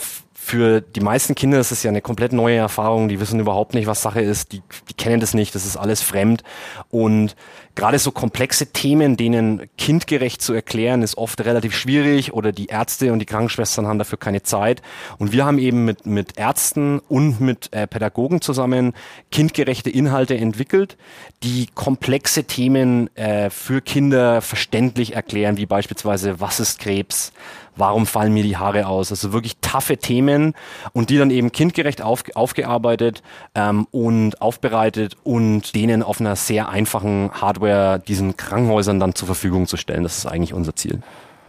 für 0.50 0.80
die 0.80 1.00
meisten 1.00 1.36
Kinder 1.36 1.60
ist 1.60 1.70
es 1.70 1.84
ja 1.84 1.90
eine 1.90 2.02
komplett 2.02 2.32
neue 2.32 2.56
Erfahrung. 2.56 3.08
Die 3.08 3.20
wissen 3.20 3.38
überhaupt 3.38 3.72
nicht, 3.72 3.86
was 3.86 4.02
Sache 4.02 4.20
ist. 4.20 4.50
Die, 4.50 4.62
die 4.88 4.94
kennen 4.94 5.20
das 5.20 5.32
nicht. 5.32 5.54
Das 5.54 5.64
ist 5.64 5.76
alles 5.76 6.02
fremd. 6.02 6.42
Und 6.90 7.36
gerade 7.80 7.98
so 7.98 8.10
komplexe 8.10 8.66
Themen, 8.66 9.16
denen 9.16 9.62
kindgerecht 9.78 10.42
zu 10.42 10.52
erklären, 10.52 11.00
ist 11.00 11.16
oft 11.16 11.42
relativ 11.42 11.74
schwierig 11.74 12.34
oder 12.34 12.52
die 12.52 12.66
Ärzte 12.66 13.10
und 13.10 13.20
die 13.20 13.24
Krankenschwestern 13.24 13.86
haben 13.86 13.98
dafür 13.98 14.18
keine 14.18 14.42
Zeit. 14.42 14.82
Und 15.16 15.32
wir 15.32 15.46
haben 15.46 15.58
eben 15.58 15.86
mit, 15.86 16.04
mit 16.04 16.36
Ärzten 16.36 16.98
und 17.08 17.40
mit 17.40 17.72
äh, 17.72 17.86
Pädagogen 17.86 18.42
zusammen 18.42 18.92
kindgerechte 19.30 19.88
Inhalte 19.88 20.36
entwickelt, 20.36 20.98
die 21.42 21.68
komplexe 21.74 22.44
Themen 22.44 23.08
äh, 23.16 23.48
für 23.48 23.80
Kinder 23.80 24.42
verständlich 24.42 25.14
erklären, 25.14 25.56
wie 25.56 25.64
beispielsweise, 25.64 26.38
was 26.38 26.60
ist 26.60 26.80
Krebs? 26.80 27.32
warum 27.80 28.06
fallen 28.06 28.32
mir 28.32 28.42
die 28.42 28.56
Haare 28.56 28.86
aus? 28.86 29.10
Also 29.10 29.32
wirklich 29.32 29.56
taffe 29.60 29.96
Themen 29.96 30.54
und 30.92 31.10
die 31.10 31.18
dann 31.18 31.30
eben 31.30 31.50
kindgerecht 31.50 32.02
auf, 32.02 32.24
aufgearbeitet 32.34 33.22
ähm, 33.54 33.86
und 33.90 34.40
aufbereitet 34.40 35.16
und 35.24 35.74
denen 35.74 36.02
auf 36.02 36.20
einer 36.20 36.36
sehr 36.36 36.68
einfachen 36.68 37.30
Hardware 37.32 37.69
diesen 37.98 38.36
Krankenhäusern 38.36 39.00
dann 39.00 39.14
zur 39.14 39.26
Verfügung 39.26 39.66
zu 39.66 39.76
stellen. 39.76 40.02
Das 40.02 40.18
ist 40.18 40.26
eigentlich 40.26 40.54
unser 40.54 40.74
Ziel. 40.76 41.00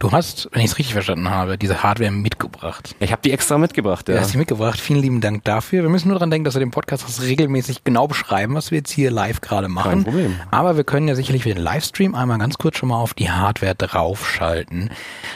Du 0.02 0.10
hast, 0.10 0.48
wenn 0.50 0.62
ich 0.62 0.72
es 0.72 0.78
richtig 0.78 0.94
verstanden 0.94 1.30
habe, 1.30 1.56
diese 1.56 1.84
Hardware 1.84 2.10
mitgebracht. 2.10 2.96
Ich 2.98 3.12
habe 3.12 3.22
die 3.22 3.30
extra 3.30 3.56
mitgebracht, 3.56 4.08
ja. 4.08 4.16
Du 4.16 4.20
hast 4.20 4.32
die 4.32 4.36
mitgebracht. 4.36 4.80
Vielen 4.80 5.00
lieben 5.00 5.20
Dank 5.20 5.44
dafür. 5.44 5.84
Wir 5.84 5.90
müssen 5.90 6.08
nur 6.08 6.16
daran 6.16 6.28
denken, 6.28 6.44
dass 6.44 6.56
wir 6.56 6.58
den 6.58 6.72
Podcast 6.72 7.22
regelmäßig 7.22 7.84
genau 7.84 8.08
beschreiben, 8.08 8.56
was 8.56 8.72
wir 8.72 8.78
jetzt 8.78 8.90
hier 8.90 9.12
live 9.12 9.40
gerade 9.40 9.68
machen. 9.68 9.90
Kein 9.90 10.02
Problem. 10.04 10.40
Aber 10.50 10.76
wir 10.76 10.82
können 10.82 11.06
ja 11.06 11.14
sicherlich 11.14 11.44
für 11.44 11.54
den 11.54 11.62
Livestream 11.62 12.16
einmal 12.16 12.38
ganz 12.38 12.58
kurz 12.58 12.78
schon 12.78 12.88
mal 12.88 12.96
auf 12.96 13.14
die 13.14 13.30
Hardware 13.30 13.76
draufschalten. 13.76 14.90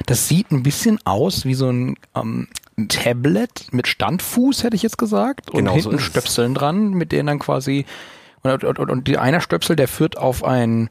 Das 0.07 0.27
sieht 0.27 0.51
ein 0.51 0.65
bisschen 0.65 0.99
aus 1.05 1.45
wie 1.45 1.55
so 1.55 1.71
ein 1.71 1.97
ähm, 2.17 2.49
Tablet 2.89 3.69
mit 3.71 3.87
Standfuß, 3.87 4.65
hätte 4.65 4.75
ich 4.75 4.83
jetzt 4.83 4.99
gesagt. 4.99 5.49
Und 5.51 5.59
genau 5.59 5.75
hinten 5.75 5.93
so 5.93 5.99
Stöpseln 5.99 6.55
dran, 6.55 6.91
mit 6.91 7.13
denen 7.13 7.29
dann 7.29 7.39
quasi 7.39 7.87
und, 8.51 8.65
und, 8.65 8.79
und, 8.79 8.91
und 8.91 9.09
die 9.09 9.19
einer 9.19 9.41
Stöpsel, 9.41 9.77
der 9.77 9.89
führt 9.89 10.17
auf 10.17 10.45
ein 10.45 10.89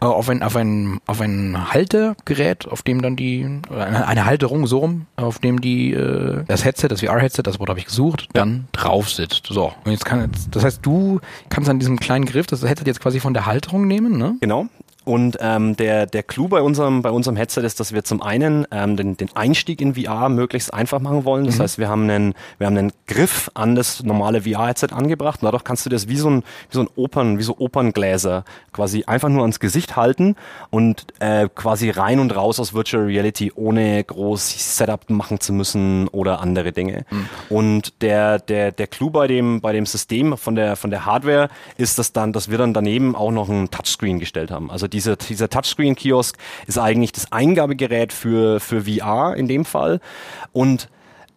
äh, 0.00 0.04
auf 0.04 0.28
ein 0.28 0.42
auf 0.42 0.56
ein 0.56 1.00
auf 1.06 1.20
ein 1.20 1.72
Haltegerät, 1.72 2.66
auf 2.68 2.82
dem 2.82 3.02
dann 3.02 3.16
die 3.16 3.60
eine, 3.70 4.06
eine 4.06 4.26
Halterung 4.26 4.66
so 4.66 4.78
rum, 4.78 5.06
auf 5.16 5.38
dem 5.38 5.60
die 5.60 5.92
äh, 5.92 6.44
das 6.46 6.64
Headset, 6.64 6.88
das 6.88 7.00
VR-Headset, 7.00 7.42
das 7.44 7.58
Wort 7.58 7.68
habe 7.68 7.78
ich 7.78 7.86
gesucht, 7.86 8.28
dann 8.32 8.68
drauf 8.72 9.10
sitzt. 9.10 9.46
So 9.46 9.72
und 9.84 9.92
jetzt 9.92 10.04
kann 10.04 10.20
jetzt, 10.20 10.54
das 10.54 10.64
heißt, 10.64 10.80
du 10.84 11.20
kannst 11.48 11.68
an 11.68 11.78
diesem 11.78 11.98
kleinen 11.98 12.24
Griff 12.24 12.46
das 12.46 12.62
Headset 12.62 12.86
jetzt 12.86 13.00
quasi 13.00 13.20
von 13.20 13.34
der 13.34 13.46
Halterung 13.46 13.86
nehmen, 13.86 14.16
ne? 14.16 14.36
Genau. 14.40 14.66
Und 15.06 15.38
ähm, 15.40 15.76
der, 15.76 16.06
der 16.06 16.24
Clou 16.24 16.48
bei 16.48 16.60
unserem, 16.60 17.00
bei 17.00 17.12
unserem 17.12 17.36
Headset 17.36 17.60
ist, 17.60 17.78
dass 17.78 17.92
wir 17.92 18.02
zum 18.02 18.20
einen 18.22 18.66
ähm, 18.72 18.96
den, 18.96 19.16
den 19.16 19.28
Einstieg 19.36 19.80
in 19.80 19.94
VR 19.94 20.28
möglichst 20.28 20.74
einfach 20.74 20.98
machen 20.98 21.24
wollen. 21.24 21.46
Das 21.46 21.58
mhm. 21.58 21.62
heißt, 21.62 21.78
wir 21.78 21.88
haben, 21.88 22.10
einen, 22.10 22.34
wir 22.58 22.66
haben 22.66 22.76
einen 22.76 22.92
Griff 23.06 23.48
an 23.54 23.76
das 23.76 24.02
normale 24.02 24.42
VR-Headset 24.42 24.88
angebracht 24.90 25.42
und 25.42 25.46
dadurch 25.46 25.62
kannst 25.62 25.86
du 25.86 25.90
das 25.90 26.08
wie 26.08 26.16
so 26.16 26.28
ein, 26.28 26.42
wie 26.70 26.74
so 26.74 26.80
ein 26.80 26.88
Opern, 26.96 27.38
wie 27.38 27.44
so 27.44 27.56
Operngläser 27.56 28.44
quasi 28.72 29.04
einfach 29.04 29.28
nur 29.28 29.42
ans 29.42 29.60
Gesicht 29.60 29.94
halten 29.94 30.34
und 30.70 31.06
äh, 31.20 31.48
quasi 31.54 31.90
rein 31.90 32.18
und 32.18 32.34
raus 32.34 32.58
aus 32.58 32.74
Virtual 32.74 33.04
Reality, 33.04 33.52
ohne 33.54 34.02
groß 34.02 34.76
Setup 34.76 35.08
machen 35.08 35.38
zu 35.38 35.52
müssen 35.52 36.08
oder 36.08 36.40
andere 36.40 36.72
Dinge. 36.72 37.04
Mhm. 37.10 37.28
Und 37.48 38.02
der, 38.02 38.40
der, 38.40 38.72
der 38.72 38.88
Clou 38.88 39.10
bei 39.10 39.28
dem, 39.28 39.60
bei 39.60 39.72
dem 39.72 39.86
System 39.86 40.36
von 40.36 40.56
der, 40.56 40.74
von 40.74 40.90
der 40.90 41.06
Hardware 41.06 41.48
ist, 41.76 42.00
dass 42.00 42.12
dann, 42.12 42.32
dass 42.32 42.50
wir 42.50 42.58
dann 42.58 42.74
daneben 42.74 43.14
auch 43.14 43.30
noch 43.30 43.48
ein 43.48 43.70
Touchscreen 43.70 44.18
gestellt 44.18 44.50
haben. 44.50 44.68
Also 44.68 44.88
diese, 44.88 44.95
dieser 45.16 45.48
Touchscreen-Kiosk 45.48 46.36
ist 46.66 46.78
eigentlich 46.78 47.12
das 47.12 47.32
Eingabegerät 47.32 48.12
für, 48.12 48.60
für 48.60 48.82
VR 48.82 49.34
in 49.36 49.48
dem 49.48 49.64
Fall. 49.64 50.00
Und 50.52 50.88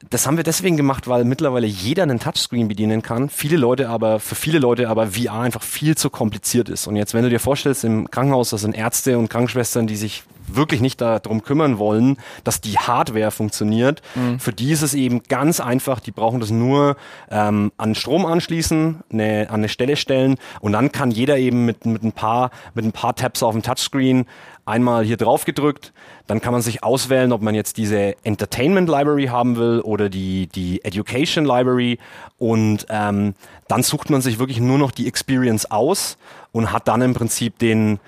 das 0.09 0.25
haben 0.25 0.37
wir 0.37 0.43
deswegen 0.45 0.77
gemacht, 0.77 1.07
weil 1.07 1.25
mittlerweile 1.25 1.67
jeder 1.67 2.03
einen 2.03 2.19
Touchscreen 2.19 2.69
bedienen 2.69 3.01
kann. 3.01 3.29
Viele 3.29 3.57
Leute 3.57 3.89
aber, 3.89 4.19
für 4.19 4.35
viele 4.35 4.59
Leute 4.59 4.87
aber 4.87 5.07
VR 5.07 5.41
einfach 5.41 5.61
viel 5.61 5.97
zu 5.97 6.09
kompliziert 6.09 6.69
ist. 6.69 6.87
Und 6.87 6.95
jetzt, 6.95 7.13
wenn 7.13 7.23
du 7.23 7.29
dir 7.29 7.39
vorstellst, 7.39 7.83
im 7.83 8.09
Krankenhaus, 8.09 8.51
das 8.51 8.61
sind 8.61 8.75
Ärzte 8.75 9.17
und 9.17 9.29
Krankenschwestern, 9.29 9.87
die 9.87 9.97
sich 9.97 10.23
wirklich 10.55 10.81
nicht 10.81 11.01
darum 11.01 11.43
kümmern 11.43 11.77
wollen, 11.77 12.17
dass 12.43 12.61
die 12.61 12.77
Hardware 12.77 13.31
funktioniert. 13.31 14.01
Mhm. 14.15 14.39
Für 14.39 14.53
die 14.53 14.71
ist 14.71 14.81
es 14.81 14.93
eben 14.93 15.23
ganz 15.23 15.59
einfach, 15.59 15.99
die 15.99 16.11
brauchen 16.11 16.39
das 16.39 16.49
nur 16.49 16.95
ähm, 17.29 17.71
an 17.77 17.95
Strom 17.95 18.25
anschließen, 18.25 19.01
eine, 19.11 19.49
an 19.49 19.55
eine 19.55 19.69
Stelle 19.69 19.95
stellen 19.95 20.37
und 20.59 20.71
dann 20.73 20.91
kann 20.91 21.11
jeder 21.11 21.37
eben 21.37 21.65
mit, 21.65 21.85
mit, 21.85 22.03
ein, 22.03 22.11
paar, 22.11 22.51
mit 22.73 22.85
ein 22.85 22.91
paar 22.91 23.15
Tabs 23.15 23.43
auf 23.43 23.53
dem 23.53 23.61
Touchscreen 23.61 24.25
einmal 24.69 25.03
hier 25.03 25.17
drauf 25.17 25.45
gedrückt, 25.45 25.91
dann 26.27 26.41
kann 26.41 26.53
man 26.53 26.61
sich 26.61 26.83
auswählen, 26.83 27.31
ob 27.33 27.41
man 27.41 27.55
jetzt 27.55 27.77
diese 27.77 28.15
Entertainment 28.23 28.87
Library 28.87 29.25
haben 29.25 29.57
will 29.57 29.81
oder 29.81 30.09
die, 30.09 30.47
die 30.47 30.83
Education 30.85 31.43
Library 31.43 31.97
und 32.37 32.85
ähm, 32.89 33.33
dann 33.67 33.83
sucht 33.83 34.09
man 34.09 34.21
sich 34.21 34.39
wirklich 34.39 34.59
nur 34.59 34.77
noch 34.77 34.91
die 34.91 35.07
Experience 35.07 35.69
aus 35.69 36.17
und 36.51 36.71
hat 36.71 36.87
dann 36.87 37.01
im 37.01 37.13
Prinzip 37.13 37.57
den, 37.59 37.99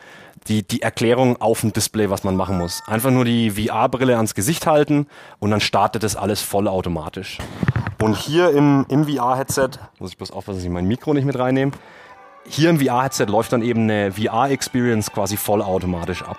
die, 0.48 0.64
die 0.64 0.82
Erklärung 0.82 1.42
auf 1.42 1.62
dem 1.62 1.74
Display, 1.74 2.10
was 2.10 2.24
man 2.24 2.36
machen 2.36 2.58
muss. 2.58 2.82
Einfach 2.88 3.12
nur 3.12 3.26
die 3.26 3.52
VR-Brille 3.52 4.16
ans 4.16 4.36
Gesicht 4.36 4.68
halten 4.68 5.08
und 5.40 5.52
dann 5.52 5.60
startet 5.60 6.04
das 6.04 6.16
alles 6.16 6.42
vollautomatisch. 6.42 7.40
Und 8.02 8.18
hier 8.18 8.52
im, 8.52 8.86
im 8.90 9.06
VR-Headset, 9.06 9.70
muss 10.00 10.12
ich 10.12 10.18
bloß 10.18 10.32
aufpassen, 10.32 10.58
dass 10.58 10.64
ich 10.64 10.72
mein 10.72 10.88
Mikro 10.88 11.14
nicht 11.14 11.26
mit 11.26 11.38
reinnehme, 11.38 11.72
hier 12.48 12.70
im 12.70 12.80
VR-Headset 12.80 13.26
läuft 13.26 13.54
dann 13.54 13.62
eben 13.62 13.84
eine 13.84 14.12
VR-Experience 14.12 15.12
quasi 15.12 15.38
vollautomatisch 15.38 16.24
ab. 16.24 16.38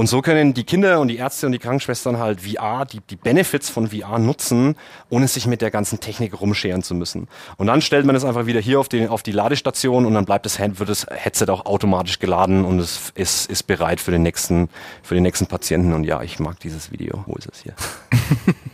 Und 0.00 0.06
so 0.06 0.22
können 0.22 0.54
die 0.54 0.64
Kinder 0.64 0.98
und 0.98 1.08
die 1.08 1.18
Ärzte 1.18 1.44
und 1.44 1.52
die 1.52 1.58
Krankenschwestern 1.58 2.18
halt 2.18 2.40
VR, 2.40 2.86
die, 2.86 3.00
die 3.10 3.16
Benefits 3.16 3.68
von 3.68 3.88
VR 3.88 4.18
nutzen, 4.18 4.76
ohne 5.10 5.28
sich 5.28 5.46
mit 5.46 5.60
der 5.60 5.70
ganzen 5.70 6.00
Technik 6.00 6.40
rumscheren 6.40 6.82
zu 6.82 6.94
müssen. 6.94 7.28
Und 7.58 7.66
dann 7.66 7.82
stellt 7.82 8.06
man 8.06 8.16
es 8.16 8.24
einfach 8.24 8.46
wieder 8.46 8.60
hier 8.60 8.80
auf 8.80 8.88
die, 8.88 9.08
auf 9.08 9.22
die 9.22 9.32
Ladestation 9.32 10.06
und 10.06 10.14
dann 10.14 10.24
bleibt 10.24 10.46
das, 10.46 10.58
wird 10.58 10.88
das 10.88 11.06
Headset 11.10 11.50
auch 11.50 11.66
automatisch 11.66 12.18
geladen 12.18 12.64
und 12.64 12.78
es 12.78 13.12
ist, 13.14 13.50
ist 13.50 13.64
bereit 13.64 14.00
für 14.00 14.10
den 14.10 14.22
nächsten, 14.22 14.70
für 15.02 15.12
den 15.12 15.22
nächsten 15.22 15.48
Patienten. 15.48 15.92
Und 15.92 16.04
ja, 16.04 16.22
ich 16.22 16.38
mag 16.38 16.58
dieses 16.60 16.90
Video. 16.90 17.22
Wo 17.26 17.34
ist 17.34 17.50
es 17.52 17.60
hier? 17.60 17.74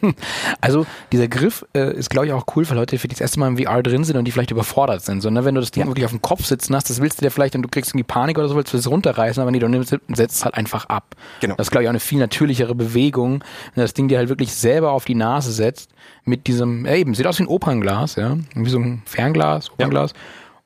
also 0.61 0.87
dieser 1.11 1.27
Griff 1.27 1.67
äh, 1.75 1.93
ist, 1.93 2.09
glaube 2.09 2.29
ich, 2.29 2.35
auch 2.35 2.45
cool 2.55 2.65
für 2.65 2.77
Leute, 2.77 2.97
die 2.97 3.09
das 3.09 3.21
erste 3.21 3.41
Mal 3.41 3.49
im 3.49 3.59
VR 3.59 3.83
drin 3.83 4.05
sind 4.05 4.17
und 4.17 4.27
die 4.27 4.31
vielleicht 4.31 4.53
überfordert 4.53 5.03
sind. 5.03 5.23
Sondern 5.23 5.45
wenn 5.45 5.57
du 5.57 5.61
das 5.61 5.73
Ding 5.73 5.83
ja. 5.83 5.89
wirklich 5.89 6.05
auf 6.05 6.13
dem 6.13 6.23
Kopf 6.23 6.45
sitzen 6.45 6.77
hast, 6.77 6.89
das 6.89 7.01
willst 7.01 7.21
du 7.21 7.25
dir 7.25 7.33
vielleicht 7.33 7.57
und 7.57 7.63
du 7.63 7.69
kriegst 7.69 7.91
irgendwie 7.91 8.05
Panik 8.05 8.39
oder 8.39 8.49
so, 8.49 8.55
willst 8.55 8.73
du 8.73 8.77
es 8.77 8.89
runterreißen, 8.89 9.41
aber 9.41 9.51
nee, 9.51 9.59
du 9.59 9.67
nimmst, 9.67 9.91
setzt 9.91 10.37
es 10.37 10.45
halt 10.45 10.55
einfach 10.55 10.85
ab. 10.85 11.16
Genau. 11.41 11.55
Das 11.57 11.67
ist, 11.67 11.71
glaube 11.71 11.85
ich, 11.85 11.89
auch 11.89 11.93
eine 11.93 12.01
viel 12.01 12.19
natürlichere 12.19 12.75
Bewegung, 12.75 13.45
wenn 13.75 13.83
das 13.83 13.95
Ding 13.95 14.09
dir 14.09 14.19
halt 14.19 14.29
wirklich 14.29 14.53
selber 14.55 14.93
auf 14.93 15.05
die 15.05 15.15
Nase 15.15 15.53
setzt 15.53 15.91
mit 16.25 16.47
diesem, 16.47 16.87
ja, 16.87 16.95
eben, 16.95 17.15
sieht 17.15 17.27
aus 17.27 17.39
wie 17.39 17.45
ein 17.45 17.49
Opernglas, 17.49 18.17
ja, 18.17 18.37
wie 18.55 18.71
so 18.71 18.79
ein 18.79 19.03
Fernglas, 19.05 19.71
Opernglas. 19.73 20.13
Ja. 20.13 20.19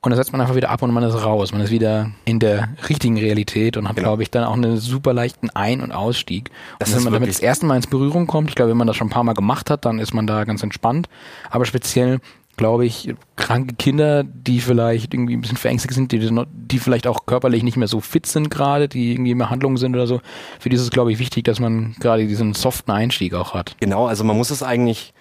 Und 0.03 0.11
dann 0.11 0.17
setzt 0.17 0.33
man 0.33 0.41
einfach 0.41 0.55
wieder 0.55 0.71
ab 0.71 0.81
und 0.81 0.93
man 0.93 1.03
ist 1.03 1.15
raus. 1.15 1.53
Man 1.53 1.61
ist 1.61 1.71
wieder 1.71 2.11
in 2.25 2.39
der 2.39 2.71
richtigen 2.89 3.19
Realität 3.19 3.77
und 3.77 3.87
hat, 3.87 3.97
genau. 3.97 4.09
glaube 4.09 4.23
ich, 4.23 4.31
dann 4.31 4.45
auch 4.45 4.55
einen 4.55 4.79
super 4.79 5.13
leichten 5.13 5.51
Ein- 5.51 5.83
und 5.83 5.93
Ausstieg. 5.93 6.51
Das 6.79 6.89
und 6.89 6.97
wenn 6.97 7.05
man 7.05 7.13
damit 7.15 7.29
das 7.29 7.41
erste 7.41 7.67
Mal 7.67 7.77
ins 7.77 7.87
Berührung 7.87 8.27
kommt, 8.27 8.49
ich 8.49 8.55
glaube, 8.55 8.71
wenn 8.71 8.79
man 8.79 8.87
das 8.87 8.97
schon 8.97 9.09
ein 9.09 9.11
paar 9.11 9.25
Mal 9.25 9.35
gemacht 9.35 9.69
hat, 9.69 9.85
dann 9.85 9.99
ist 9.99 10.15
man 10.15 10.27
da 10.27 10.45
ganz 10.45 10.63
entspannt. 10.63 11.11
Aber 11.51 11.67
speziell 11.67 12.21
glaube 12.61 12.85
ich, 12.85 13.15
kranke 13.37 13.75
Kinder, 13.75 14.23
die 14.23 14.61
vielleicht 14.61 15.15
irgendwie 15.15 15.35
ein 15.35 15.41
bisschen 15.41 15.57
verängstigt 15.57 15.95
sind, 15.95 16.13
die, 16.13 16.31
die 16.53 16.79
vielleicht 16.79 17.07
auch 17.07 17.25
körperlich 17.25 17.63
nicht 17.63 17.79
mehr 17.79 17.89
so 17.89 18.01
fit 18.01 18.27
sind 18.27 18.51
gerade, 18.51 18.87
die 18.87 19.13
irgendwie 19.13 19.31
in 19.31 19.39
Behandlung 19.39 19.79
sind 19.79 19.95
oder 19.95 20.07
so. 20.07 20.21
Für 20.59 20.69
die 20.69 20.77
ist 20.77 20.83
es, 20.83 20.91
glaube 20.91 21.11
ich, 21.11 21.19
wichtig, 21.19 21.45
dass 21.45 21.59
man 21.59 21.97
gerade 22.01 22.27
diesen 22.27 22.53
soften 22.53 22.91
Einstieg 22.91 23.33
auch 23.33 23.55
hat. 23.55 23.77
Genau, 23.81 24.07
also 24.07 24.25
man 24.25 24.37
muss 24.37 24.51
es 24.51 24.63
eigentlich 24.63 25.15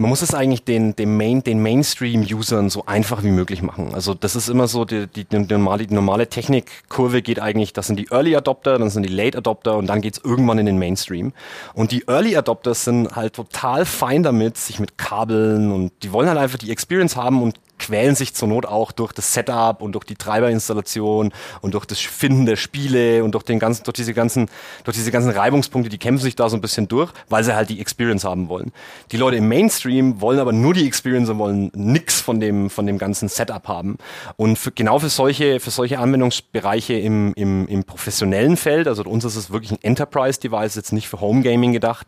man 0.00 0.10
muss 0.10 0.22
es 0.22 0.32
eigentlich 0.32 0.62
den, 0.62 0.94
den, 0.94 1.16
Main, 1.16 1.42
den 1.42 1.60
Mainstream-Usern 1.60 2.70
so 2.70 2.86
einfach 2.86 3.24
wie 3.24 3.32
möglich 3.32 3.62
machen. 3.62 3.94
Also 3.94 4.14
das 4.14 4.36
ist 4.36 4.48
immer 4.48 4.68
so, 4.68 4.84
die, 4.84 5.08
die, 5.08 5.24
die, 5.24 5.38
normale, 5.38 5.88
die 5.88 5.94
normale 5.94 6.28
Technikkurve 6.28 7.20
geht 7.20 7.40
eigentlich, 7.40 7.72
das 7.72 7.88
sind 7.88 7.98
die 7.98 8.06
Early 8.12 8.36
Adopter, 8.36 8.78
dann 8.78 8.90
sind 8.90 9.02
die 9.02 9.12
Late 9.12 9.38
Adopter 9.38 9.76
und 9.76 9.88
dann 9.88 10.00
geht's 10.00 10.20
irgendwann 10.22 10.58
in 10.58 10.66
den 10.66 10.78
Mainstream. 10.78 11.32
Und 11.74 11.90
die 11.90 12.04
Early 12.06 12.36
Adopters 12.36 12.84
sind 12.84 13.16
halt 13.16 13.34
total 13.34 13.84
fein 13.84 14.22
damit, 14.22 14.56
sich 14.56 14.78
mit 14.78 14.98
Kabeln 14.98 15.72
und 15.72 15.92
die 16.04 16.12
wollen 16.12 16.28
halt 16.28 16.38
einfach 16.38 16.58
die 16.58 16.70
Experience 16.70 17.16
haben 17.16 17.42
und 17.42 17.58
quälen 17.78 18.14
sich 18.14 18.34
zur 18.34 18.48
Not 18.48 18.66
auch 18.66 18.92
durch 18.92 19.12
das 19.12 19.32
Setup 19.32 19.80
und 19.82 19.92
durch 19.92 20.04
die 20.04 20.16
Treiberinstallation 20.16 21.32
und 21.60 21.74
durch 21.74 21.84
das 21.84 21.98
Finden 21.98 22.46
der 22.46 22.56
Spiele 22.56 23.24
und 23.24 23.32
durch 23.32 23.44
den 23.44 23.58
ganzen, 23.58 23.84
durch 23.84 23.94
diese 23.94 24.14
ganzen, 24.14 24.48
durch 24.84 24.96
diese 24.96 25.10
ganzen 25.10 25.30
Reibungspunkte, 25.30 25.88
die 25.88 25.98
kämpfen 25.98 26.22
sich 26.22 26.36
da 26.36 26.48
so 26.48 26.56
ein 26.56 26.60
bisschen 26.60 26.88
durch, 26.88 27.12
weil 27.28 27.44
sie 27.44 27.54
halt 27.54 27.70
die 27.70 27.80
Experience 27.80 28.24
haben 28.24 28.48
wollen. 28.48 28.72
Die 29.12 29.16
Leute 29.16 29.36
im 29.36 29.48
Mainstream 29.48 30.20
wollen 30.20 30.38
aber 30.38 30.52
nur 30.52 30.74
die 30.74 30.86
Experience 30.86 31.28
und 31.28 31.38
wollen 31.38 31.70
nix 31.74 32.20
von 32.20 32.40
dem, 32.40 32.70
von 32.70 32.86
dem 32.86 32.98
ganzen 32.98 33.28
Setup 33.28 33.66
haben. 33.68 33.98
Und 34.36 34.58
für, 34.58 34.72
genau 34.72 34.98
für 34.98 35.08
solche, 35.08 35.60
für 35.60 35.70
solche 35.70 35.98
Anwendungsbereiche 35.98 36.94
im, 36.94 37.32
im, 37.34 37.66
im 37.68 37.84
professionellen 37.84 38.56
Feld, 38.56 38.88
also 38.88 39.02
uns 39.04 39.24
ist 39.24 39.36
es 39.36 39.50
wirklich 39.50 39.72
ein 39.72 39.82
Enterprise-Device, 39.82 40.74
jetzt 40.74 40.92
nicht 40.92 41.08
für 41.08 41.20
Home 41.20 41.42
Gaming 41.42 41.72
gedacht, 41.72 42.06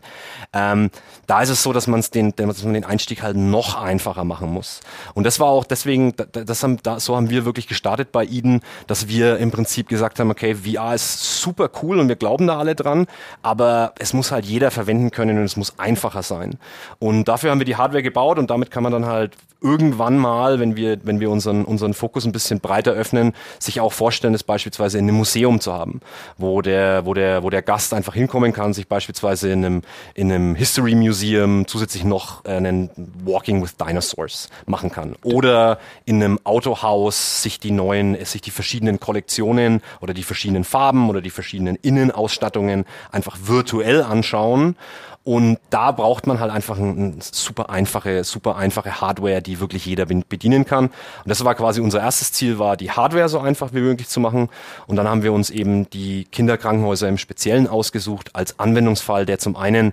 ähm, 0.52 0.90
da 1.26 1.42
ist 1.42 1.50
es 1.50 1.62
so, 1.62 1.72
dass 1.72 1.87
man 1.87 2.04
den, 2.14 2.35
dass 2.35 2.64
man 2.64 2.74
den 2.74 2.85
Einstieg 2.85 3.22
halt 3.22 3.37
noch 3.37 3.80
einfacher 3.80 4.24
machen 4.24 4.52
muss. 4.52 4.80
Und 5.14 5.24
das 5.24 5.40
war 5.40 5.48
auch 5.48 5.60
auch 5.61 5.66
deswegen, 5.66 6.14
das 6.33 6.62
haben, 6.62 6.79
da, 6.83 6.99
so 6.99 7.14
haben 7.14 7.29
wir 7.29 7.44
wirklich 7.44 7.68
gestartet 7.68 8.12
bei 8.12 8.25
Eden, 8.25 8.62
dass 8.87 9.09
wir 9.09 9.37
im 9.37 9.51
Prinzip 9.51 9.88
gesagt 9.88 10.18
haben, 10.18 10.31
okay, 10.31 10.55
VR 10.55 10.94
ist 10.94 11.42
super 11.42 11.70
cool 11.83 12.01
und 12.01 12.09
wir 12.09 12.16
glauben 12.16 12.46
da 12.46 12.59
alle 12.59 12.75
dran, 12.75 13.07
aber 13.42 13.92
es 13.99 14.14
muss 14.14 14.33
halt 14.33 14.46
jeder 14.46 14.70
verwenden 14.70 15.11
können 15.11 15.37
und 15.37 15.44
es 15.44 15.59
muss 15.59 15.79
einfacher 15.79 16.23
sein. 16.23 16.59
Und 16.99 17.29
dafür 17.29 17.51
haben 17.51 17.61
wir 17.61 17.66
die 17.66 17.77
Hardware 17.77 18.03
gebaut 18.03 18.38
und 18.38 18.51
damit 18.51 18.70
kann 18.70 18.83
man 18.83 18.92
dann 18.92 19.05
halt 19.05 19.37
irgendwann 19.61 20.18
mal, 20.18 20.61
wenn 20.61 20.77
wir, 20.77 20.99
wenn 21.05 21.20
wir 21.20 21.31
unseren, 21.31 21.64
unseren 21.64 21.94
Fokus 21.94 22.25
ein 22.25 22.33
bisschen 22.33 22.61
breiter 22.61 22.92
öffnen, 22.92 23.33
sich 23.59 23.81
auch 23.81 23.92
vorstellen, 23.92 24.33
das 24.33 24.42
beispielsweise 24.42 24.99
in 24.99 25.05
einem 25.05 25.16
Museum 25.16 25.61
zu 25.61 25.73
haben, 25.73 26.01
wo 26.38 26.62
der, 26.62 27.05
wo 27.07 27.14
der, 27.14 27.42
wo 27.42 27.51
der 27.51 27.62
Gast 27.62 27.92
einfach 27.94 28.14
hinkommen 28.14 28.53
kann, 28.53 28.73
sich 28.73 28.88
beispielsweise 28.88 29.51
in 29.51 29.64
einem, 29.64 29.83
in 30.14 30.33
einem 30.33 30.55
History 30.55 30.94
Museum 30.94 31.66
zusätzlich 31.66 32.05
noch 32.05 32.44
einen 32.44 32.90
Walking 33.25 33.62
with 33.62 33.77
Dinosaurs 33.77 34.49
machen 34.66 34.90
kann. 34.90 35.14
Oder 35.23 35.79
in 36.05 36.23
einem 36.23 36.38
Autohaus 36.44 37.42
sich 37.42 37.61
die 37.61 37.70
neuen, 37.70 38.23
sich 38.25 38.40
die 38.40 38.51
verschiedenen 38.51 39.01
Kollektionen 39.01 39.83
oder 40.01 40.14
die 40.14 40.23
verschiedenen 40.23 40.64
Farben 40.64 41.09
oder 41.11 41.20
die 41.20 41.31
verschiedenen 41.31 41.77
Innenausstattungen 41.77 42.85
einfach 43.11 43.37
virtuell 43.42 44.03
anschauen 44.03 44.77
und 45.23 45.59
da 45.68 45.92
braucht 45.92 46.27
man 46.27 46.40
halt 46.40 46.51
einfach 46.51 46.79
eine 46.79 47.16
super 47.20 47.68
einfache, 47.68 48.25
super 48.25 48.57
einfache 48.57 49.03
Hardware, 49.03 49.42
die 49.42 49.49
wirklich 49.58 49.86
jeder 49.86 50.06
bedienen 50.06 50.64
kann. 50.64 50.86
Und 50.86 50.92
das 51.24 51.44
war 51.44 51.56
quasi 51.56 51.80
unser 51.80 52.00
erstes 52.00 52.30
Ziel, 52.30 52.60
war 52.60 52.76
die 52.76 52.92
Hardware 52.92 53.28
so 53.28 53.40
einfach 53.40 53.72
wie 53.72 53.80
möglich 53.80 54.08
zu 54.08 54.20
machen. 54.20 54.48
Und 54.86 54.96
dann 54.96 55.08
haben 55.08 55.24
wir 55.24 55.32
uns 55.32 55.50
eben 55.50 55.90
die 55.90 56.26
Kinderkrankenhäuser 56.26 57.08
im 57.08 57.18
Speziellen 57.18 57.66
ausgesucht 57.66 58.36
als 58.36 58.60
Anwendungsfall, 58.60 59.26
der 59.26 59.38
zum 59.38 59.56
einen 59.56 59.92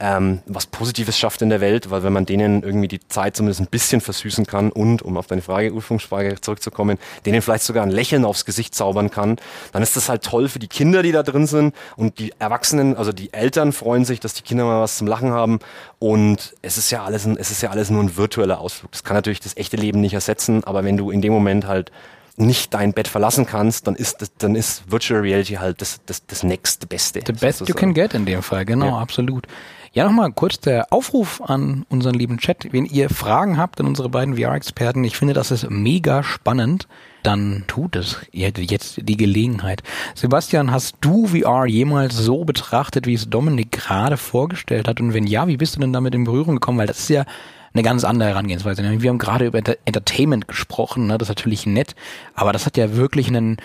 ähm, 0.00 0.40
was 0.46 0.66
Positives 0.66 1.18
schafft 1.18 1.40
in 1.42 1.50
der 1.50 1.60
Welt, 1.60 1.90
weil 1.90 2.02
wenn 2.02 2.12
man 2.12 2.26
denen 2.26 2.62
irgendwie 2.62 2.88
die 2.88 3.00
Zeit 3.08 3.36
zumindest 3.36 3.60
ein 3.60 3.68
bisschen 3.68 4.00
versüßen 4.00 4.44
kann 4.44 4.72
und, 4.72 5.02
um 5.02 5.16
auf 5.16 5.26
deine 5.26 5.42
Frage, 5.42 5.72
Ursprungsfrage 5.72 6.40
zurückzukommen, 6.40 6.98
denen 7.24 7.42
vielleicht 7.42 7.64
sogar 7.64 7.84
ein 7.84 7.90
Lächeln 7.90 8.24
aufs 8.24 8.44
Gesicht 8.44 8.74
zaubern 8.74 9.10
kann, 9.10 9.36
dann 9.72 9.82
ist 9.82 9.96
das 9.96 10.08
halt 10.08 10.22
toll 10.24 10.48
für 10.48 10.58
die 10.58 10.68
Kinder, 10.68 11.02
die 11.02 11.12
da 11.12 11.22
drin 11.22 11.46
sind 11.46 11.74
und 11.96 12.18
die 12.18 12.32
Erwachsenen, 12.38 12.96
also 12.96 13.12
die 13.12 13.32
Eltern 13.32 13.72
freuen 13.72 14.04
sich, 14.04 14.20
dass 14.20 14.34
die 14.34 14.42
Kinder 14.42 14.64
mal 14.64 14.80
was 14.80 14.98
zum 14.98 15.06
Lachen 15.06 15.30
haben 15.30 15.60
und 15.98 16.54
es 16.62 16.76
ist 16.76 16.90
ja 16.90 17.04
alles, 17.04 17.24
ein, 17.24 17.36
es 17.36 17.50
ist 17.50 17.62
ja 17.62 17.70
alles 17.70 17.90
nur 17.90 18.02
ein 18.02 18.16
virtueller 18.16 18.60
Ausflug. 18.60 18.90
Das 18.92 19.04
kann 19.04 19.16
natürlich 19.16 19.40
das 19.40 19.56
echte 19.56 19.76
Leben 19.76 20.00
nicht 20.00 20.14
ersetzen, 20.14 20.64
aber 20.64 20.84
wenn 20.84 20.96
du 20.96 21.10
in 21.10 21.22
dem 21.22 21.32
Moment 21.32 21.66
halt 21.66 21.92
nicht 22.36 22.74
dein 22.74 22.92
Bett 22.92 23.08
verlassen 23.08 23.46
kannst, 23.46 23.86
dann 23.86 23.94
ist 23.94 24.20
das, 24.20 24.32
dann 24.38 24.56
ist 24.56 24.90
Virtual 24.90 25.20
Reality 25.20 25.54
halt 25.54 25.80
das, 25.80 26.00
das, 26.06 26.26
das 26.26 26.42
nächste 26.42 26.86
Beste. 26.86 27.20
The 27.24 27.32
best 27.32 27.60
sozusagen. 27.60 27.68
you 27.68 27.74
can 27.74 27.94
get 27.94 28.14
in 28.14 28.26
dem 28.26 28.42
Fall, 28.42 28.64
genau, 28.64 28.86
ja. 28.86 28.98
absolut. 28.98 29.46
Ja, 29.94 30.04
nochmal 30.04 30.32
kurz 30.32 30.58
der 30.58 30.92
Aufruf 30.92 31.40
an 31.40 31.86
unseren 31.88 32.16
lieben 32.16 32.38
Chat. 32.38 32.72
Wenn 32.72 32.84
ihr 32.84 33.08
Fragen 33.08 33.58
habt 33.58 33.78
an 33.78 33.86
unsere 33.86 34.08
beiden 34.08 34.36
VR-Experten, 34.36 35.04
ich 35.04 35.16
finde, 35.16 35.34
das 35.34 35.52
ist 35.52 35.70
mega 35.70 36.24
spannend, 36.24 36.88
dann 37.22 37.62
tut 37.68 37.94
es. 37.94 38.16
Ihr 38.32 38.48
hättet 38.48 38.72
jetzt 38.72 38.98
die 39.02 39.16
Gelegenheit. 39.16 39.84
Sebastian, 40.16 40.72
hast 40.72 40.96
du 41.00 41.28
VR 41.28 41.66
jemals 41.66 42.16
so 42.16 42.44
betrachtet, 42.44 43.06
wie 43.06 43.14
es 43.14 43.30
Dominik 43.30 43.70
gerade 43.70 44.16
vorgestellt 44.16 44.88
hat? 44.88 45.00
Und 45.00 45.14
wenn 45.14 45.28
ja, 45.28 45.46
wie 45.46 45.58
bist 45.58 45.76
du 45.76 45.80
denn 45.80 45.92
damit 45.92 46.16
in 46.16 46.24
Berührung 46.24 46.56
gekommen? 46.56 46.78
Weil 46.78 46.88
das 46.88 46.98
ist 46.98 47.10
ja 47.10 47.24
eine 47.72 47.84
ganz 47.84 48.02
andere 48.02 48.30
Herangehensweise. 48.30 48.82
Wir 49.00 49.10
haben 49.10 49.18
gerade 49.18 49.46
über 49.46 49.58
Entertainment 49.58 50.48
gesprochen, 50.48 51.06
ne? 51.06 51.18
das 51.18 51.28
ist 51.28 51.36
natürlich 51.36 51.66
nett, 51.66 51.94
aber 52.34 52.52
das 52.52 52.66
hat 52.66 52.76
ja 52.76 52.96
wirklich 52.96 53.28
einen, 53.28 53.58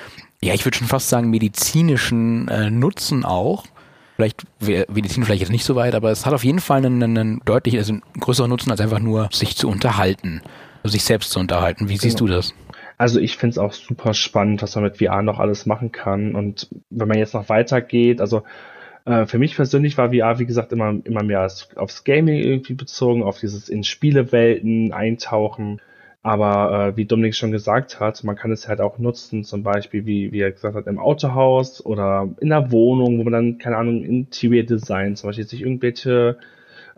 ja, 0.43 0.53
ich 0.53 0.63
würde 0.63 0.77
schon 0.77 0.87
fast 0.87 1.09
sagen, 1.09 1.31
medizinischen 1.31 2.47
äh, 2.49 2.69
Nutzen 2.69 3.25
auch. 3.25 3.63
Vielleicht 4.19 4.43
Medizin 4.93 5.23
vielleicht 5.23 5.39
jetzt 5.39 5.49
nicht 5.49 5.63
so 5.63 5.77
weit, 5.77 5.95
aber 5.95 6.11
es 6.11 6.25
hat 6.25 6.33
auf 6.33 6.43
jeden 6.43 6.59
Fall 6.59 6.85
einen, 6.85 7.01
einen 7.01 7.41
deutlich, 7.45 7.77
also 7.77 7.93
einen 7.93 8.01
größeren 8.19 8.49
Nutzen, 8.49 8.69
als 8.69 8.81
einfach 8.81 8.99
nur 8.99 9.29
sich 9.31 9.55
zu 9.55 9.69
unterhalten, 9.69 10.41
sich 10.83 11.05
selbst 11.05 11.31
zu 11.31 11.39
unterhalten. 11.39 11.87
Wie 11.87 11.93
genau. 11.93 12.01
siehst 12.01 12.19
du 12.19 12.27
das? 12.27 12.53
Also 12.97 13.21
ich 13.21 13.37
finde 13.37 13.51
es 13.51 13.57
auch 13.57 13.71
super 13.71 14.13
spannend, 14.13 14.61
was 14.61 14.75
man 14.75 14.83
mit 14.83 14.97
VR 14.97 15.21
noch 15.21 15.39
alles 15.39 15.65
machen 15.65 15.93
kann. 15.93 16.35
Und 16.35 16.67
wenn 16.89 17.07
man 17.07 17.17
jetzt 17.17 17.33
noch 17.33 17.47
weitergeht, 17.47 18.19
also 18.19 18.43
äh, 19.05 19.25
für 19.25 19.39
mich 19.39 19.55
persönlich 19.55 19.97
war 19.97 20.09
VR, 20.09 20.37
wie 20.37 20.45
gesagt, 20.45 20.73
immer, 20.73 20.95
immer 21.05 21.23
mehr 21.23 21.49
aufs 21.77 22.03
Gaming 22.03 22.43
irgendwie 22.43 22.73
bezogen, 22.73 23.23
auf 23.23 23.39
dieses 23.39 23.69
in 23.69 23.85
Spielewelten 23.85 24.91
eintauchen. 24.91 25.79
Aber 26.21 26.89
äh, 26.89 26.97
wie 26.97 27.05
Dominik 27.05 27.33
schon 27.35 27.51
gesagt 27.51 27.99
hat, 27.99 28.23
man 28.25 28.35
kann 28.35 28.51
es 28.51 28.67
halt 28.67 28.81
auch 28.81 28.99
nutzen, 28.99 29.45
zum 29.45 29.63
Beispiel, 29.63 30.05
wie, 30.05 30.33
wie 30.33 30.41
er 30.41 30.51
gesagt 30.51 30.75
hat, 30.75 30.87
im 30.87 30.99
Autohaus 30.99 31.85
oder 31.85 32.27
in 32.41 32.49
der 32.49 32.71
Wohnung, 32.71 33.19
wo 33.19 33.23
man 33.23 33.33
dann, 33.33 33.57
keine 33.57 33.77
Ahnung, 33.77 34.03
Interior 34.03 34.65
Design, 34.65 35.15
zum 35.15 35.29
Beispiel 35.29 35.47
sich 35.47 35.61
irgendwelche 35.61 36.37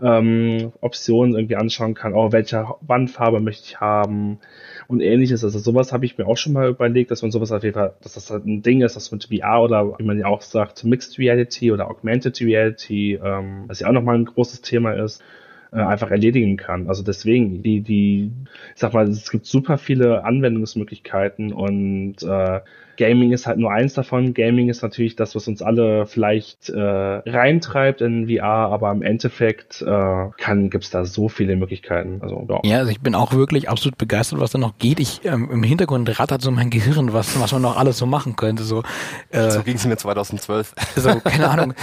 ähm, 0.02 0.74
Optionen 0.82 1.36
irgendwie 1.36 1.56
anschauen 1.56 1.94
kann, 1.94 2.14
oh, 2.14 2.32
welche 2.32 2.66
Wandfarbe 2.82 3.40
möchte 3.40 3.66
ich 3.68 3.80
haben? 3.80 4.40
Und 4.88 5.02
ähnliches. 5.02 5.44
Also 5.44 5.60
sowas 5.60 5.94
habe 5.94 6.06
ich 6.06 6.18
mir 6.18 6.26
auch 6.28 6.38
schon 6.38 6.54
mal 6.54 6.70
überlegt, 6.70 7.12
dass 7.12 7.22
man 7.22 7.32
sowas 7.32 7.52
auf 7.52 7.64
jeden 7.64 7.76
Fall, 7.76 7.94
dass 8.02 8.14
das 8.14 8.32
halt 8.32 8.46
ein 8.46 8.64
Ding 8.64 8.82
ist, 8.82 8.96
das 8.96 9.12
mit 9.12 9.26
VR 9.26 9.62
oder 9.62 10.00
wie 10.00 10.04
man 10.04 10.18
ja 10.18 10.26
auch 10.26 10.42
sagt, 10.42 10.84
Mixed 10.84 11.20
Reality 11.20 11.72
oder 11.72 11.90
Augmented 11.90 12.42
Reality, 12.42 13.20
ähm, 13.24 13.66
was 13.68 13.82
ja 13.82 13.88
auch 13.88 13.94
nochmal 13.94 14.16
ein 14.16 14.26
großes 14.26 14.62
Thema 14.62 14.94
ist, 14.94 15.24
äh, 15.72 15.80
einfach 15.80 16.12
erledigen 16.12 16.58
kann. 16.58 16.88
Also 16.88 17.04
deswegen, 17.04 17.64
die, 17.64 17.82
die, 17.82 18.32
ich 18.74 18.80
sag 18.80 18.94
mal, 18.94 19.08
es 19.08 19.32
gibt 19.32 19.46
super 19.46 19.78
viele 19.78 20.24
Anwendungsmöglichkeiten 20.24 21.54
und 21.54 22.24
äh, 22.24 22.60
Gaming 22.98 23.32
ist 23.32 23.48
halt 23.48 23.58
nur 23.58 23.72
eins 23.72 23.94
davon. 23.94 24.34
Gaming 24.34 24.70
ist 24.70 24.84
natürlich 24.84 25.16
das, 25.16 25.34
was 25.36 25.48
uns 25.48 25.62
alle 25.62 26.06
vielleicht 26.06 26.70
äh, 26.70 26.80
reintreibt 26.80 28.02
in 28.02 28.28
VR, 28.28 28.44
aber 28.44 28.92
im 28.92 29.02
Endeffekt 29.02 29.82
äh, 29.82 30.30
kann 30.38 30.70
gibt's 30.70 30.92
da 30.92 31.06
so 31.06 31.28
viele 31.28 31.56
Möglichkeiten. 31.56 32.20
Also, 32.22 32.46
ja. 32.48 32.60
ja, 32.64 32.78
also 32.80 32.92
ich 32.92 33.02
bin 33.02 33.16
auch 33.16 33.34
wirklich 33.34 33.70
absolut 33.70 33.98
begeistert, 33.98 34.40
was 34.40 34.52
da 34.52 34.60
noch 34.60 34.78
geht. 34.78 35.00
Ich 35.00 35.26
ähm, 35.26 35.50
im 35.52 35.64
Hintergrund 35.64 36.20
rattert 36.20 36.42
so 36.42 36.52
mein 36.52 36.70
Gehirn, 36.70 37.14
was 37.14 37.40
was 37.40 37.52
man 37.54 37.62
noch 37.62 37.78
alles 37.78 37.98
so 37.98 38.06
machen 38.06 38.36
könnte. 38.36 38.64
So, 38.64 38.84
äh, 39.32 39.50
so 39.50 39.64
ging 39.64 39.78
es 39.78 39.86
mir 39.88 39.98
2012. 39.98 40.76
So 40.96 41.20
keine 41.22 41.50
Ahnung. 41.50 41.74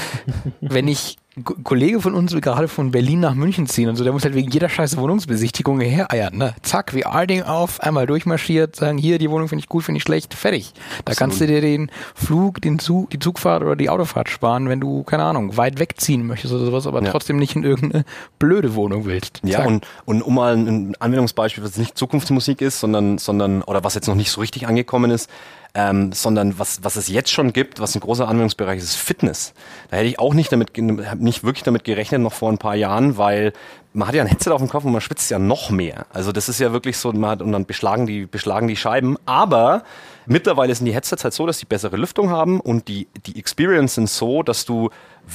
Wenn 0.61 0.87
ich 0.87 1.17
Kollege 1.45 2.01
von 2.01 2.15
uns 2.15 2.33
will 2.33 2.41
gerade 2.41 2.69
von 2.69 2.91
Berlin 2.91 3.21
nach 3.21 3.35
München 3.35 3.67
ziehen 3.67 3.89
und 3.89 3.97
so, 3.97 4.05
der 4.05 4.13
muss 4.13 4.25
halt 4.25 4.35
wegen 4.35 4.51
jeder 4.51 4.69
scheiß 4.69 4.97
Wohnungsbesichtigung 4.97 5.81
hereiern, 5.81 6.37
ne? 6.37 6.55
Zack, 6.63 6.93
VR-Ding 6.93 7.43
auf, 7.43 7.81
einmal 7.81 8.07
durchmarschiert, 8.07 8.77
sagen, 8.77 8.99
hier, 8.99 9.19
die 9.19 9.31
Wohnung 9.31 9.49
finde 9.49 9.61
ich 9.61 9.69
gut, 9.69 9.85
finde 9.85 9.99
ich 9.99 10.03
schlecht, 10.03 10.35
fertig. 10.35 10.73
Da 10.73 11.13
Absolut. 11.13 11.19
kannst 11.19 11.41
du 11.41 11.47
dir 11.47 11.61
den 11.61 11.91
Flug, 12.15 12.61
den 12.61 12.79
Zug, 12.79 13.11
die 13.11 13.19
Zugfahrt 13.19 13.63
oder 13.63 13.77
die 13.77 13.91
Autofahrt 13.91 14.29
sparen, 14.29 14.69
wenn 14.69 14.81
du, 14.81 15.03
keine 15.03 15.25
Ahnung, 15.25 15.57
weit 15.57 15.79
wegziehen 15.79 16.27
möchtest 16.27 16.53
oder 16.53 16.67
sowas, 16.67 16.87
aber 16.87 17.03
ja. 17.03 17.11
trotzdem 17.11 17.39
nicht 17.39 17.57
in 17.57 17.65
irgendeine 17.65 18.05
blöde 18.39 18.75
Wohnung 18.75 19.05
willst. 19.05 19.39
Zack. 19.39 19.51
Ja, 19.51 19.65
und, 19.65 19.87
und 20.05 20.23
um 20.23 20.35
mal 20.35 20.57
ein 20.57 20.95
Anwendungsbeispiel, 20.99 21.65
was 21.65 21.77
nicht 21.77 21.99
Zukunftsmusik 21.99 22.61
ist, 22.61 22.81
sondern, 22.81 23.19
sondern, 23.19 23.63
oder 23.63 23.85
was 23.85 23.95
jetzt 23.95 24.09
noch 24.09 24.15
nicht 24.15 24.31
so 24.31 24.41
richtig 24.41 24.67
angekommen 24.67 25.11
ist, 25.11 25.31
ähm, 25.75 26.13
sondern 26.13 26.59
was, 26.59 26.83
was 26.83 26.97
es 26.97 27.09
jetzt 27.09 27.31
schon 27.31 27.53
gibt, 27.53 27.81
was 27.81 27.95
ein 27.95 28.01
großer 28.01 28.27
Anwendungsbereich 28.27 28.79
ist, 28.79 28.85
ist 28.85 28.97
Fitness. 28.97 29.53
Da 29.91 29.99
hätte 29.99 30.09
ich 30.09 30.19
auch 30.19 30.35
nicht 30.35 30.51
damit, 30.51 30.77
nicht 30.77 31.45
wirklich 31.45 31.63
damit 31.63 31.85
gerechnet, 31.85 32.21
noch 32.21 32.33
vor 32.33 32.51
ein 32.51 32.59
paar 32.59 32.75
Jahren, 32.75 33.19
weil 33.19 33.53
man 33.93 34.09
hat 34.09 34.15
ja 34.15 34.23
ein 34.23 34.29
Headset 34.29 34.51
auf 34.51 34.61
dem 34.61 34.69
Kopf 34.69 34.85
und 34.85 34.93
man 34.93 35.01
schwitzt 35.01 35.31
ja 35.31 35.39
noch 35.39 35.71
mehr. 35.71 36.07
Also 36.13 36.33
das 36.33 36.49
ist 36.49 36.61
ja 36.61 36.73
wirklich 36.73 36.97
so, 36.97 37.13
man 37.13 37.31
hat, 37.31 37.43
und 37.43 37.53
dann 37.53 37.67
beschlagen 37.67 38.07
die, 38.07 38.27
beschlagen 38.27 38.69
die 38.69 38.77
Scheiben. 38.77 39.17
Aber 39.27 39.83
mittlerweile 40.27 40.75
sind 40.75 40.87
die 40.87 40.95
Headsets 40.95 41.25
halt 41.25 41.35
so, 41.35 41.47
dass 41.47 41.59
sie 41.59 41.67
bessere 41.67 41.97
Lüftung 41.97 42.31
haben 42.31 42.61
und 42.61 42.89
die, 42.89 43.09
die 43.27 43.39
Experience 43.39 43.95
sind 43.95 44.09
so, 44.09 44.43
dass 44.43 44.65
du 44.65 44.91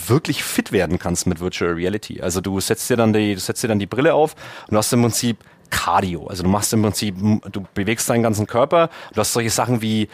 wirklich 0.08 0.44
fit 0.44 0.72
werden 0.72 1.00
kannst 1.00 1.28
mit 1.28 1.40
Virtual 1.40 1.74
Reality. 1.74 2.22
Also 2.22 2.42
du 2.42 2.60
setzt 2.60 2.90
dir 2.90 2.98
dann 2.98 3.14
die, 3.14 3.36
du 3.36 3.40
setzt 3.40 3.64
dir 3.64 3.68
dann 3.68 3.80
die 3.80 3.86
Brille 3.86 4.14
auf 4.14 4.36
und 4.68 4.72
du 4.72 4.78
hast 4.78 4.92
im 4.94 5.02
Prinzip 5.02 5.38
Cardio. 5.74 6.28
Also 6.28 6.44
du 6.44 6.50
machst 6.50 6.72
im 6.72 6.84
Prinzip, 6.84 7.16
du 7.52 7.66
bewegst 7.74 8.10
deinen 8.10 8.24
ganzen 8.24 8.48
Körper. 8.48 8.90
Du 9.14 9.20
hast 9.20 9.34
solche 9.34 9.50
Sachen 9.50 9.82
wie 9.82 10.08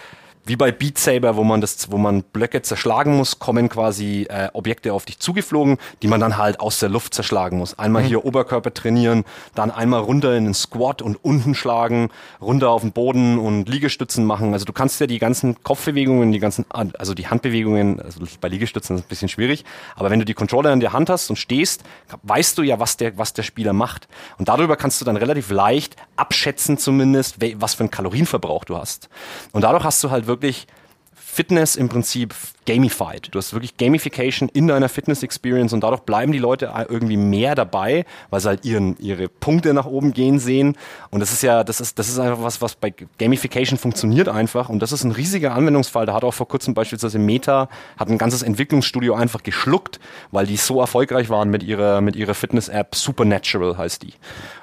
wie 0.46 0.56
bei 0.56 0.72
Beat 0.72 0.98
Saber, 0.98 1.36
wo 1.36 1.44
man 1.44 1.62
das, 1.62 1.92
wo 1.92 1.98
man 1.98 2.24
Blöcke 2.24 2.62
zerschlagen 2.62 3.16
muss, 3.16 3.40
kommen 3.40 3.70
quasi 3.70 4.26
äh, 4.30 4.50
Objekte 4.54 4.94
auf 4.94 5.06
dich 5.06 5.20
zugeflogen, 5.20 5.78
die 6.02 6.08
man 6.08 6.20
dann 6.20 6.38
halt 6.38 6.60
aus 6.60 6.80
der 6.80 6.90
Luft 6.90 7.14
zerschlagen 7.14 7.60
muss. 7.60 7.78
Einmal 7.78 8.04
mhm. 8.04 8.08
hier 8.08 8.26
Oberkörper 8.26 8.74
trainieren, 8.74 9.26
dann 9.54 9.70
einmal 9.70 10.02
runter 10.02 10.36
in 10.36 10.46
den 10.46 10.54
Squat 10.54 11.02
und 11.02 11.24
unten 11.24 11.54
schlagen, 11.54 12.10
runter 12.42 12.70
auf 12.70 12.82
den 12.82 12.92
Boden 12.92 13.38
und 13.38 13.70
Liegestützen 13.70 14.26
machen. 14.26 14.54
Also 14.54 14.66
du 14.66 14.74
kannst 14.74 15.00
ja 15.00 15.08
die 15.08 15.20
ganzen 15.20 15.62
Kopfbewegungen, 15.64 16.32
die 16.32 16.40
ganzen, 16.40 16.66
also 16.72 17.14
die 17.14 17.28
Handbewegungen, 17.28 18.02
also 18.02 18.22
bei 18.42 18.48
Liegestützen 18.48 18.96
ist 18.96 19.04
ein 19.04 19.10
bisschen 19.10 19.30
schwierig, 19.30 19.66
aber 19.96 20.10
wenn 20.10 20.20
du 20.20 20.26
die 20.26 20.34
Controller 20.34 20.74
in 20.74 20.80
der 20.80 20.94
Hand 20.94 21.10
hast 21.10 21.30
und 21.30 21.36
stehst, 21.36 21.84
weißt 22.24 22.58
du 22.58 22.64
ja, 22.64 22.80
was 22.80 22.98
der, 22.98 23.18
was 23.18 23.34
der 23.34 23.44
Spieler 23.44 23.74
macht. 23.74 24.08
Und 24.38 24.50
darüber 24.50 24.76
kannst 24.78 25.00
du 25.00 25.06
dann 25.06 25.18
relativ 25.18 25.52
leicht 25.52 25.96
abschätzen 26.20 26.78
zumindest, 26.78 27.38
was 27.56 27.74
für 27.76 27.82
einen 27.82 27.92
Kalorienverbrauch 27.92 28.66
du 28.66 28.78
hast. 28.78 29.10
Und 29.52 29.64
dadurch 29.64 29.84
hast 29.84 30.04
du 30.04 30.12
halt 30.12 30.28
wirklich 30.28 30.68
Fitness 31.32 31.76
im 31.76 31.90
Prinzip 31.90 32.34
gamified. 32.66 33.30
Du 33.32 33.38
hast 33.38 33.54
wirklich 33.54 33.78
Gamification 33.78 34.50
in 34.50 34.68
deiner 34.68 34.90
Fitness 34.90 35.24
Experience 35.24 35.74
und 35.74 35.82
dadurch 35.82 36.02
bleiben 36.02 36.32
die 36.32 36.40
Leute 36.40 36.74
irgendwie 36.90 37.18
mehr 37.18 37.56
dabei, 37.56 38.06
weil 38.30 38.42
sie 38.42 38.50
halt 38.50 38.66
ihren, 38.66 38.98
ihre 38.98 39.30
Punkte 39.30 39.74
nach 39.74 39.86
oben 39.86 40.12
gehen 40.12 40.40
sehen. 40.40 40.76
Und 41.12 41.20
das 41.20 41.32
ist 41.32 41.44
ja, 41.44 41.64
das 41.64 41.80
ist, 41.82 41.98
das 41.98 42.10
ist 42.10 42.20
einfach 42.20 42.44
was, 42.44 42.62
was 42.62 42.76
bei 42.76 42.94
Gamification 43.20 43.78
funktioniert 43.78 44.28
einfach. 44.28 44.70
Und 44.70 44.80
das 44.80 44.92
ist 44.92 45.04
ein 45.04 45.12
riesiger 45.12 45.54
Anwendungsfall. 45.54 46.08
Da 46.08 46.14
hat 46.14 46.24
auch 46.24 46.34
vor 46.34 46.48
kurzem 46.48 46.74
beispielsweise 46.74 47.20
Meta, 47.20 47.70
hat 47.98 48.10
ein 48.10 48.18
ganzes 48.18 48.42
Entwicklungsstudio 48.42 49.14
einfach 49.14 49.44
geschluckt, 49.44 50.00
weil 50.32 50.48
die 50.48 50.58
so 50.58 50.82
erfolgreich 50.82 51.30
waren 51.30 51.50
mit 51.50 51.64
ihrer, 51.64 52.02
mit 52.02 52.16
ihrer 52.16 52.34
Fitness-App. 52.34 52.96
Supernatural 52.96 53.78
heißt 53.78 54.04
die. 54.04 54.14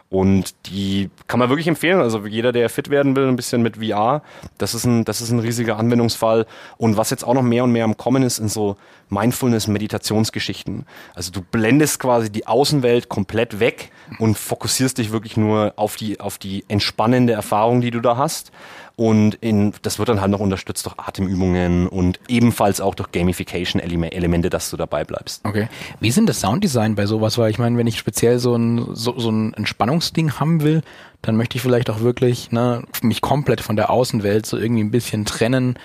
Und 0.09 0.55
die 0.67 1.11
kann 1.27 1.41
man 1.41 1.49
wirklich 1.49 1.67
empfehlen. 1.67 2.01
Also 2.01 2.25
jeder, 2.27 2.53
der 2.53 2.69
fit 2.69 2.91
werden 2.91 3.17
will, 3.17 3.27
ein 3.27 3.37
bisschen 3.37 3.63
mit 3.63 3.79
VR, 3.79 4.23
das 4.57 4.75
ist 4.75 4.85
ein, 4.85 5.05
das 5.05 5.21
ist 5.21 5.31
ein 5.31 5.41
riesiger 5.41 5.79
Anwendungsfall. 5.79 6.47
Und 6.77 6.97
was 6.97 7.11
jetzt 7.11 7.25
auch 7.25 7.35
noch 7.35 7.43
mehr 7.43 7.65
und 7.65 7.73
mehr 7.73 7.85
am 7.85 7.97
Kommen 7.97 8.23
ist, 8.23 8.39
in 8.39 8.49
so 8.49 8.77
Mindfulness-Meditationsgeschichten. 9.09 10.87
Also 11.15 11.33
du 11.33 11.41
blendest 11.41 12.01
quasi 12.01 12.31
die 12.31 12.47
Außenwelt 12.47 13.09
komplett 13.09 13.61
weg 13.61 13.91
und 14.19 14.37
fokussierst 14.37 14.99
dich 14.99 15.13
wirklich 15.13 15.37
nur 15.37 15.75
auf 15.77 15.97
die, 15.97 16.21
auf 16.21 16.39
die 16.39 16.65
entspannende 16.69 17.33
Erfahrung, 17.33 17.81
die 17.81 17.91
du 17.91 18.01
da 18.01 18.17
hast. 18.17 18.53
Und 18.97 19.35
in, 19.43 19.75
das 19.83 19.99
wird 19.99 20.09
dann 20.09 20.23
halt 20.23 20.31
noch 20.31 20.41
unterstützt 20.41 20.87
durch 20.87 20.99
Atemübungen 20.99 21.87
und 21.87 22.19
ebenfalls 22.29 22.81
auch 22.81 22.95
durch 22.95 23.13
Gamification-Elemente, 23.13 24.49
dass 24.49 24.71
du 24.71 24.79
dabei 24.79 25.05
bleibst. 25.05 25.45
Okay. 25.45 25.69
Wie 26.01 26.11
sind 26.11 26.31
das 26.31 26.41
Sounddesign 26.41 26.95
bei 26.95 27.05
sowas? 27.05 27.37
Weil 27.37 27.51
ich 27.51 27.59
meine, 27.59 27.77
wenn 27.77 27.87
ich 27.87 27.99
speziell 27.99 28.39
so 28.39 28.57
ein, 28.57 28.95
so, 28.95 29.19
so 29.19 29.31
ein 29.31 29.53
Entspannungsding 29.53 30.41
haben 30.41 30.63
will, 30.63 30.81
dann 31.21 31.37
möchte 31.37 31.57
ich 31.57 31.63
vielleicht 31.63 31.91
auch 31.91 32.01
wirklich 32.01 32.53
ne, 32.53 32.85
mich 33.03 33.21
komplett 33.21 33.61
von 33.61 33.77
der 33.77 33.91
Außenwelt 33.91 34.47
so 34.47 34.57
irgendwie 34.57 34.85
ein 34.85 34.91
bisschen 34.91 35.27
trennen 35.27 35.79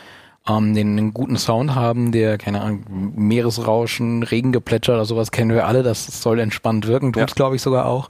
ähm, 0.48 0.74
den 0.74 0.98
einen 0.98 1.14
guten 1.14 1.38
Sound 1.38 1.76
haben, 1.76 2.12
der, 2.12 2.38
keine 2.38 2.62
Ahnung, 2.62 2.84
Meeresrauschen, 3.16 4.24
Regengeplätscher 4.24 4.94
oder 4.94 5.06
sowas 5.06 5.32
kennen 5.32 5.52
wir 5.52 5.68
alle, 5.68 5.84
das 5.84 6.22
soll 6.22 6.40
entspannt 6.40 6.88
wirken, 6.88 7.14
tut's 7.14 7.32
ja. 7.32 7.36
glaube 7.36 7.56
ich 7.56 7.62
sogar 7.62 7.86
auch. 7.86 8.10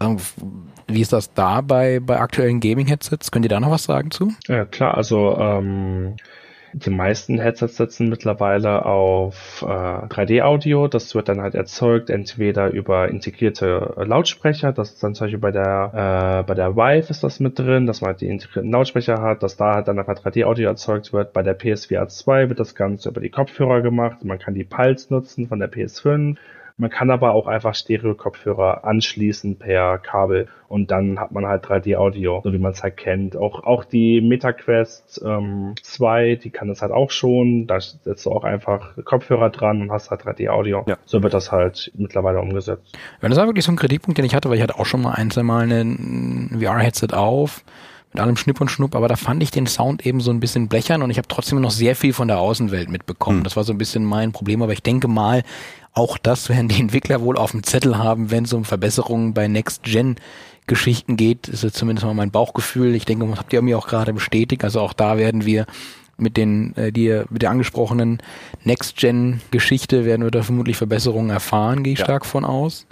Ähm, 0.00 0.18
wie 0.86 1.00
ist 1.00 1.12
das 1.12 1.32
da 1.32 1.60
bei, 1.60 2.00
bei 2.00 2.20
aktuellen 2.20 2.60
Gaming-Headsets? 2.60 3.30
Könnt 3.30 3.44
ihr 3.44 3.48
da 3.48 3.60
noch 3.60 3.70
was 3.70 3.84
sagen 3.84 4.10
zu? 4.10 4.32
Ja, 4.46 4.64
klar, 4.64 4.96
also 4.96 5.36
ähm, 5.38 6.16
die 6.72 6.90
meisten 6.90 7.38
Headsets 7.38 7.76
setzen 7.76 8.08
mittlerweile 8.08 8.84
auf 8.86 9.62
äh, 9.62 9.66
3D-Audio. 9.66 10.88
Das 10.88 11.14
wird 11.14 11.28
dann 11.28 11.40
halt 11.40 11.54
erzeugt 11.54 12.10
entweder 12.10 12.70
über 12.70 13.08
integrierte 13.08 13.94
Lautsprecher. 13.96 14.72
Das 14.72 14.92
ist 14.92 15.02
dann 15.02 15.14
zum 15.14 15.26
Beispiel 15.26 15.40
bei 15.40 15.50
der 15.50 16.40
äh, 16.40 16.46
bei 16.46 16.54
der 16.54 16.76
Vive 16.76 17.10
ist 17.10 17.22
das 17.22 17.40
mit 17.40 17.58
drin, 17.58 17.86
dass 17.86 18.00
man 18.00 18.08
halt 18.08 18.20
die 18.22 18.28
integrierten 18.28 18.70
Lautsprecher 18.70 19.20
hat, 19.20 19.42
dass 19.42 19.56
da 19.56 19.74
halt 19.74 19.88
dann 19.88 19.98
einfach 19.98 20.14
3D-Audio 20.14 20.68
erzeugt 20.68 21.12
wird. 21.12 21.32
Bei 21.32 21.42
der 21.42 21.54
PSVR 21.54 22.08
2 22.08 22.48
wird 22.48 22.60
das 22.60 22.74
Ganze 22.74 23.10
über 23.10 23.20
die 23.20 23.30
Kopfhörer 23.30 23.82
gemacht. 23.82 24.24
Man 24.24 24.38
kann 24.38 24.54
die 24.54 24.64
Pulse 24.64 25.12
nutzen 25.12 25.48
von 25.48 25.58
der 25.58 25.70
PS5 25.70 26.36
Man 26.82 26.90
kann 26.90 27.12
aber 27.12 27.30
auch 27.30 27.46
einfach 27.46 27.76
Stereo-Kopfhörer 27.76 28.82
anschließen 28.82 29.56
per 29.56 29.98
Kabel 29.98 30.48
und 30.66 30.90
dann 30.90 31.20
hat 31.20 31.30
man 31.30 31.46
halt 31.46 31.64
3D-Audio, 31.64 32.40
so 32.42 32.52
wie 32.52 32.58
man 32.58 32.72
es 32.72 32.82
halt 32.82 32.96
kennt. 32.96 33.36
Auch, 33.36 33.62
auch 33.62 33.84
die 33.84 34.20
MetaQuest 34.20 35.22
ähm, 35.24 35.76
2, 35.80 36.40
die 36.42 36.50
kann 36.50 36.66
das 36.66 36.82
halt 36.82 36.90
auch 36.90 37.12
schon. 37.12 37.68
Da 37.68 37.78
setzt 37.80 38.26
du 38.26 38.32
auch 38.32 38.42
einfach 38.42 38.96
Kopfhörer 39.04 39.50
dran 39.50 39.80
und 39.80 39.92
hast 39.92 40.10
halt 40.10 40.22
3D-Audio. 40.22 40.82
Ja. 40.88 40.96
So 41.04 41.22
wird 41.22 41.34
das 41.34 41.52
halt 41.52 41.92
mittlerweile 41.94 42.40
umgesetzt. 42.40 42.98
Ja, 43.22 43.28
das 43.28 43.38
war 43.38 43.46
wirklich 43.46 43.64
so 43.64 43.70
ein 43.70 43.76
Kritikpunkt, 43.76 44.18
den 44.18 44.24
ich 44.24 44.34
hatte, 44.34 44.50
weil 44.50 44.56
ich 44.56 44.62
hatte 44.64 44.76
auch 44.76 44.86
schon 44.86 45.02
mal 45.02 45.12
ein, 45.12 45.30
zwei 45.30 45.44
Mal 45.44 45.70
ein 45.70 46.58
VR-Headset 46.60 47.14
auf 47.14 47.62
mit 48.12 48.20
allem 48.20 48.36
Schnipp 48.36 48.60
und 48.60 48.70
Schnupp, 48.70 48.94
aber 48.94 49.08
da 49.08 49.16
fand 49.16 49.42
ich 49.42 49.50
den 49.50 49.66
Sound 49.66 50.04
eben 50.04 50.20
so 50.20 50.30
ein 50.30 50.40
bisschen 50.40 50.68
blechern 50.68 51.02
und 51.02 51.10
ich 51.10 51.16
habe 51.16 51.28
trotzdem 51.28 51.60
noch 51.60 51.70
sehr 51.70 51.96
viel 51.96 52.12
von 52.12 52.28
der 52.28 52.40
Außenwelt 52.40 52.90
mitbekommen. 52.90 53.38
Hm. 53.38 53.44
Das 53.44 53.56
war 53.56 53.64
so 53.64 53.72
ein 53.72 53.78
bisschen 53.78 54.04
mein 54.04 54.32
Problem, 54.32 54.60
aber 54.62 54.72
ich 54.72 54.82
denke 54.82 55.08
mal, 55.08 55.42
auch 55.92 56.18
das 56.18 56.48
werden 56.48 56.68
die 56.68 56.80
Entwickler 56.80 57.20
wohl 57.20 57.36
auf 57.36 57.52
dem 57.52 57.62
Zettel 57.62 57.98
haben, 57.98 58.30
wenn 58.30 58.44
es 58.44 58.52
um 58.52 58.64
Verbesserungen 58.64 59.34
bei 59.34 59.48
Next-Gen 59.48 60.16
Geschichten 60.66 61.16
geht, 61.16 61.48
ist 61.48 61.64
jetzt 61.64 61.76
zumindest 61.76 62.06
mal 62.06 62.14
mein 62.14 62.30
Bauchgefühl. 62.30 62.94
Ich 62.94 63.04
denke, 63.04 63.26
das 63.26 63.38
habt 63.38 63.52
ihr 63.52 63.62
mir 63.62 63.76
auch 63.76 63.88
gerade 63.88 64.12
bestätigt. 64.12 64.62
Also 64.62 64.80
auch 64.80 64.92
da 64.92 65.18
werden 65.18 65.44
wir 65.44 65.66
mit 66.16 66.36
den, 66.36 66.76
äh, 66.76 66.92
die, 66.92 67.22
mit 67.30 67.42
der 67.42 67.50
angesprochenen 67.50 68.18
Next-Gen-Geschichte 68.64 70.04
werden 70.04 70.22
wir 70.22 70.30
da 70.30 70.42
vermutlich 70.42 70.76
Verbesserungen 70.76 71.30
erfahren, 71.30 71.82
gehe 71.82 71.94
ich 71.94 71.98
ja. 71.98 72.04
stark 72.04 72.24
von 72.24 72.44
aus. 72.44 72.86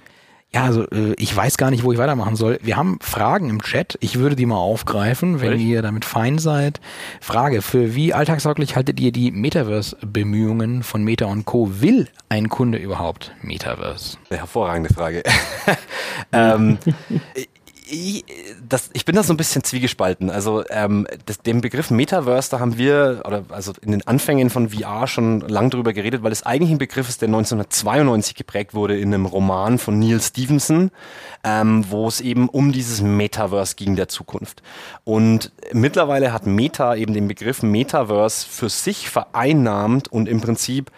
Ja, 0.52 0.64
also 0.64 0.82
äh, 0.90 1.14
ich 1.16 1.34
weiß 1.34 1.58
gar 1.58 1.70
nicht, 1.70 1.84
wo 1.84 1.92
ich 1.92 1.98
weitermachen 1.98 2.34
soll. 2.34 2.58
Wir 2.62 2.76
haben 2.76 2.98
Fragen 3.00 3.50
im 3.50 3.62
Chat. 3.62 3.96
Ich 4.00 4.18
würde 4.18 4.34
die 4.34 4.46
mal 4.46 4.56
aufgreifen, 4.56 5.40
wenn 5.40 5.60
ihr 5.60 5.80
damit 5.80 6.04
fein 6.04 6.38
seid. 6.38 6.80
Frage, 7.20 7.62
für 7.62 7.94
wie 7.94 8.12
alltagstauglich 8.12 8.74
haltet 8.74 8.98
ihr 8.98 9.12
die 9.12 9.30
Metaverse-Bemühungen 9.30 10.82
von 10.82 11.04
Meta 11.04 11.26
und 11.26 11.44
Co. 11.44 11.80
Will 11.80 12.08
ein 12.28 12.48
Kunde 12.48 12.78
überhaupt 12.78 13.32
Metaverse? 13.42 14.18
Eine 14.28 14.40
hervorragende 14.40 14.92
Frage. 14.92 15.22
ähm, 16.32 16.78
ich, 17.90 18.24
das, 18.66 18.90
ich 18.92 19.04
bin 19.04 19.16
da 19.16 19.22
so 19.22 19.32
ein 19.32 19.36
bisschen 19.36 19.64
zwiegespalten. 19.64 20.30
Also 20.30 20.64
ähm, 20.70 21.06
das, 21.26 21.38
dem 21.38 21.60
Begriff 21.60 21.90
Metaverse, 21.90 22.50
da 22.50 22.60
haben 22.60 22.78
wir, 22.78 23.22
oder 23.26 23.44
also 23.48 23.72
in 23.82 23.92
den 23.92 24.06
Anfängen 24.06 24.50
von 24.50 24.70
VR 24.70 25.06
schon 25.06 25.40
lang 25.40 25.70
drüber 25.70 25.92
geredet, 25.92 26.22
weil 26.22 26.32
es 26.32 26.44
eigentlich 26.44 26.70
ein 26.70 26.78
Begriff 26.78 27.08
ist, 27.08 27.20
der 27.22 27.28
1992 27.28 28.34
geprägt 28.34 28.74
wurde 28.74 28.98
in 28.98 29.12
einem 29.12 29.26
Roman 29.26 29.78
von 29.78 29.98
Neil 29.98 30.20
Stevenson, 30.20 30.90
ähm, 31.44 31.84
wo 31.88 32.06
es 32.06 32.20
eben 32.20 32.48
um 32.48 32.72
dieses 32.72 33.00
Metaverse 33.00 33.74
ging 33.76 33.96
der 33.96 34.08
Zukunft. 34.08 34.62
Und 35.04 35.52
mittlerweile 35.72 36.32
hat 36.32 36.46
Meta 36.46 36.94
eben 36.94 37.12
den 37.12 37.28
Begriff 37.28 37.62
Metaverse 37.62 38.46
für 38.48 38.68
sich 38.68 39.10
vereinnahmt 39.10 40.08
und 40.08 40.28
im 40.28 40.40
Prinzip 40.40 40.90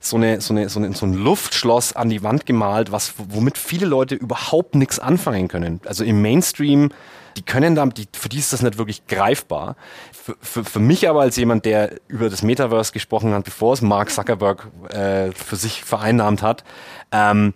so, 0.00 0.16
eine, 0.16 0.40
so, 0.40 0.54
eine, 0.54 0.68
so, 0.68 0.80
eine, 0.80 0.92
so 0.94 1.06
ein 1.06 1.14
Luftschloss 1.14 1.94
an 1.94 2.08
die 2.08 2.22
Wand 2.22 2.46
gemalt, 2.46 2.92
was, 2.92 3.14
womit 3.16 3.58
viele 3.58 3.86
Leute 3.86 4.14
überhaupt 4.14 4.74
nichts 4.74 4.98
anfangen 4.98 5.48
können. 5.48 5.80
Also 5.86 6.04
im 6.04 6.22
Mainstream, 6.22 6.90
die 7.36 7.42
können 7.42 7.74
da, 7.74 7.84
die, 7.86 8.08
für 8.12 8.28
die 8.28 8.38
ist 8.38 8.52
das 8.52 8.62
nicht 8.62 8.78
wirklich 8.78 9.06
greifbar. 9.06 9.76
Für, 10.12 10.36
für, 10.40 10.64
für 10.64 10.80
mich 10.80 11.08
aber 11.08 11.20
als 11.20 11.36
jemand, 11.36 11.64
der 11.64 11.92
über 12.08 12.30
das 12.30 12.42
Metaverse 12.42 12.92
gesprochen 12.92 13.32
hat, 13.34 13.44
bevor 13.44 13.74
es 13.74 13.82
Mark 13.82 14.10
Zuckerberg 14.10 14.68
äh, 14.90 15.32
für 15.32 15.56
sich 15.56 15.84
vereinnahmt 15.84 16.42
hat, 16.42 16.64
ähm, 17.12 17.52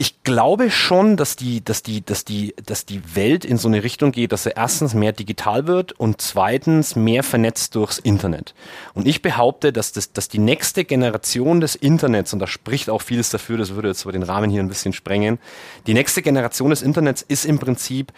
ich 0.00 0.22
glaube 0.22 0.70
schon, 0.70 1.16
dass 1.16 1.34
die, 1.34 1.64
dass 1.64 1.82
die, 1.82 2.06
dass 2.06 2.24
die, 2.24 2.54
dass 2.64 2.86
die 2.86 3.16
Welt 3.16 3.44
in 3.44 3.56
so 3.56 3.66
eine 3.66 3.82
Richtung 3.82 4.12
geht, 4.12 4.30
dass 4.30 4.46
er 4.46 4.56
erstens 4.56 4.94
mehr 4.94 5.10
digital 5.10 5.66
wird 5.66 5.90
und 5.90 6.20
zweitens 6.20 6.94
mehr 6.94 7.24
vernetzt 7.24 7.74
durchs 7.74 7.98
Internet. 7.98 8.54
Und 8.94 9.08
ich 9.08 9.22
behaupte, 9.22 9.72
dass 9.72 9.90
das, 9.90 10.12
dass 10.12 10.28
die 10.28 10.38
nächste 10.38 10.84
Generation 10.84 11.60
des 11.60 11.74
Internets, 11.74 12.32
und 12.32 12.38
da 12.38 12.46
spricht 12.46 12.90
auch 12.90 13.02
vieles 13.02 13.30
dafür, 13.30 13.58
das 13.58 13.74
würde 13.74 13.88
jetzt 13.88 14.04
aber 14.04 14.12
den 14.12 14.22
Rahmen 14.22 14.50
hier 14.50 14.62
ein 14.62 14.68
bisschen 14.68 14.92
sprengen, 14.92 15.40
die 15.88 15.94
nächste 15.94 16.22
Generation 16.22 16.70
des 16.70 16.82
Internets 16.82 17.22
ist 17.22 17.44
im 17.44 17.58
Prinzip 17.58 18.12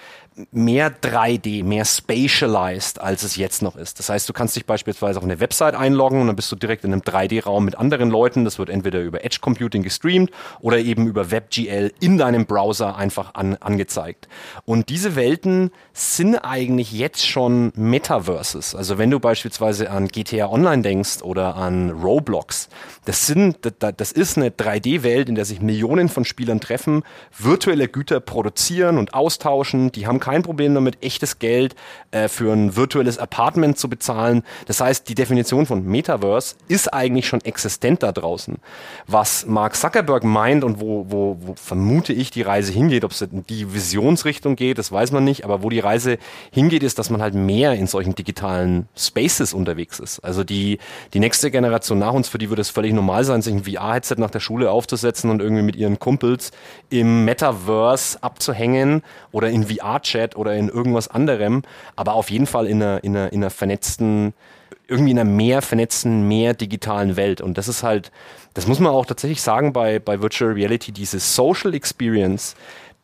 mehr 0.52 0.92
3D, 0.92 1.64
mehr 1.64 1.86
spatialized, 1.86 3.00
als 3.00 3.22
es 3.22 3.36
jetzt 3.36 3.62
noch 3.62 3.76
ist. 3.76 3.98
Das 3.98 4.10
heißt, 4.10 4.28
du 4.28 4.34
kannst 4.34 4.54
dich 4.54 4.66
beispielsweise 4.66 5.18
auf 5.18 5.24
eine 5.24 5.40
Website 5.40 5.74
einloggen 5.74 6.20
und 6.20 6.26
dann 6.26 6.36
bist 6.36 6.52
du 6.52 6.56
direkt 6.56 6.84
in 6.84 6.92
einem 6.92 7.02
3D-Raum 7.02 7.64
mit 7.64 7.78
anderen 7.78 8.10
Leuten. 8.10 8.44
Das 8.44 8.58
wird 8.58 8.68
entweder 8.68 9.00
über 9.00 9.24
Edge 9.24 9.38
Computing 9.40 9.82
gestreamt 9.82 10.30
oder 10.60 10.78
eben 10.78 11.06
über 11.06 11.30
WebGL 11.30 11.69
in 12.00 12.18
deinem 12.18 12.46
Browser 12.46 12.96
einfach 12.96 13.34
an, 13.34 13.56
angezeigt. 13.56 14.28
Und 14.64 14.88
diese 14.88 15.16
Welten 15.16 15.70
sind 15.92 16.36
eigentlich 16.36 16.92
jetzt 16.92 17.26
schon 17.26 17.72
Metaverses. 17.74 18.74
Also 18.74 18.98
wenn 18.98 19.10
du 19.10 19.20
beispielsweise 19.20 19.90
an 19.90 20.08
GTA 20.08 20.48
Online 20.48 20.82
denkst 20.82 21.22
oder 21.22 21.56
an 21.56 21.90
Roblox, 21.90 22.68
das 23.04 23.26
sind, 23.26 23.58
das 23.78 24.12
ist 24.12 24.36
eine 24.36 24.50
3D-Welt, 24.50 25.28
in 25.28 25.34
der 25.34 25.44
sich 25.44 25.60
Millionen 25.60 26.08
von 26.08 26.24
Spielern 26.24 26.60
treffen, 26.60 27.02
virtuelle 27.38 27.88
Güter 27.88 28.20
produzieren 28.20 28.98
und 28.98 29.14
austauschen. 29.14 29.92
Die 29.92 30.06
haben 30.06 30.20
kein 30.20 30.42
Problem 30.42 30.74
damit, 30.74 31.02
echtes 31.02 31.38
Geld 31.38 31.74
äh, 32.10 32.28
für 32.28 32.52
ein 32.52 32.76
virtuelles 32.76 33.18
Apartment 33.18 33.78
zu 33.78 33.88
bezahlen. 33.88 34.42
Das 34.66 34.80
heißt, 34.80 35.08
die 35.08 35.14
Definition 35.14 35.66
von 35.66 35.84
Metaverse 35.84 36.56
ist 36.68 36.92
eigentlich 36.92 37.26
schon 37.26 37.40
existent 37.42 38.02
da 38.02 38.12
draußen. 38.12 38.58
Was 39.06 39.46
Mark 39.46 39.76
Zuckerberg 39.76 40.24
meint 40.24 40.64
und 40.64 40.80
wo, 40.80 41.06
wo, 41.08 41.36
wo 41.40 41.54
vermute 41.60 42.12
ich 42.12 42.30
die 42.30 42.42
Reise 42.42 42.72
hingeht, 42.72 43.04
ob 43.04 43.12
es 43.12 43.20
in 43.20 43.44
die 43.46 43.72
Visionsrichtung 43.72 44.56
geht, 44.56 44.78
das 44.78 44.90
weiß 44.90 45.12
man 45.12 45.24
nicht, 45.24 45.44
aber 45.44 45.62
wo 45.62 45.68
die 45.68 45.78
Reise 45.78 46.18
hingeht, 46.50 46.82
ist, 46.82 46.98
dass 46.98 47.10
man 47.10 47.22
halt 47.22 47.34
mehr 47.34 47.74
in 47.74 47.86
solchen 47.86 48.14
digitalen 48.14 48.88
Spaces 48.96 49.52
unterwegs 49.54 50.00
ist. 50.00 50.20
Also 50.20 50.42
die, 50.42 50.78
die 51.12 51.20
nächste 51.20 51.50
Generation 51.50 51.98
nach 51.98 52.12
uns, 52.12 52.28
für 52.28 52.38
die 52.38 52.50
wird 52.50 52.58
es 52.58 52.70
völlig 52.70 52.92
normal 52.92 53.24
sein, 53.24 53.42
sich 53.42 53.54
ein 53.54 53.64
VR-Headset 53.64 54.16
nach 54.18 54.30
der 54.30 54.40
Schule 54.40 54.70
aufzusetzen 54.70 55.30
und 55.30 55.40
irgendwie 55.40 55.62
mit 55.62 55.76
ihren 55.76 55.98
Kumpels 55.98 56.50
im 56.88 57.24
Metaverse 57.24 58.22
abzuhängen 58.22 59.02
oder 59.30 59.50
in 59.50 59.66
VR-Chat 59.66 60.36
oder 60.36 60.54
in 60.54 60.68
irgendwas 60.68 61.08
anderem, 61.08 61.62
aber 61.94 62.14
auf 62.14 62.30
jeden 62.30 62.46
Fall 62.46 62.66
in 62.66 62.82
einer, 62.82 63.04
in 63.04 63.16
einer, 63.16 63.32
in 63.32 63.40
einer 63.42 63.50
vernetzten 63.50 64.34
irgendwie 64.88 65.12
in 65.12 65.18
einer 65.18 65.30
mehr 65.30 65.62
vernetzten, 65.62 66.26
mehr 66.26 66.54
digitalen 66.54 67.16
Welt. 67.16 67.40
Und 67.40 67.58
das 67.58 67.68
ist 67.68 67.82
halt, 67.82 68.10
das 68.54 68.66
muss 68.66 68.80
man 68.80 68.92
auch 68.92 69.06
tatsächlich 69.06 69.42
sagen 69.42 69.72
bei, 69.72 69.98
bei 69.98 70.20
Virtual 70.20 70.52
Reality, 70.52 70.92
diese 70.92 71.20
Social 71.20 71.74
Experience, 71.74 72.56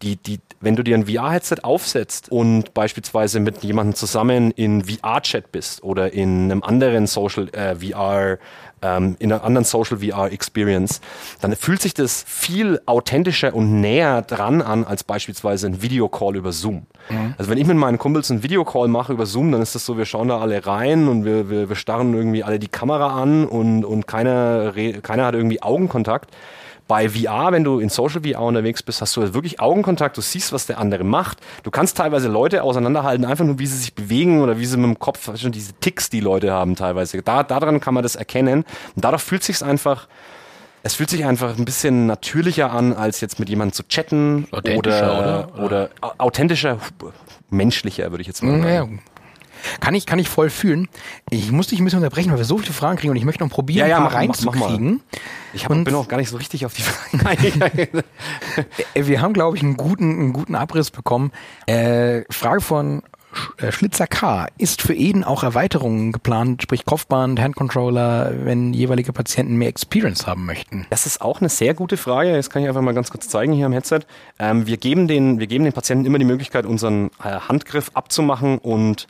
die, 0.03 0.17
die, 0.17 0.41
wenn 0.61 0.77
du 0.77 0.83
dir 0.83 0.95
ein 0.95 1.07
VR-Headset 1.07 1.57
aufsetzt 1.63 2.31
und 2.31 2.75
beispielsweise 2.75 3.41
mit 3.41 3.63
jemandem 3.63 3.95
zusammen 3.95 4.51
in 4.51 4.85
VR-Chat 4.85 5.53
bist 5.53 5.83
oder 5.83 6.13
in 6.13 6.51
einem 6.51 6.63
anderen 6.63 7.07
Social 7.07 7.49
äh, 7.51 7.77
VR, 7.77 8.39
ähm, 8.83 9.17
in 9.19 9.33
einer 9.33 9.43
anderen 9.43 9.65
Social 9.65 9.99
VR 9.99 10.31
Experience, 10.33 11.01
dann 11.41 11.57
fühlt 11.57 11.81
sich 11.81 11.95
das 11.95 12.25
viel 12.27 12.81
authentischer 12.85 13.55
und 13.55 13.81
näher 13.81 14.21
dran 14.21 14.61
an 14.61 14.85
als 14.85 15.03
beispielsweise 15.03 15.67
ein 15.67 15.81
Videocall 15.81 16.37
über 16.37 16.53
Zoom. 16.53 16.87
Mhm. 17.09 17.35
Also 17.39 17.51
wenn 17.51 17.59
ich 17.59 17.67
mit 17.67 17.77
meinen 17.79 17.97
Kumpels 17.99 18.31
einen 18.31 18.43
Videocall 18.43 18.89
mache 18.89 19.15
über 19.15 19.25
Zoom, 19.25 19.51
dann 19.51 19.63
ist 19.63 19.75
das 19.75 19.87
so, 19.87 19.97
wir 19.97 20.05
schauen 20.05 20.29
da 20.29 20.39
alle 20.39 20.67
rein 20.67 21.09
und 21.09 21.25
wir, 21.25 21.49
wir, 21.49 21.71
wir 21.71 21.77
starren 21.77 22.13
irgendwie 22.13 22.45
alle 22.45 22.59
die 22.59 22.69
Kamera 22.69 23.21
an 23.21 23.47
und, 23.47 23.85
und 23.85 24.07
keiner, 24.07 24.75
keiner 25.03 25.25
hat 25.25 25.35
irgendwie 25.35 25.63
Augenkontakt. 25.63 26.31
Bei 26.89 27.09
VR, 27.09 27.51
wenn 27.51 27.65
du 27.65 27.81
in 27.81 27.89
Social 27.89 28.23
VR 28.23 28.43
unterwegs 28.43 28.83
bist, 28.83 29.01
hast 29.01 29.17
du 29.17 29.35
wirklich 29.35 29.59
Augenkontakt, 29.59 30.17
du 30.17 30.21
siehst, 30.21 30.53
was 30.53 30.67
der 30.67 30.79
andere 30.79 31.03
macht. 31.03 31.39
Du 31.65 31.71
kannst 31.73 31.97
teilweise 31.97 32.29
Leute 32.29 32.63
auseinanderhalten, 32.63 33.25
einfach 33.25 33.45
nur, 33.45 33.59
wie 33.59 33.67
sie 33.67 33.77
sich 33.77 33.95
bewegen 33.95 34.41
oder 34.41 34.59
wie 34.59 34.67
sie 34.67 34.77
mit 34.77 34.87
dem 34.87 34.99
Kopf, 34.99 35.37
schon 35.37 35.51
diese 35.51 35.73
Ticks, 35.75 36.11
die 36.11 36.21
Leute 36.21 36.53
haben 36.53 36.77
teilweise. 36.77 37.21
Da, 37.23 37.43
daran 37.43 37.81
kann 37.81 37.95
man 37.95 38.05
das 38.05 38.15
erkennen. 38.15 38.65
Und 38.95 39.05
dadurch 39.05 39.23
fühlt 39.23 39.43
sich's 39.43 39.65
einfach, 39.65 40.07
es 40.85 40.95
fühlt 40.95 41.11
sich 41.11 41.25
einfach 41.25 41.59
ein 41.59 41.65
bisschen 41.65 42.07
natürlicher 42.07 42.71
an, 42.71 42.93
als 42.93 43.21
jetzt 43.21 43.41
mit 43.41 43.49
jemandem 43.49 43.73
zu 43.73 43.83
chatten 43.89 44.47
oder, 44.53 44.79
oder, 44.79 45.49
oder, 45.59 45.91
authentischer, 46.19 46.79
menschlicher, 47.51 48.13
würde 48.13 48.21
ich 48.21 48.29
jetzt 48.29 48.45
mal 48.45 48.63
sagen. 48.63 48.73
Ja, 48.73 48.89
kann 49.81 49.95
ich, 49.95 50.07
kann 50.07 50.19
ich 50.19 50.29
voll 50.29 50.51
fühlen. 50.51 50.89
Ich 51.31 51.51
muss 51.53 51.69
dich 51.69 51.81
ein 51.81 51.85
bisschen 51.85 51.99
unterbrechen, 51.99 52.31
weil 52.31 52.39
wir 52.39 52.45
so 52.45 52.59
viele 52.59 52.73
Fragen 52.73 52.99
kriegen 52.99 53.11
und 53.11 53.17
ich 53.17 53.25
möchte 53.25 53.43
noch 53.45 53.51
probieren, 53.51 53.89
ja, 53.89 53.97
ja, 53.97 54.01
mach, 54.01 54.15
reinzukriegen. 54.15 55.03
Ich 55.53 55.65
hab, 55.65 55.85
bin 55.85 55.95
auch 55.95 56.09
gar 56.09 56.19
nicht 56.19 56.29
so 56.29 56.37
richtig 56.37 56.67
auf 56.67 56.75
die 56.75 56.83
Fragen. 56.83 58.03
Wir 58.95 59.21
haben, 59.21 59.33
glaube 59.33 59.57
ich, 59.57 59.63
einen 59.63 59.77
guten, 59.77 60.11
einen 60.11 60.33
guten 60.33 60.55
Abriss 60.55 60.91
bekommen. 60.91 61.33
Äh, 61.67 62.23
Frage 62.31 62.61
von 62.61 63.03
äh, 63.59 63.73
Schlitzer 63.73 64.07
K. 64.07 64.49
Ist 64.59 64.83
für 64.83 64.95
Eden 64.95 65.25
auch 65.25 65.43
Erweiterungen 65.43 66.13
geplant, 66.13 66.63
sprich 66.63 66.85
Kopfband, 66.85 67.41
Handcontroller, 67.41 68.33
wenn 68.45 68.73
jeweilige 68.73 69.13
Patienten 69.13 69.57
mehr 69.57 69.69
Experience 69.69 70.27
haben 70.27 70.45
möchten? 70.47 70.87
Das 70.91 71.07
ist 71.07 71.21
auch 71.21 71.41
eine 71.41 71.49
sehr 71.49 71.75
gute 71.75 71.97
Frage. 71.97 72.35
Das 72.35 72.51
kann 72.51 72.63
ich 72.63 72.69
einfach 72.69 72.83
mal 72.83 72.95
ganz 72.95 73.11
kurz 73.11 73.29
zeigen 73.29 73.53
hier 73.53 73.67
am 73.67 73.73
Headset. 73.73 74.01
Ähm, 74.39 74.67
wir, 74.67 74.77
geben 74.77 75.09
den, 75.09 75.39
wir 75.41 75.47
geben 75.47 75.65
den 75.65 75.73
Patienten 75.73 76.07
immer 76.07 76.19
die 76.19 76.25
Möglichkeit, 76.25 76.67
unseren 76.67 77.11
äh, 77.23 77.41
Handgriff 77.49 77.91
abzumachen 77.95 78.59
und 78.59 79.07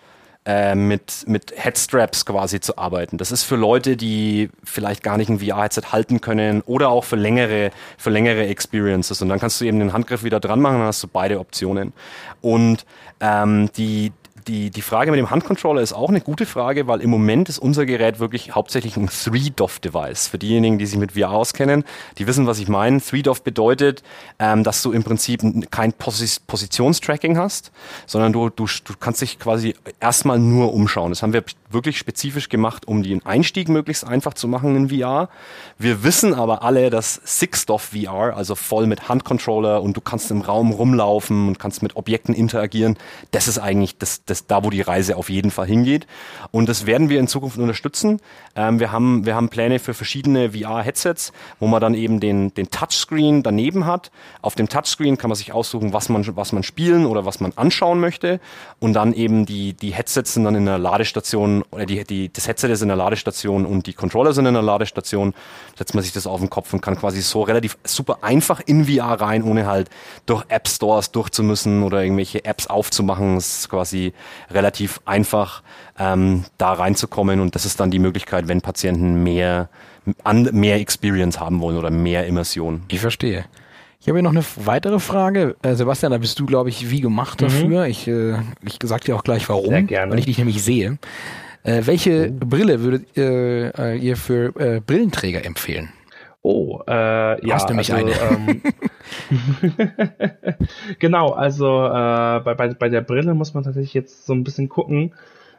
äh, 0.46 0.76
mit, 0.76 1.24
mit 1.26 1.52
Headstraps 1.56 2.24
quasi 2.24 2.60
zu 2.60 2.78
arbeiten. 2.78 3.18
Das 3.18 3.32
ist 3.32 3.42
für 3.42 3.56
Leute, 3.56 3.96
die 3.96 4.48
vielleicht 4.62 5.02
gar 5.02 5.16
nicht 5.16 5.28
ein 5.28 5.40
VR-Headset 5.40 5.90
halten 5.90 6.20
können 6.20 6.62
oder 6.62 6.88
auch 6.88 7.02
für 7.02 7.16
längere, 7.16 7.72
für 7.98 8.10
längere 8.10 8.46
Experiences. 8.46 9.20
Und 9.20 9.28
dann 9.28 9.40
kannst 9.40 9.60
du 9.60 9.64
eben 9.64 9.80
den 9.80 9.92
Handgriff 9.92 10.22
wieder 10.22 10.38
dran 10.38 10.60
machen, 10.60 10.78
dann 10.78 10.86
hast 10.86 11.02
du 11.02 11.08
beide 11.08 11.40
Optionen. 11.40 11.92
Und 12.42 12.86
ähm, 13.20 13.70
die, 13.76 14.12
die, 14.48 14.70
die 14.70 14.82
Frage 14.82 15.10
mit 15.10 15.18
dem 15.18 15.30
Handcontroller 15.30 15.82
ist 15.82 15.92
auch 15.92 16.08
eine 16.08 16.20
gute 16.20 16.46
Frage, 16.46 16.86
weil 16.86 17.00
im 17.00 17.10
Moment 17.10 17.48
ist 17.48 17.58
unser 17.58 17.84
Gerät 17.84 18.20
wirklich 18.20 18.54
hauptsächlich 18.54 18.96
ein 18.96 19.08
3DOF-Device. 19.08 20.28
Für 20.28 20.38
diejenigen, 20.38 20.78
die 20.78 20.86
sich 20.86 20.98
mit 20.98 21.12
VR 21.12 21.30
auskennen, 21.30 21.84
die 22.18 22.26
wissen, 22.26 22.46
was 22.46 22.58
ich 22.58 22.68
meine. 22.68 22.98
3DOF 22.98 23.42
bedeutet, 23.42 24.02
ähm, 24.38 24.62
dass 24.62 24.82
du 24.82 24.92
im 24.92 25.02
Prinzip 25.02 25.42
kein 25.70 25.92
Pos 25.92 26.40
Positionstracking 26.46 27.36
hast, 27.36 27.72
sondern 28.06 28.32
du, 28.32 28.48
du, 28.50 28.66
du 28.66 28.94
kannst 28.98 29.20
dich 29.20 29.38
quasi 29.38 29.74
erstmal 30.00 30.38
nur 30.38 30.72
umschauen. 30.72 31.10
Das 31.10 31.22
haben 31.22 31.32
wir 31.32 31.44
wirklich 31.70 31.98
spezifisch 31.98 32.48
gemacht, 32.48 32.86
um 32.86 33.02
den 33.02 33.24
Einstieg 33.24 33.68
möglichst 33.68 34.06
einfach 34.06 34.34
zu 34.34 34.48
machen 34.48 34.76
in 34.76 34.88
VR. 34.90 35.28
Wir 35.78 36.02
wissen 36.04 36.34
aber 36.34 36.62
alle, 36.62 36.90
dass 36.90 37.20
Six-DOF 37.24 37.90
VR, 37.92 38.36
also 38.36 38.54
voll 38.54 38.86
mit 38.86 39.08
Handcontroller 39.08 39.82
und 39.82 39.96
du 39.96 40.00
kannst 40.00 40.30
im 40.30 40.40
Raum 40.40 40.72
rumlaufen 40.72 41.48
und 41.48 41.58
kannst 41.58 41.82
mit 41.82 41.96
Objekten 41.96 42.34
interagieren, 42.34 42.96
das 43.30 43.48
ist 43.48 43.58
eigentlich 43.58 43.98
das, 43.98 44.24
das 44.24 44.46
da, 44.46 44.64
wo 44.64 44.70
die 44.70 44.80
Reise 44.80 45.16
auf 45.16 45.30
jeden 45.30 45.50
Fall 45.50 45.66
hingeht. 45.66 46.06
Und 46.50 46.68
das 46.68 46.86
werden 46.86 47.08
wir 47.08 47.20
in 47.20 47.28
Zukunft 47.28 47.58
unterstützen. 47.58 48.20
Ähm, 48.54 48.80
wir, 48.80 48.92
haben, 48.92 49.26
wir 49.26 49.34
haben 49.34 49.48
Pläne 49.48 49.78
für 49.78 49.94
verschiedene 49.94 50.52
VR-Headsets, 50.52 51.32
wo 51.60 51.66
man 51.66 51.80
dann 51.80 51.94
eben 51.94 52.20
den, 52.20 52.54
den 52.54 52.70
Touchscreen 52.70 53.42
daneben 53.42 53.86
hat. 53.86 54.10
Auf 54.42 54.54
dem 54.54 54.68
Touchscreen 54.68 55.18
kann 55.18 55.30
man 55.30 55.36
sich 55.36 55.52
aussuchen, 55.52 55.92
was 55.92 56.08
man, 56.08 56.24
was 56.36 56.52
man 56.52 56.62
spielen 56.62 57.06
oder 57.06 57.24
was 57.24 57.40
man 57.40 57.52
anschauen 57.56 58.00
möchte. 58.00 58.40
Und 58.78 58.94
dann 58.94 59.12
eben 59.12 59.46
die, 59.46 59.74
die 59.74 59.92
Headsets 59.92 60.34
sind 60.34 60.44
dann 60.44 60.54
in 60.54 60.66
der 60.66 60.78
Ladestation 60.78 61.55
oder 61.70 61.86
die, 61.86 62.04
die, 62.04 62.32
das 62.32 62.48
Headset 62.48 62.68
ist 62.68 62.82
in 62.82 62.88
der 62.88 62.96
Ladestation 62.96 63.66
und 63.66 63.86
die 63.86 63.92
Controller 63.92 64.32
sind 64.32 64.46
in 64.46 64.54
der 64.54 64.62
Ladestation. 64.62 65.34
Setzt 65.76 65.94
man 65.94 66.02
sich 66.02 66.12
das 66.12 66.26
auf 66.26 66.40
den 66.40 66.50
Kopf 66.50 66.72
und 66.72 66.80
kann 66.80 66.96
quasi 66.96 67.20
so 67.22 67.42
relativ 67.42 67.78
super 67.84 68.18
einfach 68.22 68.60
in 68.64 68.86
VR 68.86 69.20
rein, 69.20 69.42
ohne 69.42 69.66
halt 69.66 69.90
durch 70.26 70.44
App 70.48 70.68
Stores 70.68 71.12
durchzumüssen 71.12 71.82
oder 71.82 72.02
irgendwelche 72.02 72.44
Apps 72.44 72.66
aufzumachen. 72.66 73.36
Es 73.36 73.60
ist 73.60 73.68
quasi 73.68 74.12
relativ 74.50 75.00
einfach, 75.04 75.62
ähm, 75.98 76.44
da 76.58 76.72
reinzukommen 76.72 77.40
und 77.40 77.54
das 77.54 77.64
ist 77.64 77.80
dann 77.80 77.90
die 77.90 77.98
Möglichkeit, 77.98 78.48
wenn 78.48 78.60
Patienten 78.60 79.22
mehr, 79.22 79.68
an, 80.24 80.48
mehr 80.52 80.76
Experience 80.76 81.40
haben 81.40 81.60
wollen 81.60 81.76
oder 81.76 81.90
mehr 81.90 82.26
Immersion. 82.26 82.82
Ich 82.88 83.00
verstehe. 83.00 83.46
Ich 84.06 84.08
habe 84.08 84.18
hier 84.18 84.22
noch 84.22 84.30
eine 84.30 84.44
weitere 84.64 85.00
Frage. 85.00 85.56
Äh, 85.62 85.74
Sebastian, 85.74 86.12
da 86.12 86.18
bist 86.18 86.38
du, 86.38 86.46
glaube 86.46 86.68
ich, 86.68 86.90
wie 86.90 87.00
gemacht 87.00 87.40
mhm. 87.40 87.46
dafür. 87.46 87.80
Mhm. 87.80 87.90
Ich, 87.90 88.06
äh, 88.06 88.34
ich 88.64 88.78
sag 88.84 89.02
dir 89.02 89.16
auch 89.16 89.24
gleich 89.24 89.48
warum, 89.48 89.70
Sehr 89.70 89.82
gerne. 89.82 90.12
weil 90.12 90.20
ich 90.20 90.26
dich 90.26 90.38
nämlich 90.38 90.62
sehe. 90.62 90.98
Äh, 91.66 91.86
welche 91.86 92.30
oh. 92.30 92.46
Brille 92.46 92.80
würdet 92.80 93.16
äh, 93.16 93.96
ihr 93.96 94.16
für 94.16 94.54
äh, 94.56 94.80
Brillenträger 94.80 95.44
empfehlen? 95.44 95.88
Oh, 96.42 96.80
äh, 96.86 97.44
ja. 97.44 97.54
Hast 97.54 97.68
du 97.68 97.74
mich 97.74 97.92
also, 97.92 98.06
eine? 98.06 98.14
Ähm, 98.48 98.62
genau, 101.00 101.30
also 101.30 101.66
äh, 101.66 102.40
bei, 102.44 102.54
bei, 102.54 102.68
bei 102.68 102.88
der 102.88 103.00
Brille 103.00 103.34
muss 103.34 103.52
man 103.52 103.64
tatsächlich 103.64 103.94
jetzt 103.94 104.26
so 104.26 104.32
ein 104.32 104.44
bisschen 104.44 104.68
gucken. 104.68 105.12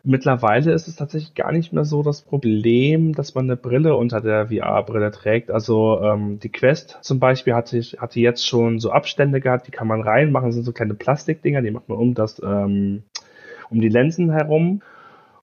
Mittlerweile 0.03 0.71
ist 0.71 0.87
es 0.87 0.95
tatsächlich 0.95 1.35
gar 1.35 1.51
nicht 1.51 1.73
mehr 1.73 1.83
so 1.83 2.03
das 2.03 2.21
Problem, 2.21 3.13
dass 3.13 3.35
man 3.35 3.43
eine 3.43 3.57
Brille 3.57 3.97
unter 3.97 4.21
der 4.21 4.47
VR-Brille 4.47 5.11
trägt. 5.11 5.51
Also 5.51 5.99
ähm, 6.01 6.39
die 6.39 6.53
Quest 6.53 6.99
zum 7.01 7.19
Beispiel 7.19 7.53
hatte, 7.53 7.81
hatte 7.81 8.21
jetzt 8.21 8.47
schon 8.47 8.79
so 8.79 8.91
Abstände 8.91 9.41
gehabt, 9.41 9.67
die 9.67 9.71
kann 9.71 9.87
man 9.87 10.01
reinmachen, 10.01 10.47
das 10.47 10.55
sind 10.55 10.63
so 10.63 10.71
kleine 10.71 10.93
Plastikdinger, 10.93 11.61
die 11.61 11.71
macht 11.71 11.89
man 11.89 11.97
um 11.97 12.13
das 12.13 12.41
ähm, 12.41 13.03
um 13.69 13.81
die 13.81 13.89
Linsen 13.89 14.31
herum. 14.31 14.81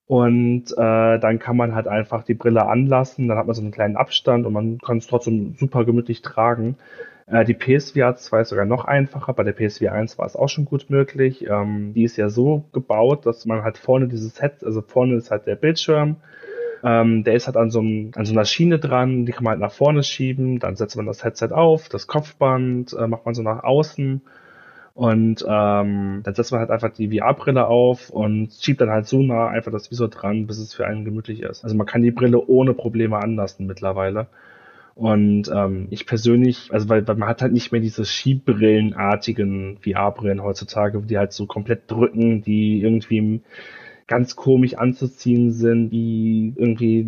Und 0.06 0.72
äh, 0.72 1.18
dann 1.18 1.38
kann 1.38 1.56
man 1.56 1.74
halt 1.74 1.88
einfach 1.88 2.24
die 2.24 2.34
Brille 2.34 2.66
anlassen, 2.66 3.28
dann 3.28 3.38
hat 3.38 3.46
man 3.46 3.54
so 3.54 3.62
einen 3.62 3.70
kleinen 3.70 3.96
Abstand 3.96 4.44
und 4.46 4.52
man 4.52 4.78
kann 4.78 4.98
es 4.98 5.06
trotzdem 5.06 5.54
super 5.58 5.84
gemütlich 5.84 6.20
tragen. 6.20 6.76
Äh, 7.26 7.44
die 7.44 7.54
PSVR 7.54 8.14
2 8.14 8.40
ist 8.42 8.48
sogar 8.50 8.66
noch 8.66 8.84
einfacher, 8.84 9.32
bei 9.32 9.44
der 9.44 9.52
PSVR 9.52 9.92
1 9.92 10.18
war 10.18 10.26
es 10.26 10.36
auch 10.36 10.48
schon 10.48 10.66
gut 10.66 10.90
möglich. 10.90 11.46
Ähm, 11.48 11.94
die 11.94 12.04
ist 12.04 12.18
ja 12.18 12.28
so 12.28 12.64
gebaut, 12.72 13.24
dass 13.24 13.46
man 13.46 13.62
halt 13.62 13.78
vorne 13.78 14.08
dieses 14.08 14.36
Set, 14.36 14.62
also 14.62 14.82
vorne 14.82 15.14
ist 15.14 15.30
halt 15.30 15.46
der 15.46 15.56
Bildschirm, 15.56 16.16
ähm, 16.82 17.24
der 17.24 17.34
ist 17.34 17.46
halt 17.46 17.56
an 17.56 17.70
so, 17.70 17.80
einem, 17.80 18.10
an 18.14 18.26
so 18.26 18.32
einer 18.32 18.44
Schiene 18.44 18.78
dran, 18.78 19.24
die 19.24 19.32
kann 19.32 19.44
man 19.44 19.52
halt 19.52 19.60
nach 19.60 19.72
vorne 19.72 20.02
schieben, 20.02 20.58
dann 20.58 20.76
setzt 20.76 20.96
man 20.96 21.06
das 21.06 21.24
Headset 21.24 21.52
auf, 21.52 21.88
das 21.88 22.06
Kopfband 22.06 22.92
äh, 22.92 23.06
macht 23.06 23.24
man 23.24 23.34
so 23.34 23.42
nach 23.42 23.64
außen 23.64 24.20
und 24.94 25.44
ähm, 25.48 26.20
dann 26.22 26.34
setzt 26.34 26.52
man 26.52 26.60
halt 26.60 26.70
einfach 26.70 26.90
die 26.92 27.18
VR-Brille 27.18 27.66
auf 27.66 28.10
und 28.10 28.52
schiebt 28.52 28.80
dann 28.80 28.90
halt 28.90 29.08
so 29.08 29.22
nah 29.22 29.48
einfach 29.48 29.72
das 29.72 29.90
Visor 29.90 30.08
dran, 30.08 30.46
bis 30.46 30.58
es 30.58 30.72
für 30.72 30.86
einen 30.86 31.04
gemütlich 31.04 31.40
ist. 31.40 31.64
Also 31.64 31.76
man 31.76 31.86
kann 31.86 32.02
die 32.02 32.12
Brille 32.12 32.40
ohne 32.46 32.74
Probleme 32.74 33.18
anlassen 33.18 33.66
mittlerweile. 33.66 34.28
Und 34.94 35.50
ähm, 35.52 35.88
ich 35.90 36.06
persönlich, 36.06 36.72
also 36.72 36.88
weil, 36.88 37.06
weil 37.08 37.16
man 37.16 37.28
hat 37.28 37.42
halt 37.42 37.52
nicht 37.52 37.72
mehr 37.72 37.80
diese 37.80 38.04
Skibrillenartigen 38.04 39.78
VR-Brillen 39.82 40.44
heutzutage, 40.44 41.00
die 41.02 41.18
halt 41.18 41.32
so 41.32 41.46
komplett 41.46 41.90
drücken, 41.90 42.42
die 42.42 42.80
irgendwie 42.80 43.40
ganz 44.06 44.36
komisch 44.36 44.74
anzuziehen 44.74 45.50
sind, 45.50 45.88
die 45.88 46.52
irgendwie 46.56 47.06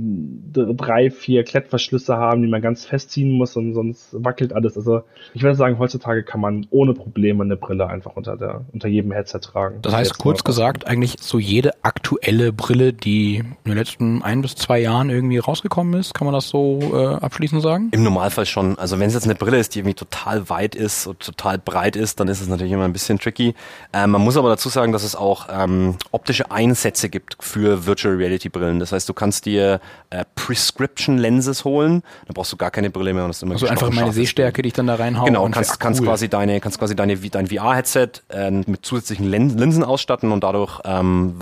drei, 0.53 1.11
vier 1.11 1.45
Klettverschlüsse 1.45 2.17
haben, 2.17 2.41
die 2.41 2.49
man 2.49 2.63
ganz 2.63 2.87
festziehen 2.87 3.33
muss 3.33 3.55
und 3.57 3.75
sonst 3.75 4.17
wackelt 4.25 4.55
alles. 4.55 4.77
Also 4.77 5.03
ich 5.35 5.43
würde 5.43 5.57
sagen, 5.57 5.79
heutzutage 5.79 6.23
kann 6.23 6.41
man 6.41 6.67
ohne 6.71 6.95
Probleme 6.95 7.45
eine 7.45 7.57
Brille 7.57 7.87
einfach 7.87 8.17
unter 8.17 8.37
der, 8.37 8.65
unter 8.73 8.89
jedem 8.89 9.13
Headset 9.13 9.41
tragen. 9.41 9.81
Das 9.83 9.95
heißt, 9.95 10.19
kurz 10.19 10.43
gesagt, 10.43 10.87
eigentlich 10.87 11.17
so 11.21 11.39
jede 11.39 11.73
aktuelle 11.83 12.53
Brille, 12.53 12.95
die 12.95 13.37
in 13.37 13.55
den 13.67 13.77
letzten 13.77 14.23
ein 14.23 14.41
bis 14.41 14.55
zwei 14.55 14.79
Jahren 14.81 15.11
irgendwie 15.11 15.39
rausgekommen 15.39 16.01
ist, 16.01 16.15
kann 16.15 16.25
man 16.25 16.33
das 16.33 16.49
so 16.49 16.81
äh, 16.95 17.15
abschließend 17.17 17.61
sagen? 17.61 17.91
Im 17.93 18.05
Normalfall 18.05 18.47
schon. 18.47 18.79
Also 18.79 18.99
wenn 18.99 19.09
es 19.09 19.15
jetzt 19.15 19.25
eine 19.25 19.35
Brille 19.35 19.59
ist, 19.59 19.75
die 19.75 19.81
irgendwie 19.81 19.95
total 19.95 20.49
weit 20.49 20.75
ist 20.75 21.07
und 21.07 21.21
total 21.21 21.59
breit 21.59 21.95
ist, 21.95 22.21
dann 22.21 22.29
ist 22.29 22.41
es 22.41 22.49
natürlich 22.49 22.73
immer 22.73 22.85
ein 22.85 22.95
bisschen 22.95 23.19
tricky. 23.19 23.55
Ähm, 23.93 24.13
man 24.13 24.23
muss 24.23 24.39
aber 24.39 24.49
dazu 24.49 24.71
sagen, 24.71 24.93
dass 24.93 25.05
es 25.05 25.15
auch 25.15 25.49
ähm, 25.53 25.97
optische 26.11 26.51
Einsätze 26.51 26.86
Sätze 26.87 27.09
gibt 27.09 27.37
für 27.41 27.85
Virtual 27.85 28.15
Reality 28.15 28.49
Brillen. 28.49 28.79
Das 28.79 28.93
heißt, 28.93 29.09
du 29.09 29.13
kannst 29.13 29.45
dir 29.45 29.81
äh, 30.11 30.25
Prescription 30.37 31.19
Lenses 31.19 31.65
holen. 31.65 32.05
Da 32.29 32.33
brauchst 32.33 32.53
du 32.53 32.57
gar 32.57 32.71
keine 32.71 32.91
Brille 32.91 33.13
mehr. 33.13 33.25
Und 33.25 33.31
das 33.31 33.39
ist 33.39 33.43
immer 33.43 33.55
also 33.55 33.67
einfach 33.67 33.91
meine 33.91 34.13
Sehstärke, 34.13 34.63
die 34.63 34.69
ich 34.69 34.73
dann 34.73 34.87
da 34.87 34.95
reinhaue. 34.95 35.27
Genau, 35.27 35.49
kannst, 35.49 35.73
cool. 35.73 35.77
kannst 35.81 36.05
quasi 36.05 36.29
deine, 36.29 36.61
kannst 36.61 36.79
quasi 36.79 36.95
deine, 36.95 37.17
dein 37.17 37.49
VR-Headset 37.49 38.09
äh, 38.29 38.53
mit 38.53 38.87
zusätzlichen 38.87 39.29
Linsen 39.29 39.83
ausstatten 39.83 40.31
und 40.31 40.45
dadurch 40.45 40.81
ähm, 40.85 41.35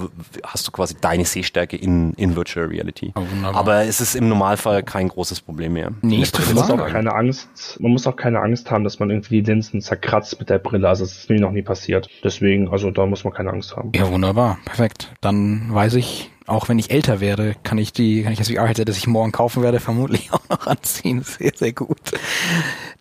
hast 0.44 0.66
du 0.66 0.70
quasi 0.72 0.96
deine 0.98 1.26
Sehstärke 1.26 1.76
in, 1.76 2.14
in 2.14 2.36
Virtual 2.36 2.64
Reality. 2.64 3.12
Oh, 3.14 3.22
Aber 3.52 3.84
es 3.84 4.00
ist 4.00 4.14
im 4.14 4.30
Normalfall 4.30 4.82
kein 4.82 5.08
großes 5.08 5.42
Problem 5.42 5.74
mehr. 5.74 5.92
Nächste 6.00 6.40
Frage. 6.40 6.54
Man 6.54 6.78
muss 6.78 6.80
auch 6.80 6.88
keine 6.90 7.14
Angst, 7.14 7.80
man 7.80 7.92
muss 7.92 8.06
auch 8.06 8.16
keine 8.16 8.40
Angst 8.40 8.70
haben, 8.70 8.84
dass 8.84 8.98
man 8.98 9.10
irgendwie 9.10 9.42
die 9.42 9.50
Linsen 9.50 9.82
zerkratzt 9.82 10.38
mit 10.40 10.48
der 10.48 10.58
Brille. 10.58 10.88
Also 10.88 11.04
das 11.04 11.18
ist 11.18 11.28
mir 11.28 11.38
noch 11.38 11.52
nie 11.52 11.62
passiert. 11.62 12.08
Deswegen, 12.22 12.68
also 12.68 12.90
da 12.90 13.04
muss 13.04 13.24
man 13.24 13.34
keine 13.34 13.50
Angst 13.50 13.76
haben. 13.76 13.92
Ja, 13.94 14.10
wunderbar. 14.10 14.56
Perfekt. 14.64 15.12
Dann 15.20 15.33
dann 15.34 15.74
weiß 15.74 15.94
ich, 15.94 16.30
auch 16.46 16.68
wenn 16.68 16.78
ich 16.78 16.90
älter 16.90 17.20
werde, 17.20 17.56
kann 17.62 17.78
ich 17.78 17.92
die, 17.92 18.22
kann 18.22 18.32
ich 18.32 18.38
das 18.38 18.50
VR-Headset, 18.50 18.84
das 18.84 18.98
ich 18.98 19.06
morgen 19.06 19.32
kaufen 19.32 19.62
werde, 19.62 19.80
vermutlich 19.80 20.32
auch 20.32 20.48
noch 20.48 20.66
anziehen. 20.66 21.22
Sehr, 21.22 21.52
sehr 21.54 21.72
gut. 21.72 21.98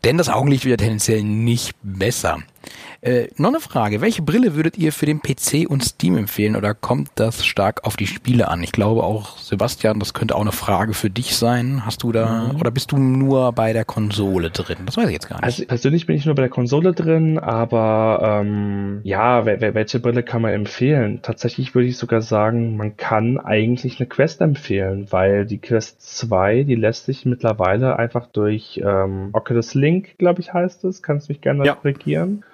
Denn 0.03 0.17
das 0.17 0.29
Augenlicht 0.29 0.65
wird 0.65 0.81
tendenziell 0.81 1.23
nicht 1.23 1.75
besser. 1.81 2.39
Äh, 3.04 3.28
noch 3.36 3.49
eine 3.49 3.60
Frage. 3.60 3.99
Welche 3.99 4.22
Brille 4.22 4.56
würdet 4.56 4.78
ihr 4.78 4.93
für 4.93 5.06
den 5.06 5.22
PC 5.22 5.70
und 5.70 5.84
Steam 5.84 6.16
empfehlen 6.18 6.56
oder 6.56 6.74
kommt 6.74 7.10
das 7.16 7.45
stark 7.45 7.84
auf 7.84 7.97
die 7.97 8.08
Spiele 8.08 8.47
an? 8.47 8.64
Ich 8.64 8.72
glaube 8.72 9.04
auch, 9.04 9.38
Sebastian, 9.38 9.99
das 9.99 10.14
könnte 10.14 10.36
auch 10.36 10.41
eine 10.41 10.54
Frage 10.54 10.93
für 10.93 11.10
dich 11.10 11.36
sein. 11.36 11.86
Hast 11.86 12.04
du 12.04 12.14
da, 12.14 12.54
mhm. 12.54 12.62
oder 12.62 12.72
bist 12.72 12.93
du 12.93 12.97
nur 12.97 13.51
bei 13.51 13.74
der 13.74 13.84
Konsole 13.84 14.51
drin? 14.51 14.78
Das 14.86 14.95
weiß 14.95 15.08
ich 15.08 15.14
jetzt 15.14 15.28
gar 15.28 15.36
nicht. 15.36 15.43
Also 15.43 15.66
persönlich 15.66 16.08
bin 16.08 16.16
ich 16.16 16.26
nur 16.26 16.36
bei 16.36 16.43
der 16.43 16.49
Konsole 16.49 16.93
drin, 16.93 17.39
aber 17.39 18.41
ähm, 18.41 19.01
ja, 19.04 19.45
welche 19.45 19.99
Brille 19.99 20.24
kann 20.24 20.41
man 20.41 20.54
empfehlen? 20.54 21.20
Tatsächlich 21.22 21.76
würde 21.76 21.89
ich 21.89 21.97
sogar 21.97 22.22
sagen, 22.22 22.78
man 22.78 22.95
kann 22.95 23.38
eigentlich 23.38 23.99
eine 23.99 24.08
Quest 24.08 24.39
empfehlen, 24.39 25.08
weil 25.10 25.45
die 25.45 25.58
Quest 25.58 26.01
2, 26.20 26.64
die 26.64 26.76
lässt 26.76 27.06
sich 27.06 27.26
mittlerweile 27.26 27.99
einfach 27.99 28.28
durch 28.28 28.80
ähm, 28.82 29.30
Oculus 29.34 29.74
Link, 29.74 30.18
glaube 30.18 30.39
ich, 30.39 30.54
heißt 30.54 30.86
es, 30.86 31.04
kannst 31.04 31.28
mich 31.28 31.41
gerne 31.41 31.66
ja. 31.66 31.76
korrigieren 31.76 32.45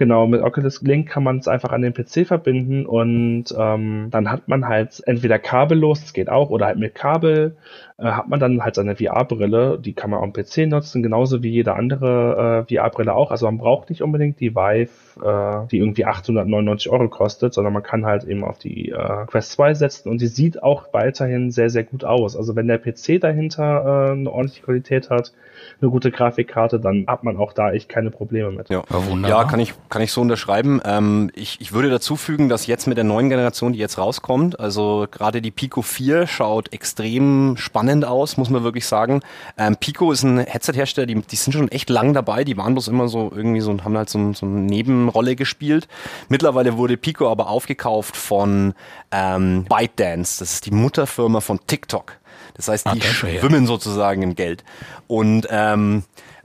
Genau, 0.00 0.26
mit 0.26 0.40
Oculus 0.40 0.80
Link 0.80 1.10
kann 1.10 1.24
man 1.24 1.40
es 1.40 1.46
einfach 1.46 1.72
an 1.72 1.82
den 1.82 1.92
PC 1.92 2.26
verbinden 2.26 2.86
und 2.86 3.54
ähm, 3.54 4.08
dann 4.10 4.30
hat 4.30 4.48
man 4.48 4.66
halt 4.66 5.02
entweder 5.04 5.38
kabellos, 5.38 6.00
das 6.00 6.14
geht 6.14 6.30
auch, 6.30 6.48
oder 6.48 6.64
halt 6.64 6.78
mit 6.78 6.94
Kabel 6.94 7.54
äh, 7.98 8.06
hat 8.06 8.26
man 8.30 8.40
dann 8.40 8.64
halt 8.64 8.76
seine 8.76 8.96
VR-Brille, 8.96 9.78
die 9.78 9.92
kann 9.92 10.08
man 10.08 10.22
am 10.22 10.32
PC 10.32 10.68
nutzen, 10.68 11.02
genauso 11.02 11.42
wie 11.42 11.50
jede 11.50 11.74
andere 11.74 12.66
äh, 12.66 12.74
VR-Brille 12.74 13.12
auch. 13.14 13.30
Also 13.30 13.44
man 13.44 13.58
braucht 13.58 13.90
nicht 13.90 14.02
unbedingt 14.02 14.40
die 14.40 14.54
Vive, 14.54 14.88
äh, 15.22 15.66
die 15.70 15.78
irgendwie 15.78 16.04
899 16.04 16.90
Euro 16.90 17.08
kostet, 17.08 17.54
sondern 17.54 17.72
man 17.72 17.82
kann 17.82 18.04
halt 18.04 18.24
eben 18.24 18.44
auf 18.44 18.58
die 18.58 18.90
äh, 18.90 19.26
Quest 19.26 19.52
2 19.52 19.74
setzen 19.74 20.08
und 20.08 20.20
die 20.20 20.26
sieht 20.26 20.62
auch 20.62 20.92
weiterhin 20.92 21.50
sehr, 21.50 21.70
sehr 21.70 21.84
gut 21.84 22.04
aus. 22.04 22.36
Also 22.36 22.56
wenn 22.56 22.68
der 22.68 22.78
PC 22.78 23.20
dahinter 23.20 24.08
äh, 24.08 24.12
eine 24.12 24.30
ordentliche 24.30 24.62
Qualität 24.62 25.10
hat, 25.10 25.32
eine 25.80 25.90
gute 25.90 26.10
Grafikkarte, 26.10 26.80
dann 26.80 27.04
hat 27.06 27.24
man 27.24 27.36
auch 27.36 27.52
da 27.52 27.72
echt 27.72 27.88
keine 27.88 28.10
Probleme 28.10 28.50
mit. 28.50 28.70
Ja, 28.70 28.82
ja 29.28 29.44
kann 29.44 29.60
ich 29.60 29.74
kann 29.88 30.02
ich 30.02 30.12
so 30.12 30.20
unterschreiben. 30.20 30.80
Ähm, 30.84 31.30
ich, 31.34 31.60
ich 31.60 31.72
würde 31.72 31.90
dazu 31.90 32.16
fügen, 32.16 32.48
dass 32.48 32.66
jetzt 32.66 32.86
mit 32.86 32.96
der 32.96 33.04
neuen 33.04 33.28
Generation, 33.28 33.72
die 33.72 33.78
jetzt 33.78 33.98
rauskommt, 33.98 34.58
also 34.58 35.06
gerade 35.10 35.42
die 35.42 35.50
Pico 35.50 35.82
4 35.82 36.26
schaut 36.26 36.72
extrem 36.72 37.56
spannend 37.56 38.04
aus, 38.04 38.36
muss 38.36 38.50
man 38.50 38.62
wirklich 38.62 38.86
sagen. 38.86 39.20
Ähm, 39.58 39.76
Pico 39.76 40.12
ist 40.12 40.22
ein 40.22 40.38
Headset-Hersteller, 40.38 41.06
die, 41.06 41.20
die 41.20 41.36
sind 41.36 41.52
schon 41.52 41.68
echt 41.68 41.90
lang 41.90 42.14
dabei, 42.14 42.44
die 42.44 42.56
waren 42.56 42.74
bloß 42.74 42.88
immer 42.88 43.08
so 43.08 43.30
irgendwie 43.34 43.60
so 43.60 43.70
und 43.70 43.84
haben 43.84 43.96
halt 43.96 44.08
so, 44.08 44.32
so 44.32 44.46
eine 44.46 44.60
Neben, 44.60 45.08
Rolle 45.10 45.36
gespielt. 45.36 45.88
Mittlerweile 46.28 46.76
wurde 46.76 46.96
Pico 46.96 47.30
aber 47.30 47.48
aufgekauft 47.48 48.16
von 48.16 48.74
ähm, 49.10 49.64
ByteDance. 49.64 50.38
Das 50.38 50.54
ist 50.54 50.66
die 50.66 50.70
Mutterfirma 50.70 51.40
von 51.40 51.60
TikTok. 51.66 52.16
Das 52.54 52.68
heißt, 52.68 52.86
die 52.94 53.00
Ach, 53.02 53.06
schwimmen 53.06 53.66
sozusagen 53.66 54.22
im 54.22 54.34
Geld. 54.34 54.64
Und 55.06 55.46
ähm, 55.50 56.04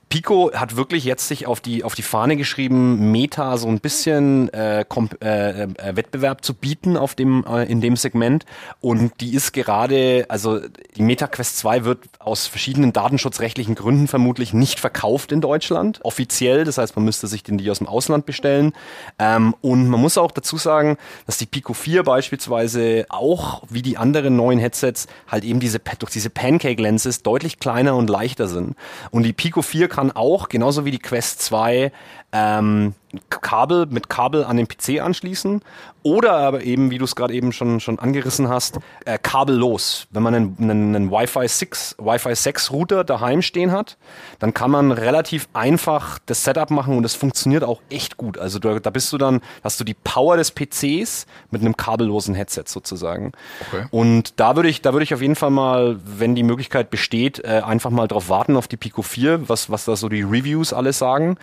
Pico 0.10 0.51
hat 0.53 0.76
wirklich 0.76 1.03
jetzt 1.03 1.28
sich 1.28 1.47
auf 1.47 1.60
die 1.60 1.84
auf 1.84 1.95
die 1.95 2.01
Fahne 2.01 2.38
geschrieben, 2.38 3.12
Meta 3.12 3.58
so 3.58 3.68
ein 3.68 3.80
bisschen 3.80 4.53
äh, 4.53 4.82
äh, 4.82 5.64
äh, 5.64 5.68
Wettbewerb 5.95 6.45
zu 6.45 6.53
bieten 6.53 6.95
auf 6.95 7.16
dem 7.16 7.43
äh, 7.45 7.64
in 7.64 7.82
dem 7.82 7.95
Segment. 7.95 8.45
Und 8.82 9.20
die 9.20 9.34
ist 9.34 9.51
gerade 9.51 10.26
also 10.30 10.60
die 10.95 11.01
Meta 11.01 11.28
Quest 11.28 11.58
2 11.58 11.86
wird 11.86 11.99
aus 12.20 12.45
verschiedenen 12.45 12.93
datenschutzrechtlichen 12.93 13.76
Gründen 13.76 14.08
vermutlich 14.08 14.53
nicht 14.53 14.80
verkauft 14.80 15.32
in 15.32 15.41
Deutschland. 15.41 15.99
Offiziell, 16.03 16.66
das 16.66 16.78
heißt 16.78 16.95
man 16.95 17.03
müsste 17.03 17.28
sich 17.28 17.43
den 17.43 17.58
die 17.58 17.70
aus 17.72 17.80
dem 17.80 17.88
Ausland 17.88 18.26
bestellen. 18.26 18.74
Ähm, 19.18 19.56
und 19.62 19.89
man 19.89 19.99
muss 19.99 20.18
auch 20.18 20.32
dazu 20.32 20.58
sagen, 20.58 20.97
dass 21.26 21.38
die 21.38 21.47
Pico 21.47 21.74
4 21.74 22.03
beispielsweise 22.03 23.06
auch 23.10 23.64
wie 23.70 23.82
die 23.82 23.97
anderen 23.97 24.36
neuen 24.36 24.60
Headsets 24.60 25.08
halt 25.28 25.43
eben 25.43 25.60
diese 25.60 25.80
durch 25.80 26.12
diese 26.12 26.30
Pancake 26.30 26.82
Lenses 26.82 27.24
deutlich 27.24 27.60
kleiner 27.60 27.95
und 27.95 28.10
leichter 28.10 28.47
sind. 28.47 28.76
Und 29.12 29.24
die 29.24 29.34
Pico 29.34 29.62
4 29.62 29.89
kann 29.96 30.12
auch, 30.12 30.50
genauso 30.50 30.84
wie 30.84 30.91
die 30.91 31.00
Quest 31.00 31.41
2, 31.41 31.91
ähm, 32.36 32.93
Kabel 33.29 33.86
mit 33.86 34.09
Kabel 34.09 34.43
an 34.43 34.57
den 34.57 34.67
PC 34.67 35.01
anschließen 35.01 35.61
oder 36.03 36.33
aber 36.33 36.63
eben, 36.63 36.91
wie 36.91 36.97
du 36.97 37.05
es 37.05 37.15
gerade 37.15 37.33
eben 37.33 37.51
schon, 37.51 37.79
schon 37.79 37.97
angerissen 37.97 38.47
hast, 38.47 38.77
äh, 39.05 39.17
kabellos. 39.17 40.07
Wenn 40.11 40.21
man 40.21 40.36
einen, 40.36 40.57
einen, 40.59 40.95
einen 40.95 41.11
Wi-Fi 41.11 41.47
6, 41.47 41.95
Wi-Fi 41.97 42.36
6 42.36 42.71
Router 42.71 43.03
daheim 43.03 43.41
stehen 43.41 43.71
hat, 43.71 43.97
dann 44.39 44.53
kann 44.53 44.69
man 44.69 44.91
relativ 44.91 45.47
einfach 45.53 46.19
das 46.25 46.43
Setup 46.43 46.69
machen 46.69 46.97
und 46.97 47.05
es 47.05 47.15
funktioniert 47.15 47.63
auch 47.63 47.81
echt 47.89 48.17
gut. 48.17 48.38
Also 48.38 48.59
da, 48.59 48.79
da 48.79 48.89
bist 48.91 49.11
du 49.13 49.17
dann, 49.17 49.41
hast 49.63 49.79
du 49.79 49.83
die 49.83 49.95
Power 49.95 50.38
des 50.38 50.51
PCs 50.51 51.25
mit 51.49 51.61
einem 51.61 51.75
kabellosen 51.75 52.36
Headset 52.36 52.65
sozusagen. 52.67 53.31
Okay. 53.67 53.86
Und 53.89 54.39
da 54.39 54.55
würde 54.55 54.69
ich, 54.69 54.81
da 54.81 54.93
würde 54.93 55.05
ich 55.05 55.13
auf 55.13 55.21
jeden 55.21 55.36
Fall 55.36 55.51
mal, 55.51 55.99
wenn 56.05 56.36
die 56.36 56.43
Möglichkeit 56.43 56.91
besteht, 56.91 57.43
äh, 57.43 57.61
einfach 57.65 57.89
mal 57.89 58.07
drauf 58.07 58.29
warten 58.29 58.57
auf 58.57 58.67
die 58.67 58.77
Pico 58.77 59.01
4, 59.01 59.49
was, 59.49 59.71
was 59.71 59.86
da 59.86 59.95
so 59.95 60.09
die 60.09 60.21
Reviews 60.21 60.71
alles 60.71 60.99
sagen. 60.99 61.38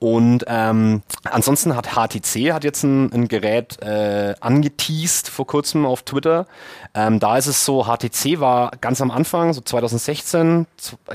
Und 0.00 0.37
ähm, 0.46 1.02
ansonsten 1.24 1.74
hat 1.74 1.88
HTC 1.94 2.52
hat 2.52 2.64
jetzt 2.64 2.82
ein, 2.82 3.12
ein 3.12 3.28
Gerät 3.28 3.80
äh, 3.82 4.34
angeteased 4.40 5.28
vor 5.28 5.46
kurzem 5.46 5.86
auf 5.86 6.02
Twitter. 6.02 6.46
Ähm, 6.94 7.20
da 7.20 7.36
ist 7.36 7.46
es 7.46 7.64
so, 7.64 7.84
HTC 7.84 8.40
war 8.40 8.72
ganz 8.80 9.00
am 9.00 9.10
Anfang, 9.10 9.52
so 9.52 9.60
2016, 9.60 10.66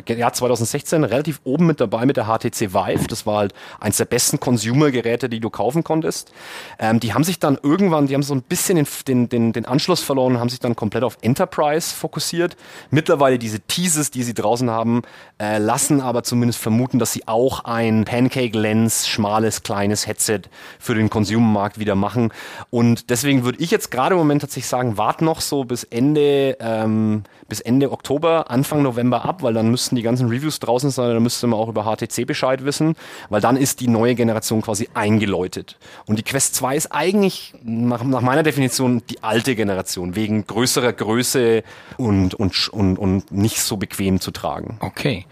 ja 0.07 0.31
2016, 0.31 1.03
relativ 1.03 1.41
oben 1.43 1.65
mit 1.65 1.79
dabei 1.81 2.05
mit 2.05 2.17
der 2.17 2.25
HTC 2.25 2.73
Vive. 2.73 3.07
Das 3.07 3.25
war 3.25 3.37
halt 3.37 3.53
eins 3.79 3.97
der 3.97 4.05
besten 4.05 4.39
Consumer-Geräte, 4.39 5.29
die 5.29 5.39
du 5.39 5.49
kaufen 5.49 5.83
konntest. 5.83 6.31
Ähm, 6.79 6.99
die 6.99 7.13
haben 7.13 7.23
sich 7.23 7.39
dann 7.39 7.57
irgendwann, 7.61 8.07
die 8.07 8.13
haben 8.13 8.23
so 8.23 8.33
ein 8.33 8.41
bisschen 8.41 8.75
den, 8.75 8.87
den, 9.07 9.29
den, 9.29 9.53
den 9.53 9.65
Anschluss 9.65 10.01
verloren, 10.01 10.39
haben 10.39 10.49
sich 10.49 10.59
dann 10.59 10.75
komplett 10.75 11.03
auf 11.03 11.17
Enterprise 11.21 11.93
fokussiert. 11.93 12.55
Mittlerweile 12.89 13.39
diese 13.39 13.59
Teases, 13.59 14.11
die 14.11 14.23
sie 14.23 14.33
draußen 14.33 14.69
haben, 14.69 15.01
äh, 15.39 15.57
lassen 15.57 16.01
aber 16.01 16.23
zumindest 16.23 16.59
vermuten, 16.59 16.99
dass 16.99 17.13
sie 17.13 17.27
auch 17.27 17.65
ein 17.65 18.05
Pancake-Lens, 18.05 19.07
schmales, 19.13 19.63
kleines 19.63 20.07
Headset 20.07 20.41
für 20.79 20.95
den 20.95 21.09
Consumer-Markt 21.09 21.79
wieder 21.79 21.95
machen. 21.95 22.31
Und 22.69 23.09
deswegen 23.09 23.43
würde 23.43 23.59
ich 23.61 23.71
jetzt 23.71 23.91
gerade 23.91 24.15
im 24.15 24.19
Moment 24.19 24.41
tatsächlich 24.41 24.67
sagen, 24.67 24.97
wart 24.97 25.21
noch 25.21 25.41
so 25.41 25.63
bis 25.63 25.83
Ende, 25.83 26.57
ähm, 26.59 27.23
bis 27.47 27.61
Ende 27.61 27.91
Oktober, 27.91 28.49
Anfang 28.49 28.81
November 28.81 29.25
ab, 29.25 29.43
weil 29.43 29.53
dann 29.53 29.69
müssten 29.69 29.95
die 29.95 30.01
ganzen 30.01 30.27
Reviews 30.27 30.59
draußen 30.59 30.89
sein, 30.89 31.13
dann 31.13 31.23
müsste 31.23 31.47
man 31.47 31.59
auch 31.59 31.69
über 31.69 31.83
HTC 31.83 32.25
Bescheid 32.25 32.65
wissen, 32.65 32.95
weil 33.29 33.41
dann 33.41 33.55
ist 33.55 33.79
die 33.79 33.87
neue 33.87 34.15
Generation 34.15 34.61
quasi 34.61 34.89
eingeläutet. 34.93 35.77
Und 36.05 36.19
die 36.19 36.23
Quest 36.23 36.55
2 36.55 36.75
ist 36.75 36.91
eigentlich 36.91 37.53
nach, 37.63 38.03
nach 38.03 38.21
meiner 38.21 38.43
Definition 38.43 39.03
die 39.09 39.23
alte 39.23 39.55
Generation, 39.55 40.15
wegen 40.15 40.45
größerer 40.47 40.93
Größe 40.93 41.63
und, 41.97 42.33
und, 42.33 42.69
und, 42.69 42.97
und 42.97 43.31
nicht 43.31 43.61
so 43.61 43.77
bequem 43.77 44.19
zu 44.19 44.31
tragen. 44.31 44.77
Okay. 44.79 45.25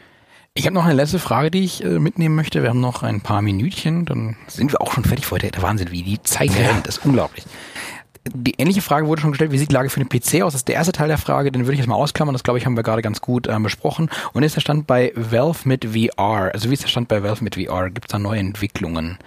Ich 0.53 0.65
habe 0.65 0.73
noch 0.73 0.83
eine 0.83 0.95
letzte 0.95 1.17
Frage, 1.17 1.49
die 1.49 1.63
ich 1.63 1.81
äh, 1.81 1.97
mitnehmen 1.97 2.35
möchte. 2.35 2.61
Wir 2.61 2.69
haben 2.69 2.81
noch 2.81 3.03
ein 3.03 3.21
paar 3.21 3.41
Minütchen, 3.41 4.03
dann 4.03 4.35
sind 4.47 4.73
wir 4.73 4.81
auch 4.81 4.91
schon 4.91 5.05
fertig 5.05 5.25
für 5.25 5.35
heute. 5.35 5.49
Der 5.49 5.61
Wahnsinn, 5.61 5.91
wie 5.91 6.03
die 6.03 6.21
Zeit 6.23 6.49
ja. 6.49 6.67
rennt, 6.67 6.85
das 6.85 6.97
ist 6.97 7.05
unglaublich. 7.05 7.45
Die 8.33 8.55
ähnliche 8.59 8.81
Frage 8.81 9.07
wurde 9.07 9.21
schon 9.21 9.31
gestellt, 9.31 9.53
wie 9.53 9.57
sieht 9.57 9.69
die 9.69 9.73
Lage 9.73 9.89
für 9.89 10.03
den 10.03 10.09
PC 10.09 10.43
aus? 10.43 10.51
Das 10.51 10.61
ist 10.61 10.67
der 10.67 10.75
erste 10.75 10.91
Teil 10.91 11.07
der 11.07 11.17
Frage, 11.17 11.53
den 11.53 11.61
würde 11.61 11.73
ich 11.75 11.79
jetzt 11.79 11.87
mal 11.87 11.95
ausklammern. 11.95 12.33
Das 12.33 12.43
glaube 12.43 12.59
ich 12.59 12.65
haben 12.65 12.75
wir 12.75 12.83
gerade 12.83 13.01
ganz 13.01 13.21
gut 13.21 13.47
ähm, 13.47 13.63
besprochen. 13.63 14.09
Und 14.33 14.43
ist 14.43 14.57
der 14.57 14.61
Stand 14.61 14.87
bei 14.87 15.13
Valve 15.15 15.59
mit 15.63 15.85
VR? 15.85 16.51
Also 16.53 16.69
wie 16.69 16.73
ist 16.73 16.83
der 16.83 16.89
Stand 16.89 17.07
bei 17.07 17.23
Valve 17.23 17.45
mit 17.45 17.55
VR? 17.55 17.89
Gibt 17.89 18.09
es 18.09 18.11
da 18.11 18.19
neue 18.19 18.41
Entwicklungen? 18.41 19.19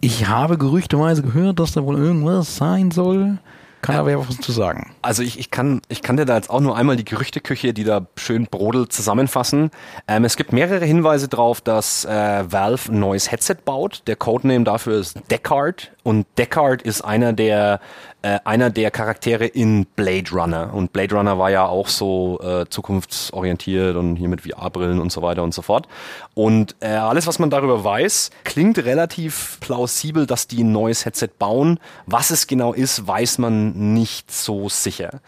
Ich 0.00 0.28
habe 0.28 0.56
gerüchteweise 0.56 1.20
gehört, 1.20 1.60
dass 1.60 1.72
da 1.72 1.84
wohl 1.84 1.98
irgendwas 1.98 2.56
sein 2.56 2.90
soll. 2.90 3.38
Kann 3.82 3.96
aber 3.96 4.10
ja 4.10 4.18
was 4.18 4.36
zu 4.36 4.52
sagen. 4.52 4.94
Also 5.00 5.22
ich, 5.22 5.38
ich, 5.38 5.50
kann, 5.50 5.80
ich 5.88 6.02
kann 6.02 6.16
dir 6.16 6.26
da 6.26 6.36
jetzt 6.36 6.50
auch 6.50 6.60
nur 6.60 6.76
einmal 6.76 6.96
die 6.96 7.04
Gerüchteküche, 7.04 7.72
die 7.72 7.84
da 7.84 8.06
schön 8.16 8.46
brodelt, 8.46 8.92
zusammenfassen. 8.92 9.70
Ähm, 10.06 10.24
es 10.24 10.36
gibt 10.36 10.52
mehrere 10.52 10.84
Hinweise 10.84 11.28
darauf, 11.28 11.60
dass 11.60 12.04
äh, 12.04 12.10
Valve 12.50 12.92
ein 12.92 13.00
neues 13.00 13.30
Headset 13.30 13.56
baut. 13.64 14.02
Der 14.06 14.16
Codename 14.16 14.64
dafür 14.64 14.98
ist 14.98 15.18
Deckard 15.30 15.92
und 16.02 16.26
Deckard 16.36 16.82
ist 16.82 17.02
einer 17.02 17.32
der 17.32 17.80
äh, 18.22 18.38
einer 18.44 18.70
der 18.70 18.90
Charaktere 18.90 19.46
in 19.46 19.86
Blade 19.86 20.30
Runner. 20.32 20.74
Und 20.74 20.92
Blade 20.92 21.14
Runner 21.14 21.38
war 21.38 21.50
ja 21.50 21.66
auch 21.66 21.88
so 21.88 22.40
äh, 22.42 22.66
zukunftsorientiert 22.68 23.96
und 23.96 24.16
hier 24.16 24.28
mit 24.28 24.42
VR-Brillen 24.42 25.00
und 25.00 25.10
so 25.10 25.22
weiter 25.22 25.42
und 25.42 25.54
so 25.54 25.62
fort. 25.62 25.88
Und 26.34 26.76
äh, 26.80 26.88
alles, 26.88 27.26
was 27.26 27.38
man 27.38 27.50
darüber 27.50 27.82
weiß, 27.82 28.30
klingt 28.44 28.78
relativ 28.78 29.58
plausibel, 29.60 30.26
dass 30.26 30.46
die 30.46 30.62
ein 30.62 30.72
neues 30.72 31.04
Headset 31.04 31.30
bauen. 31.38 31.78
Was 32.06 32.30
es 32.30 32.46
genau 32.46 32.72
ist, 32.72 33.06
weiß 33.06 33.38
man 33.38 33.94
nicht 33.94 34.30
so 34.30 34.68
sicher. 34.68 35.20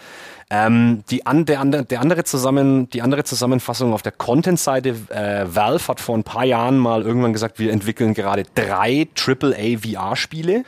Ähm, 0.51 1.03
die, 1.11 1.25
an, 1.25 1.47
der, 1.47 1.65
der 1.65 2.01
andere 2.03 2.25
zusammen, 2.25 2.91
die 2.91 3.01
andere 3.01 3.25
Zusammenfassung 3.25 3.95
auf 3.95 4.03
der 4.03 4.13
Content-Seite, 4.13 4.91
äh, 5.09 5.47
Valve 5.47 5.89
hat 5.89 5.99
vor 5.99 6.15
ein 6.15 6.25
paar 6.25 6.45
Jahren 6.45 6.77
mal 6.77 7.01
irgendwann 7.01 7.33
gesagt, 7.33 7.59
wir 7.59 7.73
entwickeln 7.73 8.13
gerade 8.13 8.45
drei 8.55 9.09
AAA 9.17 9.79
VR-Spiele. 9.79 10.65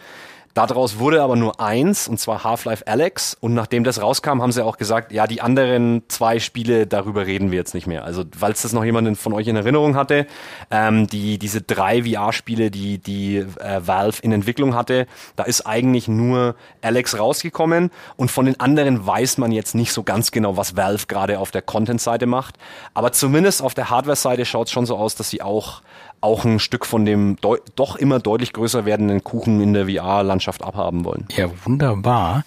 Daraus 0.55 1.01
wurde 1.01 1.21
aber 1.21 1.35
nur 1.35 1.61
eins, 1.61 2.07
und 2.07 2.21
zwar 2.21 2.45
Half-Life 2.45 2.87
Alex. 2.87 3.37
Und 3.41 3.55
nachdem 3.55 3.83
das 3.83 4.01
rauskam, 4.01 4.41
haben 4.41 4.53
sie 4.53 4.65
auch 4.65 4.77
gesagt, 4.77 5.11
ja, 5.11 5.27
die 5.27 5.43
anderen 5.43 6.05
zwei 6.07 6.39
Spiele, 6.39 6.87
darüber 6.87 7.27
reden 7.27 7.51
wir 7.51 7.59
jetzt 7.59 7.75
nicht 7.75 7.89
mehr. 7.89 8.05
Also, 8.05 8.23
falls 8.39 8.63
das 8.63 8.73
noch 8.73 8.85
jemand 8.85 9.19
von 9.19 9.33
euch 9.33 9.49
in 9.49 9.57
Erinnerung 9.57 9.97
hatte, 9.97 10.29
ähm, 10.71 11.09
die, 11.09 11.39
diese 11.41 11.61
drei 11.61 12.05
VR-Spiele, 12.05 12.71
die, 12.71 12.99
die 12.99 13.39
äh, 13.39 13.81
Valve 13.85 14.23
in 14.23 14.31
Entwicklung 14.31 14.77
hatte, 14.77 15.09
da 15.35 15.43
ist 15.43 15.67
eigentlich 15.67 16.07
nur 16.07 16.55
Alex 16.83 17.19
rausgekommen. 17.19 17.91
Und 18.15 18.31
von 18.31 18.47
den 18.47 18.61
anderen 18.61 19.05
weiß 19.05 19.39
man 19.39 19.51
jetzt 19.51 19.75
nicht 19.75 19.93
so 19.93 20.05
ganz 20.05 20.31
genau, 20.31 20.57
was 20.57 20.77
Valve 20.77 21.07
gerade 21.09 21.41
auf 21.41 21.51
der 21.51 21.63
Content-Seite 21.63 22.27
macht. 22.27 22.59
Aber 22.95 23.11
zumindest 23.11 23.61
auf 23.61 23.75
der 23.75 23.91
Hardware-Seite 23.91 24.45
schaut 24.45 24.69
es 24.69 24.73
schon 24.73 24.87
so 24.87 24.97
aus, 24.97 25.17
dass 25.17 25.31
sie 25.31 25.43
auch 25.43 25.83
auch 26.25 26.45
ein 26.45 26.59
Stück 26.59 26.87
von 26.87 27.05
dem 27.05 27.37
doch 27.77 27.97
immer 27.97 28.19
deutlich 28.19 28.53
größer 28.53 28.85
werdenden 28.87 29.23
Kuchen 29.23 29.61
in 29.61 29.75
der 29.75 29.87
VR-Landschaft 29.87 30.65
abhaben 30.65 31.05
wollen. 31.05 31.27
Ja, 31.37 31.49
wunderbar. 31.65 32.45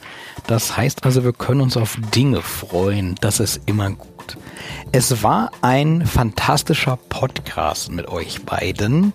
Das 0.47 0.75
heißt 0.75 1.05
also, 1.05 1.23
wir 1.23 1.32
können 1.32 1.61
uns 1.61 1.78
auf 1.78 1.97
Dinge 2.15 2.41
freuen. 2.41 3.15
Das 3.21 3.39
ist 3.39 3.61
immer 3.67 3.91
gut. 3.91 4.38
Es 4.91 5.21
war 5.21 5.51
ein 5.61 6.05
fantastischer 6.05 6.97
Podcast 7.09 7.91
mit 7.91 8.07
euch 8.07 8.43
beiden, 8.43 9.13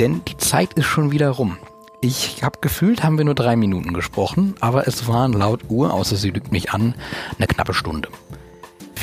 denn 0.00 0.22
die 0.26 0.36
Zeit 0.36 0.74
ist 0.74 0.86
schon 0.86 1.12
wieder 1.12 1.30
rum. 1.30 1.56
Ich 2.00 2.42
habe 2.42 2.58
gefühlt, 2.60 3.02
haben 3.02 3.16
wir 3.16 3.24
nur 3.24 3.34
drei 3.34 3.56
Minuten 3.56 3.94
gesprochen, 3.94 4.54
aber 4.60 4.86
es 4.86 5.08
waren 5.08 5.32
laut 5.32 5.62
Uhr, 5.70 5.94
außer 5.94 6.16
sie 6.16 6.30
lügt 6.30 6.52
mich 6.52 6.72
an, 6.72 6.94
eine 7.38 7.46
knappe 7.46 7.72
Stunde. 7.72 8.08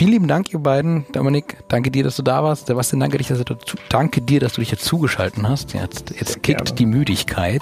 Vielen 0.01 0.13
lieben 0.13 0.27
Dank, 0.27 0.51
ihr 0.51 0.57
beiden. 0.57 1.05
Dominik, 1.11 1.57
danke 1.67 1.91
dir, 1.91 2.03
dass 2.03 2.15
du 2.15 2.23
da 2.23 2.43
warst. 2.43 2.65
Sebastian, 2.65 3.01
danke, 3.01 3.19
dich, 3.19 3.27
dass 3.27 3.37
du 3.37 3.43
dazu, 3.43 3.77
danke 3.89 4.19
dir, 4.19 4.39
dass 4.39 4.53
du 4.53 4.61
dich 4.61 4.69
hier 4.69 4.79
zugeschalten 4.79 5.47
hast. 5.47 5.75
Jetzt, 5.75 6.09
jetzt 6.19 6.41
kickt 6.41 6.65
gerne. 6.65 6.75
die 6.75 6.87
Müdigkeit. 6.87 7.61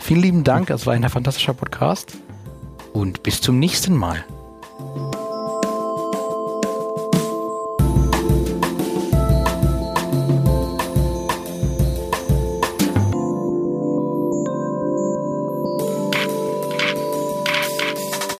Vielen 0.00 0.20
lieben 0.20 0.42
Dank. 0.42 0.66
Das 0.66 0.84
war 0.86 0.94
ein 0.94 1.08
fantastischer 1.08 1.54
Podcast. 1.54 2.18
Und 2.92 3.22
bis 3.22 3.40
zum 3.40 3.60
nächsten 3.60 3.94
Mal. 3.94 4.24